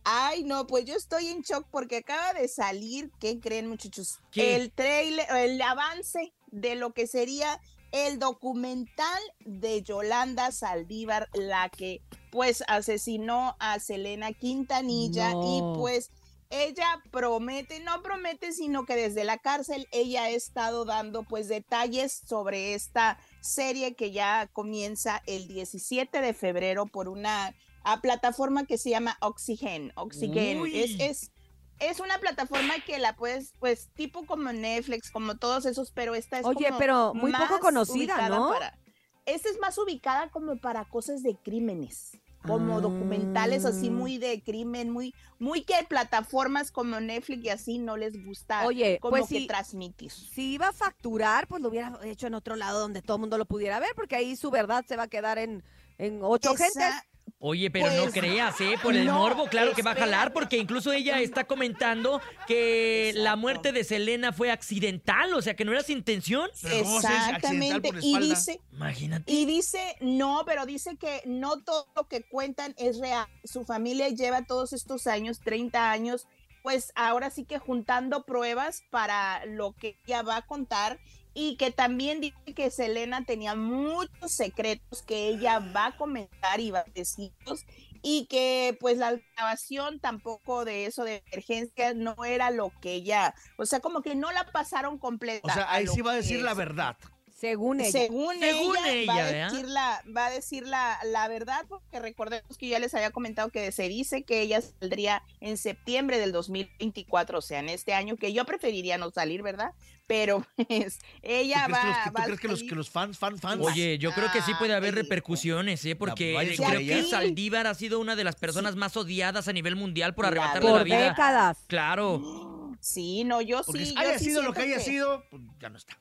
Ay, 0.03 0.43
no, 0.43 0.67
pues 0.67 0.83
yo 0.83 0.95
estoy 0.95 1.27
en 1.27 1.41
shock 1.41 1.65
porque 1.71 1.97
acaba 1.97 2.33
de 2.33 2.49
salir, 2.49 3.11
¿qué 3.21 3.39
creen 3.39 3.69
muchachos? 3.69 4.19
¿Qué? 4.29 4.55
El 4.57 4.71
trailer, 4.71 5.25
el 5.37 5.61
avance 5.61 6.33
de 6.51 6.75
lo 6.75 6.93
que 6.93 7.07
sería 7.07 7.59
el 7.91 8.19
documental 8.19 9.19
de 9.45 9.81
Yolanda 9.81 10.51
Saldívar, 10.51 11.29
la 11.33 11.69
que 11.69 12.01
pues 12.31 12.63
asesinó 12.67 13.55
a 13.59 13.79
Selena 13.79 14.31
Quintanilla 14.33 15.31
No. 15.31 15.75
y 15.75 15.79
pues 15.79 16.11
ella 16.51 17.03
promete, 17.11 17.79
no 17.79 18.01
promete, 18.01 18.53
sino 18.53 18.85
que 18.85 18.95
desde 18.95 19.23
la 19.23 19.37
cárcel 19.37 19.87
ella 19.91 20.23
ha 20.23 20.29
estado 20.29 20.83
dando 20.83 21.23
pues 21.23 21.47
detalles 21.47 22.21
sobre 22.27 22.73
esta 22.73 23.19
serie 23.39 23.95
que 23.95 24.11
ya 24.11 24.49
comienza 24.53 25.21
el 25.27 25.47
17 25.47 26.21
de 26.21 26.33
febrero 26.33 26.87
por 26.87 27.07
una 27.07 27.55
a 27.83 28.01
plataforma 28.01 28.65
que 28.65 28.77
se 28.77 28.89
llama 28.89 29.17
Oxygen. 29.21 29.91
Oxygen 29.95 30.63
es, 30.73 31.31
es 31.79 31.99
una 31.99 32.17
plataforma 32.19 32.73
que 32.85 32.99
la 32.99 33.15
puedes, 33.15 33.53
pues, 33.59 33.89
tipo 33.95 34.25
como 34.25 34.51
Netflix, 34.51 35.11
como 35.11 35.37
todos 35.37 35.65
esos, 35.65 35.91
pero 35.91 36.15
esta 36.15 36.39
es 36.39 36.45
Oye, 36.45 36.67
como 36.67 36.77
pero 36.79 37.13
muy 37.13 37.31
poco 37.31 37.59
conocida, 37.59 38.29
¿no? 38.29 38.49
para- 38.49 38.77
esta 39.25 39.49
es 39.49 39.59
más 39.59 39.77
ubicada 39.77 40.29
como 40.29 40.57
para 40.57 40.85
cosas 40.85 41.21
de 41.23 41.35
crímenes, 41.37 42.17
como 42.45 42.81
documentales 42.81 43.63
así 43.65 43.87
Ah. 43.89 43.91
muy 43.91 44.17
de 44.17 44.41
crimen, 44.41 44.89
muy, 44.89 45.13
muy 45.39 45.63
que 45.63 45.75
plataformas 45.87 46.71
como 46.71 46.99
Netflix 46.99 47.43
y 47.45 47.49
así 47.49 47.77
no 47.77 47.95
les 47.97 48.25
gusta 48.25 48.65
Oye, 48.65 48.97
como 48.99 49.11
pues 49.17 49.27
que 49.27 49.39
sí. 49.39 49.47
transmitir. 49.47 50.09
Si 50.11 50.53
iba 50.53 50.69
a 50.69 50.73
facturar, 50.73 51.47
pues 51.47 51.61
lo 51.61 51.69
hubiera 51.69 51.99
hecho 52.03 52.27
en 52.27 52.33
otro 52.33 52.55
lado 52.55 52.79
donde 52.79 53.01
todo 53.01 53.17
el 53.17 53.21
mundo 53.21 53.37
lo 53.37 53.45
pudiera 53.45 53.79
ver, 53.79 53.91
porque 53.95 54.15
ahí 54.15 54.35
su 54.35 54.49
verdad 54.51 54.83
se 54.87 54.95
va 54.95 55.03
a 55.03 55.07
quedar 55.09 55.37
en, 55.37 55.63
en 55.97 56.21
ocho 56.23 56.53
Esa- 56.55 56.63
gentes. 56.63 57.08
Oye, 57.37 57.69
pero 57.69 57.91
no 57.91 58.03
Pues, 58.03 58.13
creas, 58.13 58.59
¿eh? 58.61 58.75
Por 58.81 58.95
el 58.95 59.05
no, 59.05 59.13
morbo, 59.19 59.47
claro 59.47 59.73
que 59.73 59.83
va 59.83 59.91
a 59.91 59.95
jalar, 59.95 60.33
porque 60.33 60.57
incluso 60.57 60.91
ella 60.91 61.19
está 61.21 61.43
comentando 61.45 62.21
que 62.47 63.11
la 63.15 63.35
muerte 63.35 63.71
de 63.71 63.83
Selena 63.83 64.33
fue 64.33 64.51
accidental, 64.51 65.33
o 65.33 65.41
sea, 65.41 65.55
que 65.55 65.65
no 65.65 65.71
era 65.71 65.83
sin 65.83 65.99
intención. 65.99 66.49
Pero 66.61 66.83
¿cómo 66.83 67.01
se 67.01 67.07
dice 67.07 67.19
accidental 67.19 67.35
Exactamente. 67.35 67.89
por 67.89 68.03
Y 68.03 68.17
dice, 68.29 68.61
Imagínate. 68.71 69.31
Y 69.31 69.45
dice, 69.45 69.95
no, 70.01 70.43
pero 70.45 70.65
dice 70.65 70.95
que 70.97 71.21
no 71.25 71.61
todo 71.61 71.87
lo 71.95 72.07
que 72.07 72.23
cuentan 72.23 72.73
es 72.77 72.99
real. 72.99 73.27
Su 73.43 73.65
familia 73.65 74.09
lleva 74.09 74.43
todos 74.43 74.73
estos 74.73 75.05
años, 75.07 75.39
30 75.41 75.91
años, 75.91 76.27
pues 76.63 76.91
ahora 76.95 77.29
sí 77.29 77.43
que 77.43 77.59
juntando 77.59 78.25
pruebas 78.25 78.83
para 78.89 79.45
lo 79.45 79.73
que 79.73 79.97
ella 80.07 80.21
va 80.23 80.37
a 80.37 80.41
contar 80.45 80.99
y 81.41 81.55
que 81.55 81.71
también 81.71 82.19
dice 82.19 82.53
que 82.53 82.69
Selena 82.69 83.23
tenía 83.23 83.55
muchos 83.55 84.29
secretos 84.29 85.01
que 85.01 85.29
ella 85.29 85.59
va 85.59 85.85
a 85.85 85.97
comentar 85.97 86.59
y 86.59 86.71
va 86.71 86.79
a 86.79 86.85
decirlos 86.93 87.65
y 88.01 88.25
que 88.25 88.77
pues 88.81 88.97
la 88.97 89.17
grabación 89.37 90.01
tampoco 90.01 90.65
de 90.65 90.85
eso 90.85 91.05
de 91.05 91.23
emergencia 91.31 91.93
no 91.93 92.25
era 92.25 92.51
lo 92.51 92.73
que 92.81 92.91
ella, 92.91 93.33
o 93.57 93.65
sea, 93.65 93.79
como 93.79 94.01
que 94.01 94.15
no 94.15 94.33
la 94.33 94.51
pasaron 94.51 94.97
completa. 94.97 95.47
O 95.47 95.53
sea, 95.53 95.71
ahí 95.71 95.87
sí 95.87 96.01
va 96.01 96.11
a 96.11 96.15
decir 96.15 96.41
la 96.41 96.53
verdad. 96.53 96.97
Según 97.39 97.79
ella. 97.79 97.91
Según, 97.91 98.37
Según 98.39 98.77
ella, 98.85 98.93
ella, 98.93 99.13
va, 99.13 99.19
a 99.19 99.31
decir 99.31 99.67
la, 99.67 100.03
va 100.15 100.25
a 100.25 100.29
decir 100.29 100.67
la, 100.67 100.99
la 101.05 101.27
verdad, 101.29 101.65
porque 101.69 101.99
recordemos 101.99 102.57
que 102.57 102.67
ya 102.67 102.79
les 102.79 102.93
había 102.93 103.11
comentado 103.11 103.49
que 103.49 103.71
se 103.71 103.87
dice 103.87 104.23
que 104.23 104.41
ella 104.41 104.61
saldría 104.61 105.23
en 105.39 105.57
septiembre 105.57 106.19
del 106.19 106.33
2024, 106.33 107.39
o 107.39 107.41
sea, 107.41 107.59
en 107.59 107.69
este 107.69 107.93
año, 107.93 108.17
que 108.17 108.33
yo 108.33 108.43
preferiría 108.45 108.97
no 108.97 109.09
salir, 109.11 109.41
¿verdad? 109.41 109.71
Pero 110.05 110.45
pues 110.67 110.99
ella 111.21 111.65
¿Tú 111.67 111.73
crees, 111.73 111.83
que 111.83 111.87
los, 111.87 111.95
va, 111.95 112.03
tú 112.03 112.13
va 112.13 112.21
a 112.21 112.25
crees 112.25 112.39
que 112.41 112.47
los, 112.49 112.63
que 112.63 112.75
los 112.75 112.89
fans, 112.89 113.17
fans, 113.17 113.39
fans? 113.39 113.61
Oye, 113.65 113.97
yo 113.99 114.11
creo 114.11 114.29
que 114.33 114.41
sí 114.41 114.53
puede 114.59 114.73
haber 114.73 114.95
repercusiones, 114.95 115.85
¿eh? 115.85 115.95
Porque 115.95 116.33
vaya 116.33 116.51
creo 116.57 116.79
que. 116.79 117.03
Saldívar 117.03 117.67
ha 117.67 117.73
sido 117.73 117.99
una 117.99 118.17
de 118.17 118.25
las 118.25 118.35
personas 118.35 118.75
más 118.75 118.97
odiadas 118.97 119.47
a 119.47 119.53
nivel 119.53 119.77
mundial 119.77 120.13
por 120.13 120.25
arrebatarle 120.25 120.69
Por 120.69 120.77
la 120.79 120.83
vida. 120.83 121.09
décadas. 121.09 121.57
Claro. 121.67 122.75
Sí, 122.81 123.23
no, 123.23 123.41
yo 123.41 123.61
Porque 123.65 123.85
sí. 123.85 123.95
haya 123.97 124.13
yo 124.13 124.19
sí 124.19 124.25
sido 124.25 124.41
lo 124.41 124.53
que 124.53 124.61
haya 124.61 124.79
sido, 124.79 125.23
pues 125.29 125.41
ya 125.59 125.69
no 125.69 125.77
está. 125.77 125.97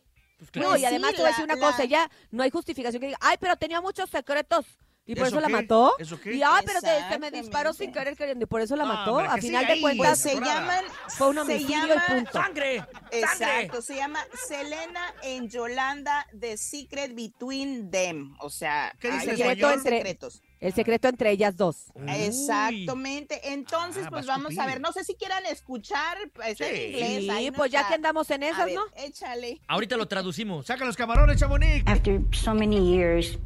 No, 0.54 0.68
Pues 0.68 0.80
y 0.82 0.84
además 0.84 1.10
sí, 1.10 1.16
te 1.16 1.22
voy 1.22 1.28
a 1.28 1.32
decir 1.32 1.46
la- 1.48 1.54
una 1.54 1.62
cosa, 1.66 1.78
la- 1.80 1.84
ya 1.86 2.10
no 2.30 2.42
hay 2.42 2.50
justificación 2.50 3.00
que 3.00 3.06
diga, 3.08 3.18
ay, 3.20 3.36
pero 3.40 3.56
tenía 3.56 3.80
muchos 3.80 4.08
secretos. 4.08 4.64
Y 5.04 5.14
por 5.14 5.26
¿Eso 5.26 5.36
eso, 5.36 5.40
la 5.40 5.46
qué? 5.46 5.52
mató. 5.54 5.94
¿Eso 5.98 6.20
qué? 6.20 6.34
Y 6.34 6.42
ay, 6.42 6.62
pero 6.66 6.80
te- 6.82 7.08
se 7.08 7.18
me 7.18 7.30
disparó 7.30 7.72
sin 7.72 7.90
querer 7.92 8.14
queriendo 8.14 8.44
y 8.44 8.46
por 8.46 8.60
eso 8.60 8.76
la 8.76 8.84
No, 8.84 8.92
mató. 8.92 9.14
hombre, 9.14 9.26
A 9.28 9.38
final 9.38 9.66
de 9.66 9.80
cuentas, 9.80 10.20
Pues 10.22 10.34
se 10.34 10.38
llaman. 10.38 10.84
fue 11.16 11.28
un 11.28 11.34
se 11.36 11.40
homicidio 11.40 11.86
y 11.86 11.88
llama- 11.88 12.06
punto. 12.08 12.30
¡Sangre! 12.32 12.76
¡Sangre! 12.78 13.18
Exacto, 13.18 13.80
se 13.82 13.96
llama 13.96 14.20
Selena 14.46 15.14
en 15.22 15.48
Yolanda 15.48 16.26
The 16.38 16.58
Secret 16.58 17.14
Between 17.14 17.90
Them. 17.90 18.36
O 18.40 18.50
sea, 18.50 18.92
¿Qué 19.00 19.10
dice 19.10 19.30
hay 19.30 19.36
señor? 19.38 19.72
Entre- 19.72 19.96
secretos. 19.96 20.42
El 20.60 20.72
secreto 20.74 21.06
entre 21.08 21.30
ellas 21.30 21.56
dos. 21.56 21.92
Exactamente. 22.08 23.52
Entonces, 23.52 24.04
Ah, 24.06 24.10
pues 24.10 24.28
va 24.28 24.34
a 24.34 24.38
vamos 24.38 24.58
a 24.58 24.66
ver. 24.66 24.80
No 24.80 24.92
sé 24.92 25.04
si 25.04 25.14
quieran 25.14 25.46
escuchar. 25.46 26.16
Está 26.44 26.68
en 26.68 26.76
Sí. 26.76 26.82
inglés. 26.86 27.22
Sí, 27.22 27.30
ahí, 27.30 27.46
¿no? 27.50 27.56
pues 27.56 27.70
ya 27.70 27.78
Está- 27.80 27.88
que 27.90 27.94
andamos 27.94 28.30
en 28.30 28.42
A 28.42 28.48
esas, 28.48 28.64
ver, 28.66 28.74
¿no? 28.74 28.82
Échale. 28.96 29.60
Ahorita 29.68 29.96
lo 29.96 30.06
traducimos. 30.08 30.66
Saca 30.66 30.84
los 30.84 30.96
camarones, 30.96 31.38
Chamonix. 31.38 31.84
After 31.86 32.20
so 32.32 32.54
many 32.54 32.78
years, 32.92 33.38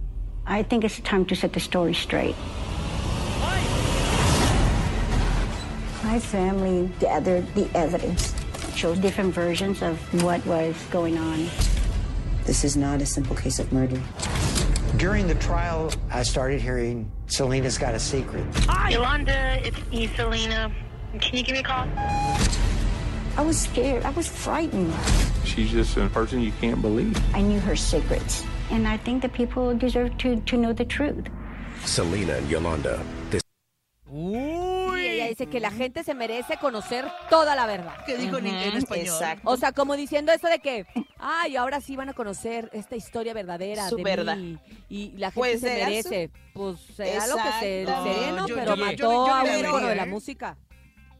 I 0.46 0.64
think 0.64 0.84
it's 0.84 1.02
time 1.02 1.26
to 1.26 1.34
set 1.36 1.52
the 1.52 1.60
story 1.60 1.94
straight. 1.94 2.34
My 6.04 6.18
family 6.18 6.90
gathered 7.00 7.44
the 7.54 7.66
evidence, 7.78 8.32
shows 8.74 8.98
different 9.00 9.34
versions 9.34 9.82
of 9.82 9.96
what 10.22 10.44
was 10.46 10.74
going 10.92 11.16
on. 11.16 11.48
This 12.44 12.64
is 12.64 12.76
not 12.76 13.00
a 13.00 13.06
simple 13.06 13.36
case 13.36 13.60
of 13.62 13.70
murder. 13.72 14.00
During 14.98 15.26
the 15.26 15.34
trial, 15.36 15.90
I 16.10 16.22
started 16.22 16.60
hearing 16.60 17.10
Selena's 17.26 17.78
got 17.78 17.94
a 17.94 17.98
secret. 17.98 18.44
Hi, 18.66 18.90
Yolanda, 18.90 19.58
it's 19.66 19.90
me, 19.90 20.06
Selena. 20.08 20.70
Can 21.18 21.38
you 21.38 21.42
give 21.42 21.54
me 21.54 21.60
a 21.60 21.62
call? 21.62 21.88
I 23.36 23.42
was 23.42 23.58
scared. 23.58 24.04
I 24.04 24.10
was 24.10 24.28
frightened. 24.28 24.92
She's 25.44 25.70
just 25.70 25.96
a 25.96 26.08
person 26.08 26.42
you 26.42 26.52
can't 26.60 26.82
believe. 26.82 27.16
I 27.34 27.40
knew 27.40 27.58
her 27.60 27.74
secrets. 27.74 28.44
And 28.70 28.86
I 28.86 28.98
think 28.98 29.22
that 29.22 29.32
people 29.32 29.74
deserve 29.74 30.16
to, 30.18 30.40
to 30.40 30.56
know 30.58 30.74
the 30.74 30.84
truth. 30.84 31.26
Selena 31.84 32.34
and 32.34 32.50
Yolanda. 32.50 33.02
Dice 35.42 35.50
que 35.50 35.58
la 35.60 35.72
gente 35.72 36.04
se 36.04 36.14
merece 36.14 36.56
conocer 36.58 37.04
toda 37.28 37.56
la 37.56 37.66
verdad. 37.66 37.96
¿Qué 38.06 38.16
dijo 38.16 38.38
en, 38.38 38.46
en 38.46 38.76
español? 38.76 39.06
Exacto. 39.06 39.50
O 39.50 39.56
sea, 39.56 39.72
como 39.72 39.96
diciendo 39.96 40.30
eso 40.30 40.46
de 40.46 40.60
que, 40.60 40.86
ay, 41.18 41.56
ahora 41.56 41.80
sí 41.80 41.96
van 41.96 42.08
a 42.08 42.12
conocer 42.14 42.70
esta 42.72 42.94
historia 42.94 43.34
verdadera 43.34 43.88
Su 43.88 43.96
de 43.96 44.04
verdad. 44.04 44.36
mí. 44.36 44.56
Y 44.88 45.10
la 45.16 45.32
gente 45.32 45.40
Pues 45.40 45.60
se 45.60 45.66
merece. 45.84 46.30
Pues 46.54 46.78
será 46.94 47.26
lo 47.26 47.34
que 47.36 47.42
se 47.58 47.82
Exacto. 47.82 48.04
sereno, 48.04 48.36
No, 48.36 48.46
pero 48.46 48.76
yo- 48.76 48.84
mató 48.84 48.96
yo- 48.96 49.26
yo 49.26 49.34
a 49.34 49.42
un 49.80 49.86
de 49.88 49.94
la 49.96 50.06
música. 50.06 50.56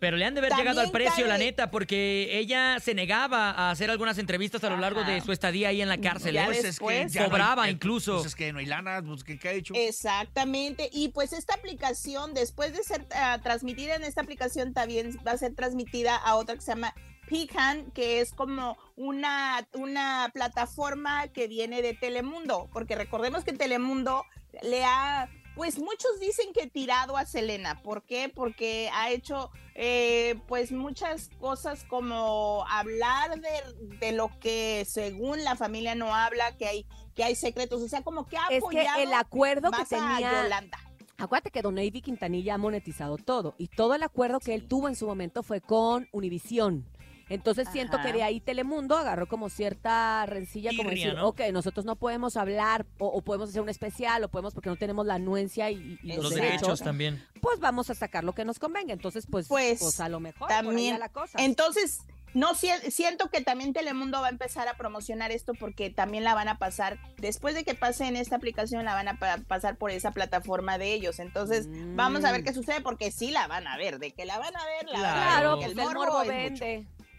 Pero 0.03 0.17
le 0.17 0.25
han 0.25 0.35
de 0.35 0.41
haber 0.41 0.51
También 0.51 0.67
llegado 0.67 0.81
al 0.85 0.91
precio, 0.91 1.29
la 1.29 1.39
neta, 1.39 1.71
porque 1.71 2.37
ella 2.37 2.81
se 2.81 2.93
negaba 2.93 3.53
a 3.53 3.71
hacer 3.71 3.89
algunas 3.89 4.19
entrevistas 4.19 4.65
a 4.65 4.71
lo 4.71 4.77
largo 4.77 5.05
de 5.05 5.21
su 5.21 5.31
estadía 5.31 5.69
ahí 5.69 5.81
en 5.81 5.89
la 5.89 5.99
cárcel. 5.99 6.35
Ya 6.35 6.43
¿eh? 6.43 6.47
Pues 6.47 6.57
es 6.57 6.63
que 6.63 6.67
después. 6.67 7.13
ya 7.13 7.21
no 7.21 7.25
hay- 7.27 7.31
Cobraba 7.31 7.71
incluso. 7.71 8.15
Pues 8.15 8.27
es 8.27 8.35
que 8.35 8.53
no 8.53 8.59
hay 8.59 8.67
lana, 8.67 9.01
pues 9.07 9.23
¿qué, 9.23 9.39
qué 9.39 9.49
ha 9.49 9.53
hecho? 9.53 9.75
Exactamente. 9.77 10.91
Y 10.93 11.11
pues 11.11 11.33
esta 11.33 11.55
aplicación, 11.55 12.35
después 12.35 12.73
de 12.73 12.83
ser 12.83 13.07
ah, 13.15 13.39
transmitida 13.45 13.95
en 13.95 14.03
esta 14.03 14.23
aplicación, 14.23 14.75
también 14.75 15.17
va 15.25 15.31
a 15.31 15.37
ser 15.39 15.55
transmitida 15.55 16.17
a 16.17 16.35
otra 16.35 16.57
que 16.57 16.63
se 16.63 16.73
llama 16.73 16.97
Pican, 17.29 17.93
que 17.93 18.21
es 18.21 18.33
como 18.33 18.77
una, 18.97 19.69
una 19.73 20.33
plataforma 20.35 21.29
que 21.29 21.47
viene 21.47 21.81
de 21.81 21.95
Telemundo, 21.95 22.69
porque 22.73 22.97
recordemos 22.97 23.45
que 23.45 23.53
Telemundo 23.53 24.25
le 24.63 24.83
ha, 24.85 25.29
pues 25.55 25.79
muchos 25.79 26.19
dicen 26.21 26.53
que 26.53 26.67
tirado 26.67 27.17
a 27.17 27.27
Selena. 27.27 27.83
¿Por 27.83 28.03
qué? 28.05 28.31
Porque 28.35 28.91
ha 28.93 29.11
hecho 29.11 29.51
eh, 29.75 30.37
pues 30.49 30.73
muchas 30.73 31.31
cosas 31.41 31.85
como 31.85 32.65
hablar 32.69 33.41
de, 33.41 33.97
de 33.99 34.13
lo 34.13 34.31
que 34.41 34.85
según 34.87 35.45
la 35.45 35.57
familia 35.57 35.95
no 35.95 36.15
habla, 36.15 36.57
que 36.57 36.67
hay, 36.67 36.87
que 37.15 37.25
hay 37.25 37.35
secretos, 37.35 37.83
o 37.83 37.89
sea, 37.89 38.03
como 38.03 38.27
que 38.27 38.37
ha 38.37 38.45
Es 38.45 38.63
que 38.71 38.81
apoyado 38.81 39.03
el 39.03 39.15
acuerdo 39.15 39.71
que 39.71 39.85
tenía. 39.85 40.43
Yolanda. 40.43 40.79
Acuérdate 41.19 41.53
que 41.53 41.63
Don 41.63 41.77
Navy 41.77 42.03
Quintanilla 42.03 42.55
ha 42.55 42.59
monetizado 42.59 43.17
todo 43.17 43.55
y 43.57 43.69
todo 43.69 43.95
el 43.95 44.03
acuerdo 44.03 44.41
que 44.41 44.55
él 44.55 44.67
tuvo 44.67 44.89
en 44.89 44.97
su 44.97 45.07
momento 45.07 45.45
fue 45.45 45.61
con 45.61 46.09
Univisión. 46.11 46.85
Entonces 47.33 47.69
siento 47.73 47.97
Ajá. 47.97 48.07
que 48.07 48.13
de 48.13 48.23
ahí 48.23 48.41
Telemundo 48.41 48.97
agarró 48.97 49.27
como 49.27 49.49
cierta 49.49 50.25
rencilla, 50.27 50.71
como 50.77 50.91
decir, 50.91 51.15
¿no? 51.15 51.29
ok, 51.29 51.41
nosotros 51.53 51.85
no 51.87 51.97
podemos 51.97 52.37
hablar 52.37 52.87
o, 52.99 53.07
o 53.09 53.23
podemos 53.23 53.49
hacer 53.49 53.63
un 53.63 53.69
especial 53.69 54.23
o 54.25 54.29
podemos 54.29 54.53
porque 54.55 54.69
no 54.71 54.77
tenemos 54.77 55.07
la 55.07 55.15
anuencia 55.15 55.71
y, 55.71 55.99
y 56.03 56.09
los, 56.15 56.25
Los 56.25 56.35
derechos 56.35 56.81
también. 56.81 57.25
pues 57.41 57.59
vamos 57.61 57.89
a 57.91 57.95
sacar 57.95 58.23
lo 58.25 58.35
que 58.35 58.45
nos 58.45 58.59
convenga. 58.59 58.93
Entonces, 58.93 59.27
pues, 59.31 59.49
pues, 59.49 59.81
Pues, 59.81 60.01
a 60.01 60.09
lo 60.09 60.21
mejor 60.21 60.49
también. 60.49 60.95
va 60.95 60.99
la 60.99 61.09
cosa. 61.09 61.39
Entonces, 61.43 62.01
no 62.35 62.55
si- 62.55 62.69
siento 62.91 63.29
que 63.29 63.43
también 63.43 63.73
Telemundo 63.75 64.21
va 64.21 64.29
a 64.29 64.31
empezar 64.31 64.67
a 64.69 64.75
promocionar 64.79 65.31
esto 65.33 65.53
porque 65.53 65.91
también 65.91 66.25
la 66.25 66.35
van 66.35 66.49
a 66.49 66.57
pasar, 66.59 66.99
después 67.19 67.55
de 67.55 67.63
que 67.65 67.75
pase 67.75 68.07
en 68.07 68.17
esta 68.17 68.37
aplicación, 68.37 68.85
la 68.87 68.95
van 68.95 69.09
a 69.09 69.19
pa- 69.19 69.39
pasar 69.47 69.77
por 69.77 69.91
esa 69.91 70.13
plataforma 70.13 70.79
de 70.79 70.93
ellos. 70.95 71.19
Entonces, 71.19 71.67
vamos 71.95 72.25
a 72.25 72.33
ver 72.33 72.43
qué 72.43 72.55
sucede 72.55 72.81
porque 72.81 73.11
sí 73.11 73.31
la 73.31 73.47
van 73.49 73.67
a 73.67 73.77
ver, 73.77 73.99
de 73.99 74.13
que 74.13 74.25
la 74.25 74.39
van 74.39 74.55
a 74.57 74.65
ver, 74.65 74.89
la 74.89 75.01
van 75.01 75.11
a 75.11 75.15
ver, 75.15 75.23
claro, 75.25 75.51
porque 75.59 75.75
pues 75.75 75.87
el 75.89 75.95
morbo 75.95 76.25
mucho. 76.25 76.65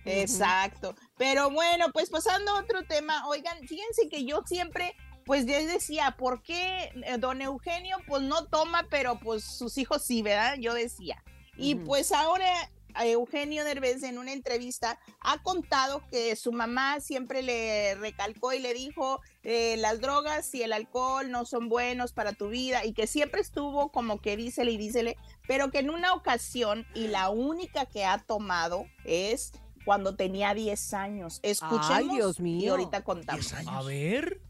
Exacto. 0.05 0.95
Pero 1.17 1.49
bueno, 1.49 1.87
pues 1.93 2.09
pasando 2.09 2.51
a 2.51 2.59
otro 2.59 2.83
tema, 2.83 3.27
oigan, 3.27 3.57
fíjense 3.67 4.09
que 4.09 4.25
yo 4.25 4.41
siempre, 4.45 4.95
pues 5.25 5.45
yo 5.45 5.53
decía, 5.65 6.15
¿por 6.17 6.41
qué 6.41 6.91
eh, 7.05 7.17
don 7.17 7.41
Eugenio 7.41 7.97
pues 8.07 8.21
no 8.21 8.45
toma, 8.47 8.87
pero 8.89 9.19
pues 9.19 9.43
sus 9.43 9.77
hijos 9.77 10.03
sí, 10.03 10.21
¿verdad? 10.21 10.55
Yo 10.59 10.73
decía. 10.73 11.23
Y 11.55 11.75
pues 11.75 12.11
ahora 12.11 12.47
a 12.95 13.05
Eugenio 13.07 13.63
Derbez 13.63 14.03
en 14.03 14.17
una 14.17 14.33
entrevista 14.33 14.99
ha 15.19 15.41
contado 15.41 16.03
que 16.09 16.35
su 16.35 16.51
mamá 16.51 16.99
siempre 16.99 17.41
le 17.41 17.95
recalcó 17.95 18.53
y 18.53 18.59
le 18.59 18.73
dijo 18.73 19.21
eh, 19.43 19.75
las 19.77 19.99
drogas 19.99 20.53
y 20.53 20.63
el 20.63 20.73
alcohol 20.73 21.31
no 21.31 21.45
son 21.45 21.69
buenos 21.69 22.13
para 22.13 22.33
tu 22.33 22.49
vida 22.49 22.85
y 22.85 22.93
que 22.93 23.07
siempre 23.07 23.41
estuvo 23.41 23.91
como 23.91 24.21
que 24.21 24.37
dísele 24.37 24.71
y 24.71 24.77
dísele, 24.77 25.17
pero 25.47 25.71
que 25.71 25.79
en 25.79 25.89
una 25.89 26.13
ocasión 26.13 26.85
y 26.93 27.07
la 27.07 27.29
única 27.29 27.85
que 27.85 28.05
ha 28.05 28.19
tomado 28.19 28.85
es 29.05 29.53
cuando 29.85 30.15
tenía 30.15 30.53
10 30.53 30.93
años. 30.93 31.39
Escuchemos 31.43 32.15
Dios 32.15 32.39
y 32.39 32.67
ahorita 32.67 33.03
contamos. 33.03 33.53
A 33.53 33.81
ver. 33.83 34.41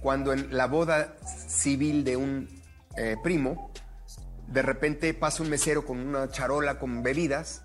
cuando 0.00 0.32
en 0.32 0.56
la 0.56 0.66
boda 0.66 1.16
civil 1.48 2.04
de 2.04 2.16
un 2.16 2.48
eh, 2.96 3.16
primo, 3.22 3.72
de 4.46 4.62
repente 4.62 5.12
pasa 5.14 5.42
un 5.42 5.50
mesero 5.50 5.84
con 5.84 5.98
una 5.98 6.30
charola 6.30 6.78
con 6.78 7.02
bebidas, 7.02 7.62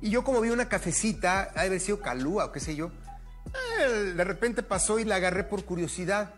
y 0.00 0.10
yo 0.10 0.24
como 0.24 0.40
vi 0.40 0.50
una 0.50 0.68
cafecita, 0.68 1.50
ha 1.54 1.62
de 1.62 1.66
haber 1.68 1.80
sido 1.80 2.00
calúa 2.00 2.46
o 2.46 2.52
qué 2.52 2.60
sé 2.60 2.76
yo, 2.76 2.90
eh, 3.80 3.88
de 3.88 4.24
repente 4.24 4.62
pasó 4.62 4.98
y 4.98 5.04
la 5.04 5.16
agarré 5.16 5.44
por 5.44 5.64
curiosidad. 5.64 6.34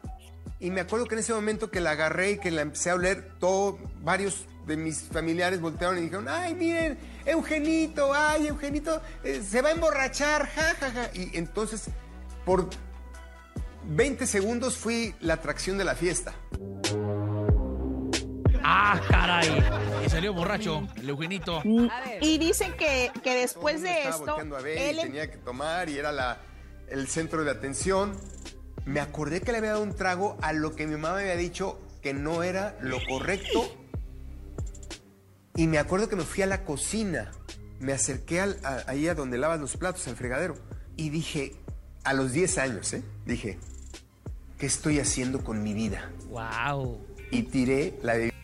Y 0.61 0.71
me 0.71 0.81
acuerdo 0.81 1.07
que 1.07 1.15
en 1.15 1.21
ese 1.21 1.33
momento 1.33 1.71
que 1.71 1.81
la 1.81 1.93
agarré 1.93 2.33
y 2.33 2.39
que 2.39 2.51
la 2.51 2.63
empecé 2.63 2.91
a 2.91 2.95
oler, 2.95 3.33
todo, 3.39 3.79
varios 4.03 4.47
de 4.67 4.77
mis 4.77 5.03
familiares 5.03 5.61
voltearon 5.61 5.99
y 5.99 6.03
dijeron, 6.03 6.27
ay, 6.29 6.55
miren, 6.55 6.99
Eugenito, 7.25 8.13
ay, 8.13 8.49
Eugenito, 8.49 9.01
eh, 9.23 9.43
se 9.49 9.63
va 9.63 9.71
a 9.71 9.73
emborrachar, 9.73 10.49
ja, 10.49 10.75
ja, 10.81 10.91
ja. 10.91 11.11
Y 11.15 11.37
entonces, 11.37 11.85
por 12.45 12.69
20 13.85 14.27
segundos 14.27 14.77
fui 14.77 15.15
la 15.21 15.35
atracción 15.35 15.79
de 15.79 15.85
la 15.85 15.95
fiesta. 15.95 16.35
¡Ah, 18.63 19.01
caray! 19.09 19.65
Y 20.05 20.11
salió 20.11 20.35
borracho, 20.35 20.87
el 20.97 21.09
Eugenito. 21.09 21.63
Y 22.21 22.37
dicen 22.39 22.75
que, 22.77 23.11
que 23.23 23.35
después 23.35 23.81
de 23.81 23.91
estaba 23.91 24.15
esto, 24.17 24.27
volteando 24.27 24.57
a 24.57 24.61
ver 24.61 24.77
él 24.77 24.99
y 24.99 25.03
tenía 25.03 25.31
que 25.31 25.39
tomar 25.39 25.89
y 25.89 25.99
era 25.99 26.13
la, 26.13 26.39
el 26.89 27.09
centro 27.09 27.45
de 27.45 27.51
atención. 27.51 28.15
Me 28.85 29.01
acordé 29.01 29.41
que 29.41 29.53
le 29.53 29.59
había 29.59 29.71
dado 29.73 29.83
un 29.83 29.95
trago 29.95 30.37
a 30.43 30.53
lo 30.53 30.75
que 30.75 30.87
mi 30.87 30.93
mamá 30.97 31.15
me 31.17 31.23
había 31.23 31.37
dicho 31.37 31.81
que 32.03 32.15
no 32.15 32.43
era 32.43 32.77
lo 32.81 32.99
correcto. 33.09 33.75
Y 35.57 35.67
me 35.67 35.79
acuerdo 35.79 36.09
que 36.09 36.17
me 36.17 36.25
fui 36.25 36.43
a 36.43 36.47
la 36.47 36.65
cocina. 36.65 37.33
Me 37.81 37.93
acerqué 37.93 38.41
al- 38.41 38.59
a- 38.65 38.85
ahí 38.87 39.09
a 39.09 39.15
donde 39.15 39.39
lavas 39.39 39.61
los 39.61 39.77
platos, 39.77 40.07
al 40.09 40.17
fregadero. 40.17 40.57
Y 40.97 41.11
dije, 41.11 41.57
a 42.05 42.13
los 42.13 42.33
10 42.33 42.59
años, 42.59 42.93
¿eh? 42.93 43.03
Dije, 43.27 43.59
¿qué 44.59 44.67
estoy 44.67 45.01
haciendo 45.01 45.43
con 45.45 45.63
mi 45.63 45.75
vida? 45.75 46.11
¡Wow! 46.29 47.05
Y 47.31 47.43
tiré 47.45 47.99
la 48.03 48.15
bebida. 48.15 48.35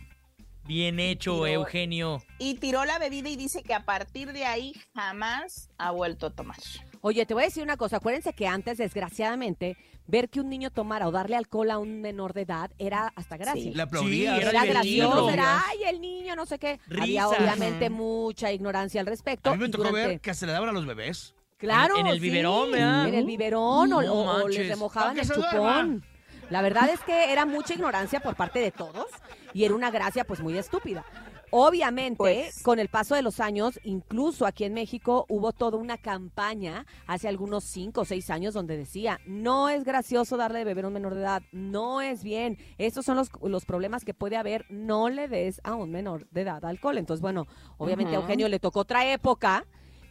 Bien 0.66 0.98
hecho, 0.98 1.32
Tiró- 1.34 1.46
Eugenio. 1.46 2.22
y 2.38 2.54
tiró 2.54 2.84
la 2.84 2.98
bebida 2.98 3.28
y 3.28 3.36
dice 3.36 3.62
que 3.62 3.74
a 3.74 3.84
partir 3.84 4.32
de 4.32 4.44
ahí 4.46 4.72
jamás 4.94 5.68
ha 5.78 5.90
vuelto 5.90 6.26
a 6.26 6.30
tomar. 6.30 6.56
Oye, 7.02 7.26
te 7.26 7.34
voy 7.34 7.42
a 7.42 7.46
decir 7.46 7.62
una 7.62 7.76
cosa. 7.76 7.98
Acuérdense 7.98 8.32
que 8.32 8.46
antes, 8.46 8.78
desgraciadamente, 8.78 9.76
ver 10.06 10.28
que 10.28 10.40
un 10.40 10.48
niño 10.50 10.70
tomara 10.70 11.08
o 11.08 11.10
darle 11.10 11.36
alcohol 11.36 11.70
a 11.70 11.78
un 11.78 12.00
menor 12.00 12.32
de 12.34 12.42
edad 12.42 12.70
era 12.78 13.12
hasta 13.16 13.36
gracia. 13.36 13.62
Sí, 13.62 13.72
le 13.74 13.82
aplaudías. 13.82 14.38
era, 14.38 14.50
Era 14.50 14.64
gracioso, 14.66 15.30
era, 15.30 15.62
ay, 15.68 15.78
el 15.88 16.00
niño, 16.00 16.36
no 16.36 16.46
sé 16.46 16.58
qué. 16.58 16.78
Había 17.00 17.28
obviamente 17.28 17.90
mucha 17.90 18.52
ignorancia 18.52 19.00
al 19.00 19.06
respecto. 19.06 19.50
A 19.50 19.54
mí 19.54 19.58
me 19.62 19.68
tocó 19.68 19.84
durante- 19.84 20.06
ver 20.08 20.20
que 20.20 20.34
se 20.34 20.46
le 20.46 20.52
daban 20.52 20.68
a 20.68 20.72
los 20.72 20.86
bebés. 20.86 21.34
Claro. 21.56 21.96
En 21.96 22.06
el 22.06 22.14
sí, 22.14 22.20
biberón, 22.20 22.72
¿verdad? 22.72 23.08
En 23.08 23.14
el 23.14 23.24
biberón 23.24 23.92
o, 23.92 24.02
No 24.02 24.12
o- 24.42 24.48
les 24.48 24.68
remojaban 24.68 25.18
el 25.18 25.26
chupón. 25.28 26.04
La 26.50 26.60
verdad 26.60 26.90
es 26.90 27.00
que 27.00 27.32
era 27.32 27.46
mucha 27.46 27.72
ignorancia 27.72 28.20
por 28.20 28.36
parte 28.36 28.58
de 28.58 28.70
todos 28.70 29.06
y 29.54 29.64
era 29.64 29.74
una 29.74 29.90
gracia 29.90 30.24
pues 30.24 30.40
muy 30.40 30.58
estúpida. 30.58 31.04
Obviamente, 31.50 32.16
Pues. 32.16 32.62
con 32.62 32.78
el 32.78 32.88
paso 32.88 33.14
de 33.14 33.22
los 33.22 33.40
años, 33.40 33.78
incluso 33.84 34.46
aquí 34.46 34.64
en 34.64 34.74
México 34.74 35.26
hubo 35.28 35.52
toda 35.52 35.78
una 35.78 35.98
campaña 35.98 36.86
hace 37.06 37.28
algunos 37.28 37.64
cinco 37.64 38.02
o 38.02 38.04
seis 38.04 38.30
años 38.30 38.54
donde 38.54 38.76
decía, 38.76 39.20
no 39.26 39.68
es 39.68 39.84
gracioso 39.84 40.36
darle 40.36 40.60
de 40.60 40.64
beber 40.64 40.84
a 40.84 40.88
un 40.88 40.94
menor 40.94 41.14
de 41.14 41.20
edad, 41.20 41.42
no 41.52 42.00
es 42.00 42.22
bien, 42.22 42.58
estos 42.78 43.04
son 43.04 43.16
los, 43.16 43.30
los 43.42 43.64
problemas 43.64 44.04
que 44.04 44.14
puede 44.14 44.36
haber, 44.36 44.66
no 44.68 45.08
le 45.08 45.28
des 45.28 45.60
a 45.64 45.74
un 45.74 45.90
menor 45.90 46.28
de 46.30 46.42
edad 46.42 46.64
alcohol. 46.64 46.98
Entonces, 46.98 47.20
bueno, 47.22 47.46
obviamente 47.78 48.14
a. 48.14 48.20
Eugenio 48.20 48.48
le 48.48 48.58
tocó 48.58 48.80
otra 48.80 49.10
época 49.12 49.66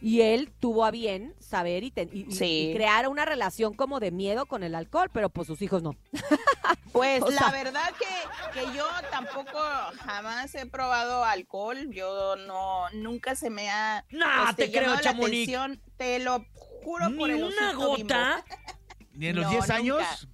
y 0.06 0.20
él 0.20 0.52
tuvo 0.60 0.84
a 0.84 0.90
bien 0.90 1.34
saber 1.40 1.82
y, 1.82 1.90
ten- 1.90 2.10
y- 2.12 2.26
y- 2.28 2.32
Sí. 2.32 2.70
y 2.70 2.74
crear 2.74 3.08
una 3.08 3.24
relación 3.24 3.72
como 3.72 4.00
de 4.00 4.10
miedo 4.10 4.44
con 4.44 4.62
el 4.62 4.74
alcohol, 4.74 5.08
pero 5.12 5.30
pues 5.30 5.46
sus 5.46 5.62
hijos 5.62 5.82
no. 5.82 5.96
Pues 6.92 7.22
O 7.22 7.30
la 7.30 7.38
sea- 7.38 7.50
verdad 7.50 7.90
que, 7.98 8.60
que 8.60 8.66
yo 8.76 8.86
tampoco 9.10 9.58
jamás 10.04 10.54
he 10.54 10.64
probado 10.66 11.24
alcohol. 11.24 11.88
Yo 11.90 12.36
no, 12.36 12.88
nunca 12.90 13.34
se 13.34 13.50
me 13.50 13.68
ha 13.70 14.04
No, 14.10 14.26
este, 14.50 14.66
te 14.66 14.70
creo, 14.70 14.82
llamado 14.82 14.96
la 14.96 15.02
Chamonix. 15.02 15.48
atención. 15.48 15.82
Te 15.96 16.18
lo 16.20 16.44
juro 16.54 17.08
Ni 17.08 17.18
por 17.18 17.30
el 17.30 17.42
una 17.42 17.72
gota. 17.72 18.44
Ni 19.14 19.26
en 19.28 19.36
los 19.36 19.44
No, 19.46 19.50
10 19.50 19.60
nunca. 19.62 19.74
años. 19.74 20.28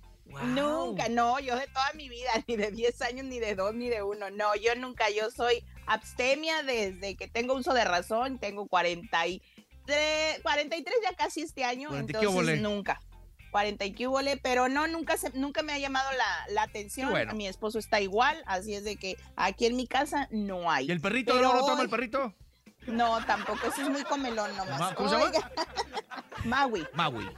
Nunca, 0.45 1.09
no, 1.09 1.39
yo 1.41 1.57
de 1.57 1.67
toda 1.69 1.93
mi 1.95 2.09
vida, 2.09 2.31
ni 2.47 2.57
de 2.57 2.71
10 2.71 3.03
años, 3.03 3.25
ni 3.27 3.39
de 3.41 3.55
2, 3.57 3.75
ni 3.75 3.89
de 3.89 4.03
1, 4.03 4.31
no, 4.31 4.55
yo 4.55 4.75
nunca, 4.77 5.11
yo 5.11 5.29
soy 5.31 5.65
abstemia 5.87 6.63
desde 6.63 7.17
que 7.17 7.27
tengo 7.27 7.55
uso 7.55 7.75
de 7.75 7.85
razón, 7.85 8.39
tengo 8.39 8.67
43, 8.69 9.41
43 9.87 10.95
ya 11.03 11.15
casi 11.17 11.43
este 11.43 11.65
año, 11.65 11.89
40 11.89 12.11
y 12.11 12.21
qué 12.21 12.27
entonces 12.27 12.61
nunca. 12.61 13.01
40 13.51 13.85
y 13.85 13.93
qué 13.93 14.07
húbole, 14.07 14.37
pero 14.37 14.69
no, 14.69 14.87
nunca 14.87 15.17
se, 15.17 15.31
nunca 15.31 15.63
me 15.63 15.73
ha 15.73 15.79
llamado 15.79 16.09
la, 16.13 16.53
la 16.55 16.63
atención. 16.63 17.11
Bueno. 17.11 17.35
Mi 17.35 17.49
esposo 17.49 17.79
está 17.79 18.01
igual, 18.01 18.43
así 18.47 18.75
es 18.75 18.85
de 18.85 18.97
que 18.97 19.17
aquí 19.37 19.67
en 19.67 19.77
mi 19.77 19.87
casa 19.87 20.29
no 20.31 20.71
hay. 20.71 20.87
¿Y 20.87 20.93
el 20.93 21.01
perrito 21.01 21.41
no 21.41 21.55
lo 21.55 21.67
toma 21.67 21.83
el 21.83 21.91
perrito? 21.91 22.35
No, 22.87 23.25
tampoco, 23.27 23.67
eso 23.67 23.83
es 23.83 23.89
muy 23.91 24.03
comelón 24.05 24.55
nomás. 24.57 24.95
¿cómo 24.95 25.09
se 25.09 25.15
llama? 25.17 25.27
Oiga, 25.31 25.51
Maui. 26.45 26.87
Maui. 26.95 27.29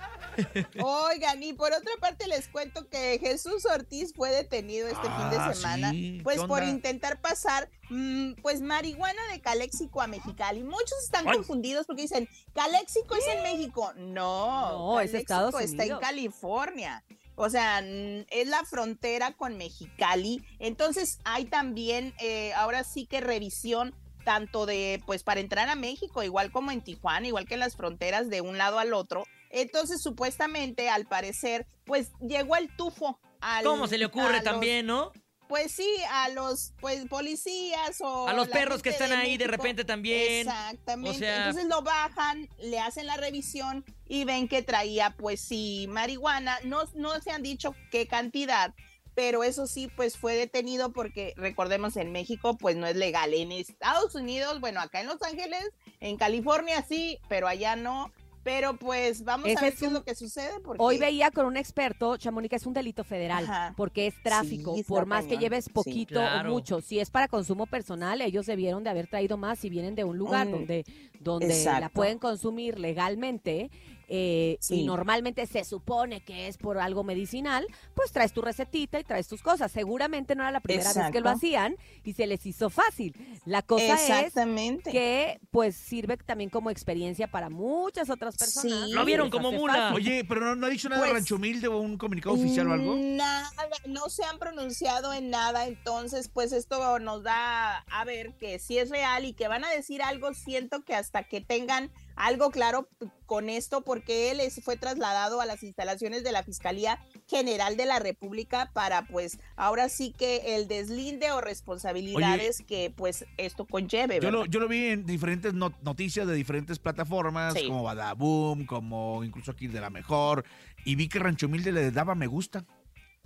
Oigan, 0.83 1.43
y 1.43 1.53
por 1.53 1.73
otra 1.73 1.93
parte 2.01 2.27
les 2.27 2.49
cuento 2.49 2.89
que 2.89 3.19
Jesús 3.21 3.67
Ortiz 3.67 4.15
fue 4.15 4.31
detenido 4.31 4.87
este 4.89 5.03
fin 5.03 5.13
Ah, 5.13 5.49
de 5.49 5.55
semana, 5.55 5.91
sí. 5.91 6.21
pues 6.23 6.41
¿Qué 6.41 6.47
por 6.47 6.63
intentar 6.63 7.21
pasar, 7.21 7.69
mm, 7.91 8.35
pues 8.41 8.61
marihuana 8.63 9.21
de 9.33 9.41
Caléxico 9.41 10.01
a 10.01 10.07
Mexicali. 10.07 10.63
Muchos 10.63 10.99
están 11.05 11.25
confundidos 11.27 11.87
porque 11.87 12.03
dicen, 12.03 12.29
Caléxico 12.55 13.15
es 13.17 13.27
en 13.27 13.43
México. 13.43 13.93
No, 13.97 14.93
No, 14.95 15.01
es 15.01 15.13
Estados 15.13 15.55
está 15.61 15.83
en 15.83 15.91
Unidos. 15.93 16.01
California. 16.01 17.05
O 17.35 17.51
sea, 17.51 17.83
mm, 17.83 18.27
es 18.31 18.47
la 18.49 18.65
frontera 18.65 19.33
con 19.33 19.57
Mexicali. 19.59 20.45
Entonces 20.59 21.19
hay 21.25 21.47
también, 21.47 22.15
eh, 22.21 22.53
ahora 22.55 22.85
sí 22.85 23.07
que 23.07 23.21
revisión 23.21 23.95
tanto 24.25 24.67
de, 24.67 25.03
pues 25.07 25.23
para 25.23 25.41
entrar 25.41 25.69
a 25.69 25.75
México, 25.75 26.23
igual 26.23 26.51
como 26.53 26.71
en 26.71 26.81
Tijuana, 26.83 27.27
igual 27.27 27.47
que 27.47 27.55
en 27.55 27.61
las 27.61 27.77
fronteras 27.77 28.29
de 28.29 28.41
un 28.41 28.59
lado 28.59 28.79
al 28.79 28.93
otro. 28.95 29.25
Entonces, 29.51 30.03
supuestamente, 30.03 30.89
al 30.89 31.07
parecer, 31.07 31.67
pues 31.85 32.11
llegó 32.21 32.57
el 32.57 32.75
tufo. 32.77 33.19
Al, 33.41 33.65
¿Cómo 33.65 33.87
se 33.89 33.99
le 33.99 34.07
ocurre 34.07 34.35
los- 34.37 34.45
también, 34.45 34.87
no? 34.87 35.13
Pues 35.49 35.73
sí, 35.73 35.87
a 36.11 36.31
los 36.31 36.73
pues 36.81 37.05
policías 37.09 38.01
o 38.01 38.27
A 38.27 38.33
los 38.33 38.49
perros 38.49 38.83
que 38.83 38.89
están 38.89 39.13
ahí 39.13 39.37
de 39.37 39.47
repente 39.49 39.85
también. 39.85 40.49
Exactamente. 40.49 41.11
O 41.11 41.19
sea- 41.19 41.37
Entonces 41.49 41.67
lo 41.69 41.83
bajan, 41.83 42.49
le 42.59 42.79
hacen 42.79 43.07
la 43.07 43.19
revisión 43.19 43.85
y 44.09 44.25
ven 44.25 44.49
que 44.49 44.63
traía, 44.63 45.11
pues 45.19 45.43
sí, 45.43 45.87
marihuana. 45.91 46.59
No, 46.65 46.85
no 46.95 47.21
se 47.21 47.33
han 47.33 47.43
dicho 47.43 47.75
qué 47.91 48.07
cantidad, 48.07 48.73
pero 49.15 49.45
eso 49.45 49.67
sí, 49.67 49.89
pues 49.95 50.17
fue 50.17 50.35
detenido 50.35 50.93
porque 50.93 51.35
recordemos 51.37 51.97
en 51.97 52.13
México, 52.13 52.57
pues 52.57 52.77
no 52.77 52.87
es 52.87 52.97
legal. 52.97 53.35
En 53.35 53.53
Estados 53.53 54.15
Unidos, 54.15 54.61
bueno, 54.61 54.81
acá 54.81 55.01
en 55.01 55.07
Los 55.07 55.23
Ángeles, 55.23 55.71
en 56.01 56.17
California 56.17 56.85
sí, 56.89 57.19
pero 57.29 57.47
allá 57.49 57.77
no. 57.77 58.11
Pero 58.45 58.75
pues 58.77 59.23
vamos 59.23 59.47
Ese 59.47 59.59
a 59.59 59.63
ver 59.63 59.73
es 59.73 59.79
qué 59.79 59.87
es 59.87 59.93
lo 59.93 60.03
que 60.03 60.17
sucede. 60.17 60.59
Porque... 60.65 60.83
Hoy 60.83 60.99
veía 60.99 61.31
con 61.31 61.47
un 61.47 61.57
experto, 61.57 62.17
Chamonix, 62.17 62.53
es 62.57 62.67
un 62.67 62.73
delito 62.73 63.05
federal, 63.05 63.45
Ajá. 63.45 63.75
porque 63.77 64.09
es 64.09 64.21
tráfico, 64.21 64.75
Sí, 64.75 64.83
por 64.83 65.07
más 65.07 65.27
que 65.27 65.37
lleves 65.39 65.67
Sí, 65.67 65.71
poquito 65.71 66.15
claro. 66.15 66.51
o 66.51 66.53
mucho. 66.53 66.81
Si 66.81 66.99
es 66.99 67.09
para 67.09 67.29
consumo 67.29 67.67
personal, 67.67 68.21
ellos 68.21 68.47
debieron 68.47 68.83
de 68.83 68.91
haber 68.91 69.07
traído 69.07 69.37
más 69.37 69.61
si 69.61 69.71
vienen 69.71 69.95
de 69.95 70.03
un 70.03 70.19
lugar 70.19 70.49
Mm, 70.49 70.51
donde, 70.51 70.85
donde 71.21 71.65
la 71.65 71.89
pueden 71.89 72.19
consumir 72.19 72.81
legalmente. 72.81 73.71
Eh, 74.15 74.59
Y 74.69 74.85
normalmente 74.85 75.47
se 75.47 75.65
supone 75.65 76.21
que 76.21 76.47
es 76.47 76.59
por 76.59 76.77
algo 76.79 77.03
medicinal, 77.03 77.67
pues 77.95 78.13
traes 78.13 78.35
tu 78.35 78.43
recetita 78.43 79.01
y 79.01 79.05
traes 79.05 79.27
tus 79.27 79.41
cosas. 79.43 79.73
Seguramente 79.73 80.35
no 80.35 80.43
era 80.43 80.51
la 80.53 80.61
primera 80.61 80.93
vez 80.93 81.11
que 81.11 81.21
lo 81.23 81.31
hacían 81.31 81.77
y 82.05 82.13
se 82.13 82.27
les 82.27 82.45
hizo 82.45 82.69
fácil. 82.69 83.15
La 83.47 83.63
cosa 83.63 83.95
es 83.95 84.03
Exactamente. 84.03 84.91
que 84.91 85.41
pues 85.51 85.75
sirve 85.77 86.19
también 86.19 86.51
como 86.51 86.69
experiencia 86.71 87.27
para 87.27 87.49
muchas 87.49 88.11
otras 88.11 88.37
personas. 88.37 88.89
Sí. 88.89 88.93
Lo 88.93 89.05
vieron 89.07 89.31
como 89.31 89.51
mula. 89.51 89.75
fácil. 89.75 89.97
Oye, 89.97 90.25
pero 90.29 90.43
no, 90.43 90.57
no 90.57 90.67
ha 90.67 90.71
dicho 90.71 90.91
nada 90.91 91.01
de 91.03 91.09
Pues- 91.09 91.21
Rancho 91.23 91.37
Humilde 91.37 91.69
o 91.69 91.79
un 91.79 91.97
comunicado 91.97 92.35
oficial 92.35 92.69
o 92.69 92.73
algo. 92.75 92.95
Nada, 92.97 93.51
no 93.87 94.11
se 94.11 94.25
han 94.25 94.39
pronunciado 94.39 95.15
en 95.15 95.31
nada, 95.31 95.67
entonces 95.67 96.29
pues 96.29 96.53
esto 96.53 96.99
nos 96.99 97.23
da 97.23 97.79
a 97.79 98.05
ver 98.05 98.35
que 98.35 98.59
sí 98.59 98.77
es 98.77 98.91
real 98.91 99.25
y 99.25 99.33
que 99.33 99.49
van 99.49 99.65
a 99.65 99.71
decir 99.71 100.03
algo, 100.03 100.35
siento 100.35 100.85
que 100.85 100.95
hasta 100.95 101.23
que 101.25 101.41
tengan 101.41 101.91
algo 102.17 102.51
claro 102.51 102.89
con 103.27 103.49
esto, 103.49 103.83
porque 103.83 104.31
él 104.31 104.41
es- 104.41 104.63
fue 104.63 104.77
trasladado 104.77 105.41
a 105.41 105.47
las 105.47 105.63
instalaciones 105.63 106.23
de 106.25 106.33
la 106.33 106.43
Fiscalía 106.43 106.99
General 107.29 107.77
de 107.77 107.87
la 107.87 107.99
República 107.99 108.71
para 108.75 109.07
pues 109.07 109.39
ahora 109.57 109.89
sí 109.89 110.13
que 110.17 110.57
el 110.57 110.69
deslinde 110.69 111.31
o 111.33 111.41
responsabilidades 111.41 112.63
que 112.67 112.93
pues 112.95 113.25
esto 113.37 113.67
conlleve. 113.67 114.21
Yo 114.21 114.31
lo, 114.31 114.45
yo 114.47 114.61
lo 114.61 114.69
vi 114.69 114.87
en 114.89 115.07
diferentes 115.07 115.55
not- 115.55 115.81
noticias 115.83 116.27
de 116.27 116.35
diferentes 116.35 116.79
plataformas, 116.79 117.55
Sí. 117.55 117.67
como 117.67 117.83
Badaboom, 117.83 118.67
como 118.67 119.25
incluso 119.25 119.51
aquí 119.53 119.67
de 119.67 119.81
la 119.81 119.91
mejor, 119.91 120.45
y 120.85 120.95
vi 120.97 121.09
que 121.09 121.19
Rancho 121.19 121.47
Humilde 121.47 121.73
le 121.73 121.91
daba 121.91 122.15
me 122.15 122.27
gusta. 122.27 122.65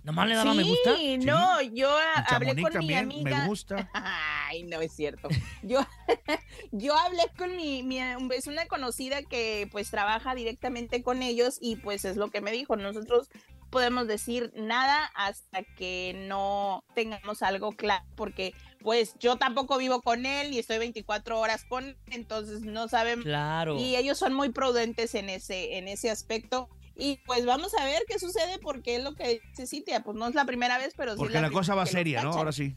¿Nomás 0.07 0.29
le 0.29 0.35
daba 0.35 0.53
me 0.53 0.63
Sí, 0.63 0.69
gusta? 0.69 0.91
no, 1.25 1.61
yo 1.61 1.89
hablé 2.29 2.61
con 2.61 2.71
también, 2.71 3.09
mi 3.09 3.15
amiga. 3.15 3.39
me 3.41 3.47
gusta. 3.49 3.89
Ay, 4.47 4.63
no 4.63 4.79
es 4.79 4.93
cierto. 4.95 5.27
Yo, 5.63 5.81
yo 6.71 6.97
hablé 6.97 7.23
con 7.37 7.57
mi, 7.57 7.83
mi, 7.83 7.99
es 8.33 8.47
una 8.47 8.67
conocida 8.67 9.21
que 9.23 9.67
pues 9.69 9.91
trabaja 9.91 10.33
directamente 10.33 11.03
con 11.03 11.21
ellos 11.23 11.57
y 11.59 11.75
pues 11.75 12.05
es 12.05 12.15
lo 12.15 12.29
que 12.31 12.39
me 12.39 12.53
dijo. 12.53 12.77
Nosotros 12.77 13.27
podemos 13.69 14.07
decir 14.07 14.53
nada 14.55 15.11
hasta 15.13 15.63
que 15.75 16.13
no 16.29 16.85
tengamos 16.95 17.41
algo 17.41 17.73
claro, 17.73 18.05
porque 18.15 18.53
pues 18.79 19.13
yo 19.19 19.35
tampoco 19.35 19.77
vivo 19.77 20.01
con 20.01 20.25
él 20.25 20.53
y 20.53 20.59
estoy 20.59 20.77
24 20.77 21.37
horas 21.37 21.65
con 21.65 21.83
él, 21.83 21.97
entonces 22.11 22.61
no 22.61 22.87
sabemos. 22.87 23.25
Claro. 23.25 23.77
Y 23.77 23.97
ellos 23.97 24.17
son 24.17 24.33
muy 24.33 24.53
prudentes 24.53 25.15
en 25.15 25.29
ese, 25.29 25.77
en 25.77 25.89
ese 25.89 26.09
aspecto. 26.09 26.69
Y 26.97 27.17
pues 27.25 27.45
vamos 27.45 27.73
a 27.75 27.85
ver 27.85 28.03
qué 28.07 28.17
sucede, 28.17 28.57
porque 28.59 28.95
es 28.95 29.03
lo 29.03 29.13
que 29.13 29.41
dice 29.49 29.67
Cintia, 29.67 30.03
pues 30.03 30.17
no 30.17 30.27
es 30.27 30.35
la 30.35 30.45
primera 30.45 30.77
vez, 30.77 30.93
pero 30.97 31.13
sí 31.13 31.19
Porque 31.19 31.39
la 31.39 31.51
cosa 31.51 31.75
va 31.75 31.85
seria, 31.85 32.23
¿no? 32.23 32.31
Ahora 32.31 32.51
sí. 32.51 32.75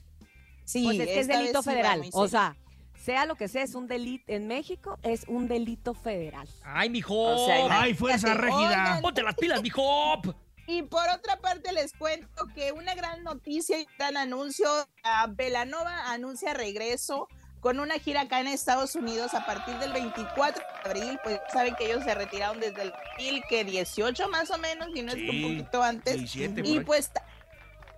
Sí, 0.64 0.85
Pues 0.85 1.01
es 1.01 1.07
que 1.07 1.14
es 1.14 1.21
esta 1.21 1.39
delito 1.39 1.62
sí 1.62 1.71
federal. 1.71 2.03
O 2.12 2.29
sea, 2.29 2.57
sea 3.03 3.27
lo 3.27 3.35
que 3.35 3.49
sea, 3.49 3.62
es 3.62 3.75
un 3.75 3.87
delito. 3.87 4.25
En 4.29 4.47
México 4.47 4.99
es 5.03 5.25
un 5.27 5.49
delito 5.49 5.95
federal. 5.95 6.47
Ay, 6.62 6.91
mijo. 6.91 7.18
O 7.18 7.47
sea, 7.47 7.81
¡Ay, 7.81 7.95
fuerza 7.95 8.35
régida! 8.35 8.99
Ponte 9.01 9.23
las 9.23 9.35
pilas, 9.35 9.62
mijo. 9.62 10.21
Y 10.66 10.83
por 10.83 11.09
otra 11.09 11.41
parte 11.41 11.73
les 11.73 11.93
cuento 11.95 12.47
que 12.55 12.71
una 12.71 12.95
gran 12.95 13.25
noticia 13.25 13.81
y 13.81 13.87
gran 13.99 14.16
anuncio, 14.16 14.68
a 15.03 15.27
Belanova 15.27 16.12
anuncia 16.12 16.55
regreso 16.55 17.27
con 17.61 17.79
una 17.79 17.99
gira 17.99 18.23
acá 18.23 18.41
en 18.41 18.47
Estados 18.49 18.95
Unidos 18.95 19.35
a 19.35 19.45
partir 19.45 19.77
del 19.79 19.93
24 19.93 20.63
de 20.63 20.91
abril, 20.91 21.21
pues 21.23 21.41
saben 21.53 21.75
que 21.75 21.87
ellos 21.87 22.03
se 22.05 22.15
retiraron 22.15 22.59
desde 22.61 22.83
el 22.83 22.93
2018 23.19 24.29
más 24.29 24.51
o 24.51 24.59
menos, 24.59 24.89
y 24.95 25.03
no 25.03 25.13
es 25.13 25.17
que 25.19 25.31
un 25.31 25.37
Sí, 25.37 25.43
poquito 25.59 25.83
antes. 25.83 26.17
17 26.17 26.63
por 26.63 26.67
Y 26.67 26.81
pues, 26.81 27.11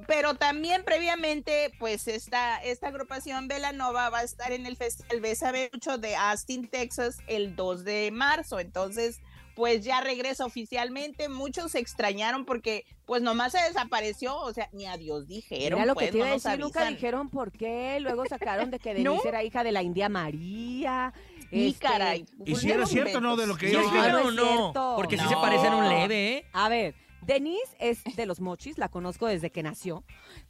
pero 0.07 0.35
también 0.35 0.85
previamente, 0.85 1.73
pues 1.79 2.09
esta, 2.09 2.63
esta 2.63 2.89
agrupación 2.89 3.47
Belanova 3.47 4.11
va 4.11 4.19
a 4.19 4.25
estar 4.25 4.51
en 4.53 4.67
el 4.67 4.77
Festival 4.77 5.21
Besa 5.21 5.53
Mucho 5.73 5.99
de 5.99 6.17
Austin, 6.17 6.67
Texas, 6.69 7.19
el 7.29 7.55
2 7.55 7.85
de 7.85 8.11
marzo. 8.11 8.59
Entonces, 8.59 9.21
pues 9.55 9.85
ya 9.85 10.01
regresa 10.01 10.45
oficialmente. 10.45 11.29
Muchos 11.29 11.73
se 11.73 11.79
extrañaron 11.79 12.45
porque, 12.45 12.85
pues 13.07 13.23
nomás 13.23 13.53
se 13.53 13.59
desapareció, 13.63 14.37
o 14.37 14.53
sea, 14.53 14.69
ni 14.73 14.87
adiós 14.87 15.27
dijeron. 15.29 15.79
Era 15.79 15.87
lo 15.87 15.95
pues, 15.95 16.07
que 16.07 16.13
te 16.13 16.19
iba 16.19 16.27
no 16.27 16.33
a 16.33 16.35
decir, 16.35 16.59
nunca 16.59 16.85
dijeron 16.87 17.29
por 17.29 17.53
qué. 17.53 17.99
Luego 18.01 18.25
sacaron 18.27 18.71
de 18.71 18.79
que 18.79 18.95
¿No? 18.95 19.11
Denise 19.13 19.29
era 19.29 19.43
hija 19.45 19.65
de 19.65 19.73
la 19.73 19.83
India 19.83 20.09
María. 20.09 21.13
Y 21.51 21.69
Este, 21.69 21.87
caray. 21.87 22.25
Y 22.47 22.55
si 22.55 22.71
era 22.71 22.87
cierto, 22.87 23.21
¿no? 23.21 23.37
De 23.37 23.47
lo 23.47 23.57
que 23.57 23.69
¿Sí 23.69 23.77
ella 23.77 24.13
no? 24.13 24.31
cierto. 24.31 24.95
Porque 24.97 25.19
sí 25.19 25.25
No. 25.25 25.29
se 25.29 25.37
parecen 25.37 25.75
un 25.75 25.89
leve, 25.89 26.37
¿eh? 26.39 26.45
A 26.55 26.69
ver, 26.71 26.95
Denise 27.21 27.77
es 27.79 28.03
de 28.17 28.27
los 28.27 28.41
mochis, 28.41 28.79
la 28.79 28.89
conozco 28.89 29.27
desde 29.27 29.51
que 29.51 29.63
nació. 29.63 30.03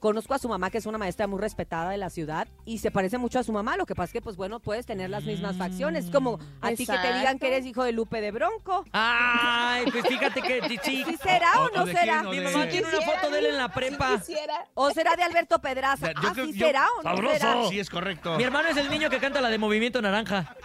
Conozco 0.03 0.35
a 0.35 0.39
su 0.41 0.49
mamá, 0.49 0.69
que 0.69 0.79
es 0.79 0.87
una 0.87 0.99
maestra 0.99 1.29
muy 1.29 1.39
respetada 1.41 1.89
de 1.91 1.97
la 1.97 2.11
ciudad, 2.11 2.49
y 2.65 2.79
se 2.79 2.91
parece 2.91 3.19
mucho 3.19 3.39
a 3.39 3.45
su 3.45 3.53
mamá. 3.53 3.77
Lo 3.77 3.87
que 3.87 3.95
pasa 3.95 4.07
es 4.07 4.13
que, 4.13 4.21
pues 4.21 4.35
bueno, 4.37 4.59
puedes 4.59 4.85
tener 4.85 5.09
las 5.11 5.23
mismas 5.23 5.57
facciones. 5.57 6.11
Como 6.11 6.41
a 6.61 6.71
ti 6.73 6.85
que 6.87 6.99
te 6.99 7.13
digan 7.19 7.39
que 7.39 7.47
eres 7.47 7.65
hijo 7.65 7.85
de 7.85 7.93
Lupe 7.93 8.21
de 8.21 8.33
Bronco. 8.33 8.85
Ay, 8.91 9.85
pues 9.93 10.05
fíjate 10.09 10.43
que 10.43 10.61
sí. 10.69 10.79
sí. 10.83 11.05
¿Sí 11.07 11.17
será 11.23 11.53
o, 11.61 11.67
¿O 11.67 11.69
no 11.71 11.87
será? 11.87 12.25
Mi 12.25 12.41
mamá 12.41 12.67
tiene 12.69 12.89
una 12.89 13.01
foto 13.01 13.31
de 13.31 13.39
él 13.39 13.47
en 13.47 13.57
la 13.59 13.67
Si 13.69 13.73
prepa. 13.75 14.19
quisiera. 14.19 14.67
¿O 14.75 14.91
será 14.91 15.15
de 15.15 15.23
Alberto 15.23 15.61
Pedraza? 15.61 16.09
Yo 16.21 16.29
¿Ah, 16.29 16.33
creo- 16.35 16.47
sí 16.47 16.53
yo- 16.55 16.67
será 16.67 16.87
o 16.99 17.03
no 17.05 17.11
¡Sabroso! 17.11 17.37
será? 17.39 17.69
Sí, 17.69 17.79
es 17.79 17.89
correcto. 17.89 18.37
Mi 18.37 18.43
hermano 18.43 18.71
es 18.71 18.77
el 18.79 18.91
niño 18.91 19.09
que 19.09 19.21
canta 19.21 19.41
la 19.41 19.51
de 19.51 19.59
Movimiento 19.59 20.03
Naranja. 20.03 20.57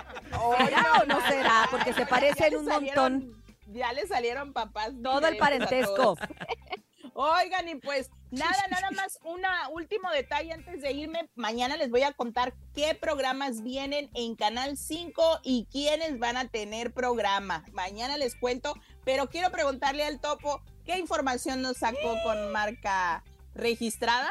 ¿Será 0.57 0.83
o 1.03 1.05
no 1.05 1.21
será? 1.27 1.67
Porque 1.69 1.93
se 1.93 2.07
parecen 2.07 2.57
un 2.57 2.65
salieron- 2.65 3.13
montón. 3.13 3.43
Ya 3.67 3.93
le 3.93 4.07
salieron 4.07 4.51
papás. 4.51 4.93
Todo 5.03 5.27
el 5.27 5.37
parentesco. 5.37 6.17
Oigan, 7.13 7.67
y 7.67 7.75
pues 7.75 8.09
nada, 8.31 8.63
nada 8.69 8.91
más 8.91 9.19
un 9.23 9.41
último 9.71 10.09
detalle 10.11 10.53
antes 10.53 10.81
de 10.81 10.91
irme. 10.91 11.29
Mañana 11.35 11.77
les 11.77 11.89
voy 11.89 12.03
a 12.03 12.13
contar 12.13 12.53
qué 12.73 12.95
programas 12.95 13.63
vienen 13.63 14.09
en 14.13 14.35
Canal 14.35 14.77
5 14.77 15.41
y 15.43 15.67
quiénes 15.71 16.19
van 16.19 16.37
a 16.37 16.47
tener 16.47 16.93
programa. 16.93 17.63
Mañana 17.73 18.17
les 18.17 18.35
cuento, 18.35 18.73
pero 19.05 19.27
quiero 19.27 19.51
preguntarle 19.51 20.03
al 20.03 20.19
topo 20.19 20.61
qué 20.85 20.97
información 20.97 21.61
nos 21.61 21.77
sacó 21.77 22.15
con 22.23 22.51
marca 22.51 23.23
registrada. 23.53 24.29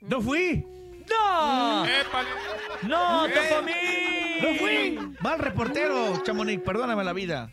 ¡No 0.00 0.20
fui! 0.20 0.66
¡No! 1.08 1.84
¡No, 2.82 3.26
¿Eh? 3.26 3.32
Topomí! 3.32 3.72
¡No 4.40 4.54
fui! 4.58 5.16
Mal 5.20 5.38
reportero, 5.38 6.22
Chamonix, 6.22 6.62
perdóname 6.62 7.04
la 7.04 7.12
vida. 7.12 7.50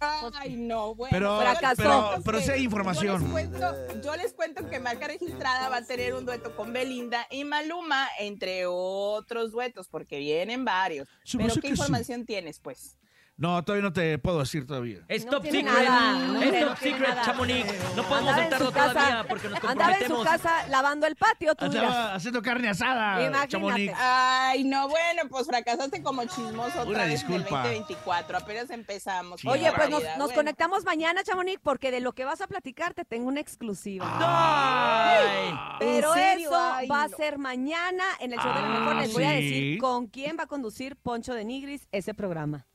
Ay, 0.00 0.56
no, 0.56 0.94
bueno. 0.94 1.10
Pero, 1.16 1.40
Fracasó. 1.40 1.76
pero, 1.76 2.22
pero 2.24 2.40
sí 2.40 2.44
hay 2.44 2.48
Yo 2.48 2.54
les, 2.56 2.64
información. 2.64 3.30
cuento, 3.30 3.74
yo 4.02 4.16
les 4.16 4.32
cuento 4.32 4.68
que 4.68 4.78
Marca 4.80 5.06
Registrada 5.08 5.68
va 5.68 5.78
a 5.78 5.84
tener 5.84 6.14
un 6.14 6.24
dueto 6.26 6.54
con 6.56 6.72
Belinda 6.72 7.26
y 7.30 7.44
Maluma, 7.44 8.08
entre 8.18 8.64
otros 8.66 9.52
duetos, 9.52 9.88
porque 9.88 10.18
vienen 10.18 10.64
varios. 10.64 11.08
Se 11.24 11.38
Pero 11.38 11.54
¿qué 11.54 11.60
sí. 11.62 11.68
información 11.68 12.26
tienes, 12.26 12.60
pues? 12.60 12.96
No, 13.38 13.62
todavía 13.62 13.82
no 13.82 13.92
te 13.92 14.16
puedo 14.18 14.38
decir 14.38 14.66
todavía. 14.66 15.00
Es 15.08 15.26
No 15.26 15.32
top 15.32 15.42
tiene 15.42 15.58
secret. 15.70 15.88
nada, 15.90 16.12
no 16.26 16.34
es 16.36 16.40
tiene- 16.40 16.60
top 16.60 16.70
no 16.70 16.76
secret, 16.76 17.08
nada. 17.10 17.22
Chamonix. 17.22 17.66
No 17.94 18.02
podemos 18.04 18.34
soltarlo 18.34 18.72
todavía 18.72 19.24
porque 19.28 19.48
nos 19.50 19.64
Andaba 19.64 19.92
en 19.92 19.98
su 20.06 20.14
comprometemos. 20.14 20.26
casa 20.42 20.68
lavando 20.68 21.06
el 21.06 21.16
patio, 21.16 21.54
tú 21.54 21.68
dirás. 21.68 21.84
Andaba 21.84 22.14
haciendo 22.14 22.40
carne 22.42 22.68
asada, 22.70 23.12
Imagínate. 23.20 23.48
Chamonix. 23.48 23.92
Ay, 23.98 24.64
no, 24.64 24.88
bueno, 24.88 25.22
pues 25.28 25.46
fracasaste 25.46 26.02
como 26.02 26.22
chismoso 26.24 26.80
otra 26.80 26.84
Una 26.84 26.98
vez 27.04 27.06
en 27.06 27.10
el 27.10 27.10
disculpa. 27.38 27.62
2024. 27.64 28.38
Apenas 28.38 28.70
empezamos. 28.70 29.40
Sí, 29.42 29.48
Oye, 29.48 29.70
pues 29.70 29.90
nos, 29.90 30.00
barbaridad. 30.00 30.16
nos 30.16 30.26
Bueno, 30.28 30.34
conectamos 30.40 30.84
mañana, 30.86 31.22
Chamonix, 31.22 31.60
porque 31.62 31.90
de 31.90 32.00
lo 32.00 32.14
que 32.14 32.24
vas 32.24 32.40
a 32.40 32.46
platicar 32.46 32.94
te 32.94 33.04
tengo 33.04 33.28
una 33.28 33.40
exclusiva. 33.40 34.06
¡Ay! 34.18 35.54
Pero 35.78 36.14
¿En 36.14 36.22
serio? 36.22 36.48
eso 36.48 36.72
Ay, 36.72 36.88
va 36.88 37.02
a 37.04 37.08
ser 37.10 37.36
mañana 37.36 38.04
en 38.20 38.32
el 38.32 38.38
show 38.38 38.48
de 38.54 38.60
la 38.62 38.66
Ah, 38.66 38.78
mejor. 38.80 38.96
Les 38.96 39.12
voy 39.12 39.24
a 39.24 39.30
decir 39.32 39.78
con 39.78 40.06
quién 40.06 40.36
va 40.38 40.44
a 40.44 40.46
conducir 40.46 40.96
Poncho 40.96 41.34
de 41.34 41.44
Nigris 41.44 41.86
ese 41.92 42.14
programa. 42.14 42.66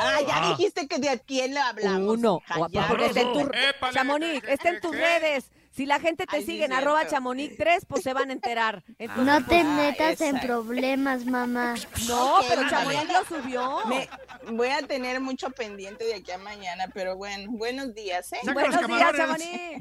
Ah, 0.00 0.20
ya 0.26 0.36
Ah. 0.36 0.48
dijiste 0.56 0.86
que 0.86 0.98
de 0.98 1.20
quién 1.26 1.54
le 1.54 1.60
hablamos. 1.60 2.16
Uno. 2.18 2.40
hija, 2.70 2.86
porque 2.88 3.06
está 3.06 3.20
en 3.20 3.32
tu, 3.32 3.40
Épale, 3.40 3.92
Chamonix, 3.94 4.42
¿qué, 4.42 4.52
está 4.52 4.68
en 4.70 4.80
tus 4.80 4.92
qué? 4.92 4.96
redes. 4.98 5.50
Si 5.74 5.86
la 5.86 6.00
gente 6.00 6.26
te 6.26 6.36
Ay, 6.38 6.44
sigue 6.44 6.64
en 6.64 6.72
arroba 6.72 7.06
Chamonix 7.06 7.56
3, 7.56 7.84
pues 7.86 8.02
se 8.02 8.12
van 8.12 8.30
a 8.30 8.32
enterar. 8.32 8.82
Entonces, 8.98 9.24
No 9.26 9.38
te 9.40 9.62
pues, 9.62 9.64
metas 9.64 10.20
en 10.20 10.40
problemas, 10.40 11.24
mamá. 11.24 11.74
No, 12.08 12.40
pero 12.48 12.68
Chamonix 12.68 13.04
lo 13.12 13.24
subió. 13.24 13.78
Me 13.86 14.08
voy 14.50 14.68
a 14.70 14.82
tener 14.82 15.20
mucho 15.20 15.50
pendiente 15.50 16.04
de 16.04 16.14
aquí 16.16 16.32
a 16.32 16.38
mañana, 16.38 16.86
pero 16.92 17.16
bueno, 17.16 17.50
buenos 17.52 17.94
días, 17.94 18.32
¿eh? 18.32 18.38
Saca 18.42 18.54
Buenos 18.54 18.74
los 18.80 18.86
días. 18.88 19.12
Chamonix. 19.16 19.80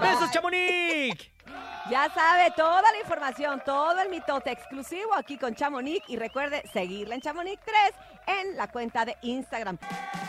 ¡Besos, 0.00 0.30
Chamonix! 0.32 1.30
Ya 1.88 2.12
sabe 2.12 2.50
toda 2.56 2.82
la 2.82 2.98
información, 2.98 3.62
todo 3.64 4.00
el 4.00 4.08
mitote 4.08 4.50
exclusivo 4.50 5.14
aquí 5.14 5.38
con 5.38 5.54
Chamonix 5.54 6.02
y 6.08 6.16
recuerde 6.16 6.64
seguirla 6.72 7.14
en 7.14 7.20
Chamonix 7.20 7.62
3 7.64 7.76
en 8.40 8.56
la 8.56 8.66
cuenta 8.66 9.04
de 9.04 9.16
Instagram. 9.22 9.78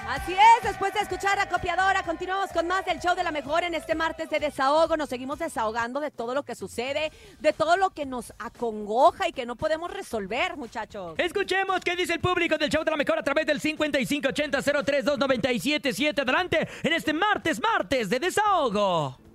Así 0.08 0.34
es, 0.34 0.62
después 0.62 0.94
de 0.94 1.00
escuchar 1.00 1.40
a 1.40 1.50
Copiadora, 1.50 2.04
continuamos 2.04 2.52
con 2.52 2.68
más 2.68 2.86
del 2.86 3.00
show 3.00 3.16
de 3.16 3.24
la 3.24 3.32
mejor 3.32 3.64
en 3.64 3.74
este 3.74 3.96
martes 3.96 4.30
de 4.30 4.40
desahogo. 4.40 4.98
Nos 4.98 5.10
seguimos 5.10 5.40
desahogando 5.40 6.00
de 6.00 6.12
todo 6.12 6.36
lo 6.36 6.44
que 6.44 6.54
sucede, 6.54 7.12
de 7.40 7.54
todo 7.54 7.76
lo 7.76 7.90
que 7.90 8.06
nos 8.06 8.36
acongoja 8.38 9.28
y 9.28 9.34
que 9.34 9.48
no 9.48 9.56
podemos 9.56 9.92
resolver, 9.92 10.58
muchachos. 10.58 11.16
Escuchemos 11.18 11.82
qué 11.82 11.96
dice 11.96 12.14
el 12.14 12.20
público 12.20 12.60
del 12.60 12.70
show 12.70 12.84
de 12.84 12.92
la 12.92 12.98
mejor 12.98 13.18
a 13.18 13.24
través 13.24 13.48
del 13.48 13.60
5580-032977. 13.62 16.22
Adelante 16.22 16.68
en 16.84 16.94
este 16.94 17.14
martes, 17.14 17.60
martes 17.60 18.12
de 18.12 18.20
desahogo. 18.20 19.27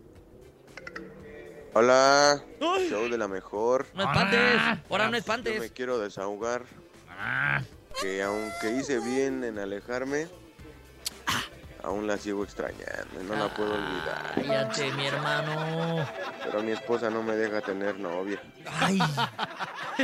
Hola, 1.75 2.43
Ay. 2.61 2.89
show 2.91 3.09
de 3.09 3.17
la 3.17 3.29
mejor. 3.29 3.87
No 3.95 4.03
espantes, 4.05 4.61
ahora 4.91 5.05
no 5.05 5.09
Yo 5.09 5.11
me 5.13 5.19
espantes. 5.19 5.73
quiero 5.73 5.99
desahogar. 5.99 6.65
Que 8.01 8.23
aunque 8.23 8.71
hice 8.79 8.99
bien 9.01 9.45
en 9.45 9.59
alejarme, 9.59 10.29
aún 11.83 12.07
la 12.07 12.17
sigo 12.17 12.45
extrañando 12.45 13.21
y 13.21 13.25
no 13.25 13.35
la 13.35 13.53
puedo 13.55 13.75
olvidar. 13.75 14.33
Cállate, 14.35 14.93
mi 14.93 15.07
hermano. 15.07 16.07
Pero 16.45 16.63
mi 16.63 16.73
esposa 16.73 17.11
no 17.11 17.23
me 17.23 17.35
deja 17.35 17.61
tener 17.61 17.99
novia. 17.99 18.41
Ay. 18.81 18.99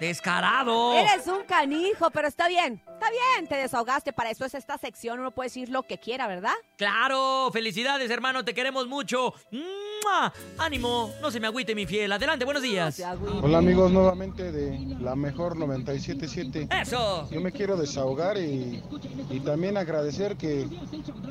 Descarado. 0.00 0.94
Eres 0.94 1.26
un 1.26 1.44
canijo, 1.44 2.10
pero 2.10 2.28
está 2.28 2.48
bien, 2.48 2.80
está 2.86 3.10
bien, 3.10 3.48
te 3.48 3.56
desahogaste. 3.56 4.12
Para 4.12 4.30
eso 4.30 4.44
es 4.44 4.54
esta 4.54 4.76
sección, 4.78 5.20
uno 5.20 5.30
puede 5.30 5.48
decir 5.48 5.68
lo 5.68 5.82
que 5.82 5.98
quiera, 5.98 6.26
¿verdad? 6.26 6.54
Claro, 6.76 7.50
felicidades, 7.52 8.10
hermano, 8.10 8.44
te 8.44 8.54
queremos 8.54 8.86
mucho. 8.86 9.34
¡Mua! 9.50 10.32
Ánimo, 10.58 11.10
no 11.22 11.30
se 11.30 11.40
me 11.40 11.46
agüite, 11.46 11.74
mi 11.74 11.86
fiel. 11.86 12.12
Adelante, 12.12 12.44
buenos 12.44 12.62
días. 12.62 13.02
Hola 13.42 13.58
amigos 13.58 13.90
nuevamente 13.90 14.52
de 14.52 14.78
la 15.00 15.16
mejor 15.16 15.56
977. 15.56 16.68
Eso. 16.82 17.28
Yo 17.30 17.40
me 17.40 17.50
quiero 17.50 17.76
desahogar 17.76 18.36
y, 18.36 18.82
y 19.30 19.40
también 19.40 19.63
agradecer 19.76 20.36
que, 20.36 20.68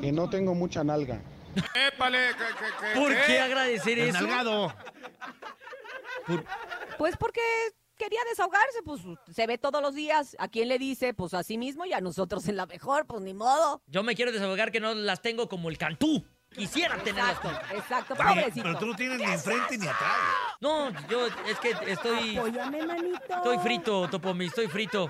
que 0.01 0.11
no 0.11 0.29
tengo 0.29 0.53
mucha 0.55 0.83
nalga. 0.83 1.21
¿Por 2.95 3.15
qué 3.25 3.39
agradecer 3.39 3.99
eso? 3.99 4.73
Pues 6.97 7.17
porque 7.17 7.41
quería 7.97 8.19
desahogarse, 8.29 8.81
pues 8.83 9.01
se 9.33 9.47
ve 9.47 9.57
todos 9.57 9.81
los 9.81 9.93
días. 9.93 10.35
¿A 10.39 10.47
quién 10.47 10.67
le 10.67 10.77
dice? 10.79 11.13
Pues 11.13 11.33
a 11.33 11.43
sí 11.43 11.57
mismo 11.57 11.85
y 11.85 11.93
a 11.93 12.01
nosotros 12.01 12.47
en 12.47 12.57
la 12.57 12.65
mejor, 12.65 13.05
pues 13.05 13.21
ni 13.21 13.33
modo. 13.33 13.81
Yo 13.87 14.03
me 14.03 14.15
quiero 14.15 14.31
desahogar 14.31 14.71
que 14.71 14.79
no 14.79 14.93
las 14.93 15.21
tengo 15.21 15.47
como 15.49 15.69
el 15.69 15.77
cantú. 15.77 16.25
Quisiera 16.55 16.97
tenerlas. 16.97 17.35
Exacto, 17.37 17.75
exacto, 17.75 18.15
pobrecito. 18.15 18.63
pero 18.63 18.77
tú 18.77 18.85
no 18.85 18.95
tienes 18.95 19.17
ni 19.17 19.23
enfrente 19.23 19.75
ni 19.75 19.87
atrás. 19.87 20.11
No, 20.61 20.91
yo 21.09 21.25
es 21.25 21.59
que 21.59 21.71
estoy 21.87 22.37
Apóyame, 22.37 22.85
manito. 22.85 23.17
estoy 23.37 23.57
frito, 23.57 24.07
Topomi, 24.07 24.45
estoy 24.45 24.67
frito. 24.67 25.09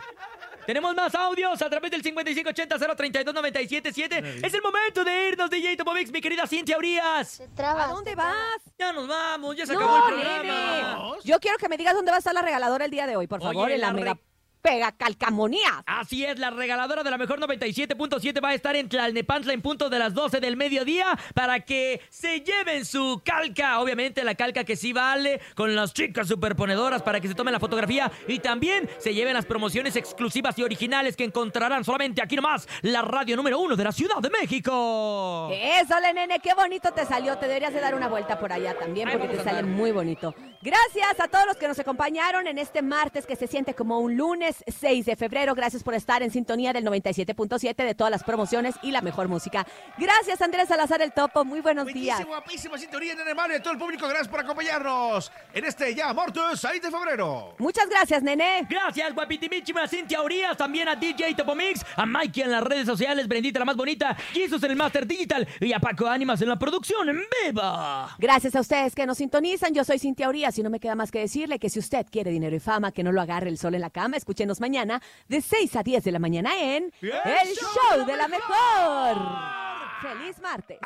Tenemos 0.66 0.96
más 0.96 1.14
audios 1.16 1.62
a 1.62 1.70
través 1.70 1.92
del 1.92 2.02
5580-032-977. 2.04 4.46
Es 4.46 4.54
el 4.54 4.62
momento 4.62 5.04
de 5.04 5.30
irnos, 5.30 5.50
DJ 5.50 5.78
Topomix, 5.78 6.12
mi 6.12 6.22
querida 6.22 6.46
Cintia 6.48 6.78
Urias. 6.78 7.42
¿A 7.58 7.88
dónde 7.88 8.16
vas? 8.16 8.36
Ya 8.78 8.92
nos 8.94 9.08
vamos, 9.08 9.56
ya 9.56 9.66
se 9.66 9.74
acabó 9.74 10.08
el 10.08 10.14
programa. 10.14 10.44
nene. 10.44 10.96
Yo 11.24 11.40
quiero 11.40 11.58
que 11.58 11.70
me 11.70 11.78
digas 11.78 11.94
dónde 11.94 12.12
va 12.12 12.18
a 12.18 12.20
estar 12.20 12.34
la 12.34 12.42
regaladora 12.42 12.86
el 12.86 12.92
día 12.92 13.08
de 13.08 13.16
hoy, 13.16 13.28
por 13.28 13.42
favor, 13.42 13.66
Oye, 13.66 13.76
en 13.76 13.82
la, 13.82 13.88
la 13.88 13.94
mega 13.94 14.14
re- 14.14 14.20
pega 14.64 14.94
calcamonía. 14.94 15.84
Así 15.86 16.26
es, 16.26 16.40
la 16.40 16.50
regaladora 16.50 17.04
de 17.04 17.12
la 17.12 17.18
mejor 17.18 17.40
97.7 17.40 18.44
va 18.44 18.50
a 18.50 18.54
estar 18.54 18.76
en 18.76 18.88
Tlalnepantla 18.88 19.54
en 19.54 19.62
punto 19.62 19.90
de 19.90 20.00
las 20.00 20.14
12 20.14 20.40
del 20.40 20.56
mediodía 20.56 21.20
para 21.36 21.60
que 21.60 22.02
se 22.10 22.40
lleven 22.40 22.86
su 22.86 23.22
calca. 23.24 23.80
Obviamente 23.82 24.24
la 24.24 24.36
calca 24.36 24.64
que 24.64 24.78
sí 24.78 24.94
vale 24.94 25.42
con 25.56 25.76
las 25.76 25.94
chicas 25.94 26.30
superponedoras 26.30 27.02
para 27.02 27.20
que 27.20 27.28
se 27.28 27.36
tomen 27.36 27.52
la 27.52 27.60
fotografía 27.60 28.10
y 28.28 28.40
también 28.40 28.90
se 29.00 29.14
lleven 29.14 29.34
las 29.34 29.46
promociones 29.46 29.98
exclusivas 29.98 30.58
y 30.58 30.64
originales 30.64 31.18
que 31.18 31.26
encontrarán 31.26 31.84
solamente 31.84 32.24
aquí 32.24 32.38
nomás, 32.38 32.68
la 32.82 33.02
radio 33.02 33.36
número 33.36 33.60
uno 33.60 33.76
de 33.76 33.84
la 33.84 33.92
Ciudad 33.92 34.20
de 34.22 34.30
México. 34.30 35.50
Eso, 35.52 36.00
le 36.00 36.14
nene, 36.14 36.40
qué 36.40 36.54
bonito 36.54 36.92
te 36.94 37.06
salió. 37.06 37.38
Te 37.38 37.48
deberías 37.48 37.74
de 37.74 37.82
dar 37.82 37.96
una 37.96 38.08
vuelta 38.08 38.40
por 38.40 38.54
allá 38.54 38.74
también 38.80 39.10
porque 39.12 39.28
te 39.28 39.44
sale 39.44 39.64
muy 39.64 39.92
bonito. 39.92 40.34
Gracias 40.64 41.20
a 41.20 41.28
todos 41.28 41.46
los 41.46 41.58
que 41.58 41.68
nos 41.68 41.78
acompañaron 41.78 42.48
en 42.48 42.58
este 42.58 42.82
martes 42.82 43.26
que 43.26 43.36
se 43.36 43.48
siente 43.48 43.74
como 43.74 44.00
un 44.00 44.16
lunes 44.16 44.64
6 44.66 45.06
de 45.08 45.18
febrero. 45.18 45.56
Gracias 45.56 45.84
por 45.84 45.94
estar 45.94 46.24
en 46.24 46.32
sintonía 46.32 46.72
del 46.72 46.86
97.7 46.86 47.76
de 47.76 47.94
todas 47.94 48.10
las 48.10 48.24
promociones 48.24 48.76
y 48.82 48.92
la 48.92 49.02
mejor 49.02 49.28
música. 49.28 49.68
Gracias, 49.98 50.42
Andrés 50.42 50.70
Salazar 50.70 51.02
el 51.02 51.12
Topo. 51.12 51.44
Muy 51.44 51.60
buenos 51.60 51.86
días. 51.88 52.16
Buenísimo, 52.16 52.30
guapísima 52.30 52.78
sintonía, 52.78 53.14
nene 53.14 53.34
Mario 53.34 53.58
y 53.58 53.60
todo 53.60 53.74
el 53.74 53.78
público. 53.78 54.08
Gracias 54.08 54.30
por 54.30 54.40
acompañarnos 54.40 55.34
en 55.54 55.66
este 55.66 55.94
ya 55.94 56.14
martes 56.14 56.62
6 56.62 56.82
de 56.82 56.90
febrero. 56.90 57.56
Muchas 57.58 57.90
gracias, 57.90 58.24
nene. 58.24 58.66
Gracias, 58.70 59.14
guapitimichima 59.14 59.86
Cintia 59.90 60.22
Urias, 60.22 60.56
también 60.56 60.88
a 60.88 60.96
DJ 60.96 61.36
Topomix, 61.36 61.86
a 61.98 62.06
Mikey 62.06 62.42
en 62.42 62.52
las 62.52 62.64
redes 62.64 62.86
sociales, 62.86 63.28
Brendita 63.28 63.60
la 63.60 63.66
más 63.66 63.76
bonita, 63.76 64.16
Jesus 64.32 64.64
en 64.64 64.72
el 64.72 64.78
Master 64.78 65.06
Digital 65.06 65.46
y 65.60 65.74
a 65.74 65.80
Paco 65.80 66.08
Ánimas 66.08 66.42
en 66.42 66.48
la 66.48 66.56
producción 66.58 67.10
en 67.10 67.22
vivo. 67.44 67.62
Gracias 68.18 68.56
a 68.56 68.62
ustedes 68.62 68.96
que 68.96 69.06
nos 69.06 69.18
sintonizan. 69.18 69.74
Yo 69.74 69.84
soy 69.84 70.00
Cintia 70.00 70.30
Urias. 70.30 70.53
Ahora 70.54 70.56
sí 70.56 70.64
no 70.64 70.70
me 70.70 70.80
queda 70.80 70.96
más 70.96 71.12
que 71.12 71.20
decirle 71.20 71.58
que 71.58 71.70
si 71.70 71.80
usted 71.80 72.06
quiere 72.12 72.30
dinero 72.30 72.56
y 72.56 72.60
fama, 72.60 72.92
que 72.92 73.04
no 73.04 73.12
lo 73.12 73.22
agarre 73.22 73.50
el 73.50 73.58
sol 73.58 73.74
en 73.74 73.82
la 73.82 73.90
cama, 73.90 74.18
escúchenos 74.18 74.62
mañana 74.62 75.02
de 75.28 75.42
6 75.42 75.76
a 75.76 75.84
10 75.84 76.04
de 76.04 76.12
la 76.12 76.20
mañana 76.20 76.52
en 76.62 76.92
El 77.02 77.56
Show 77.56 78.06
de 78.06 78.16
la 78.16 78.28
Mejor. 78.28 79.18
¡Feliz 80.02 80.40
martes! 80.42 80.78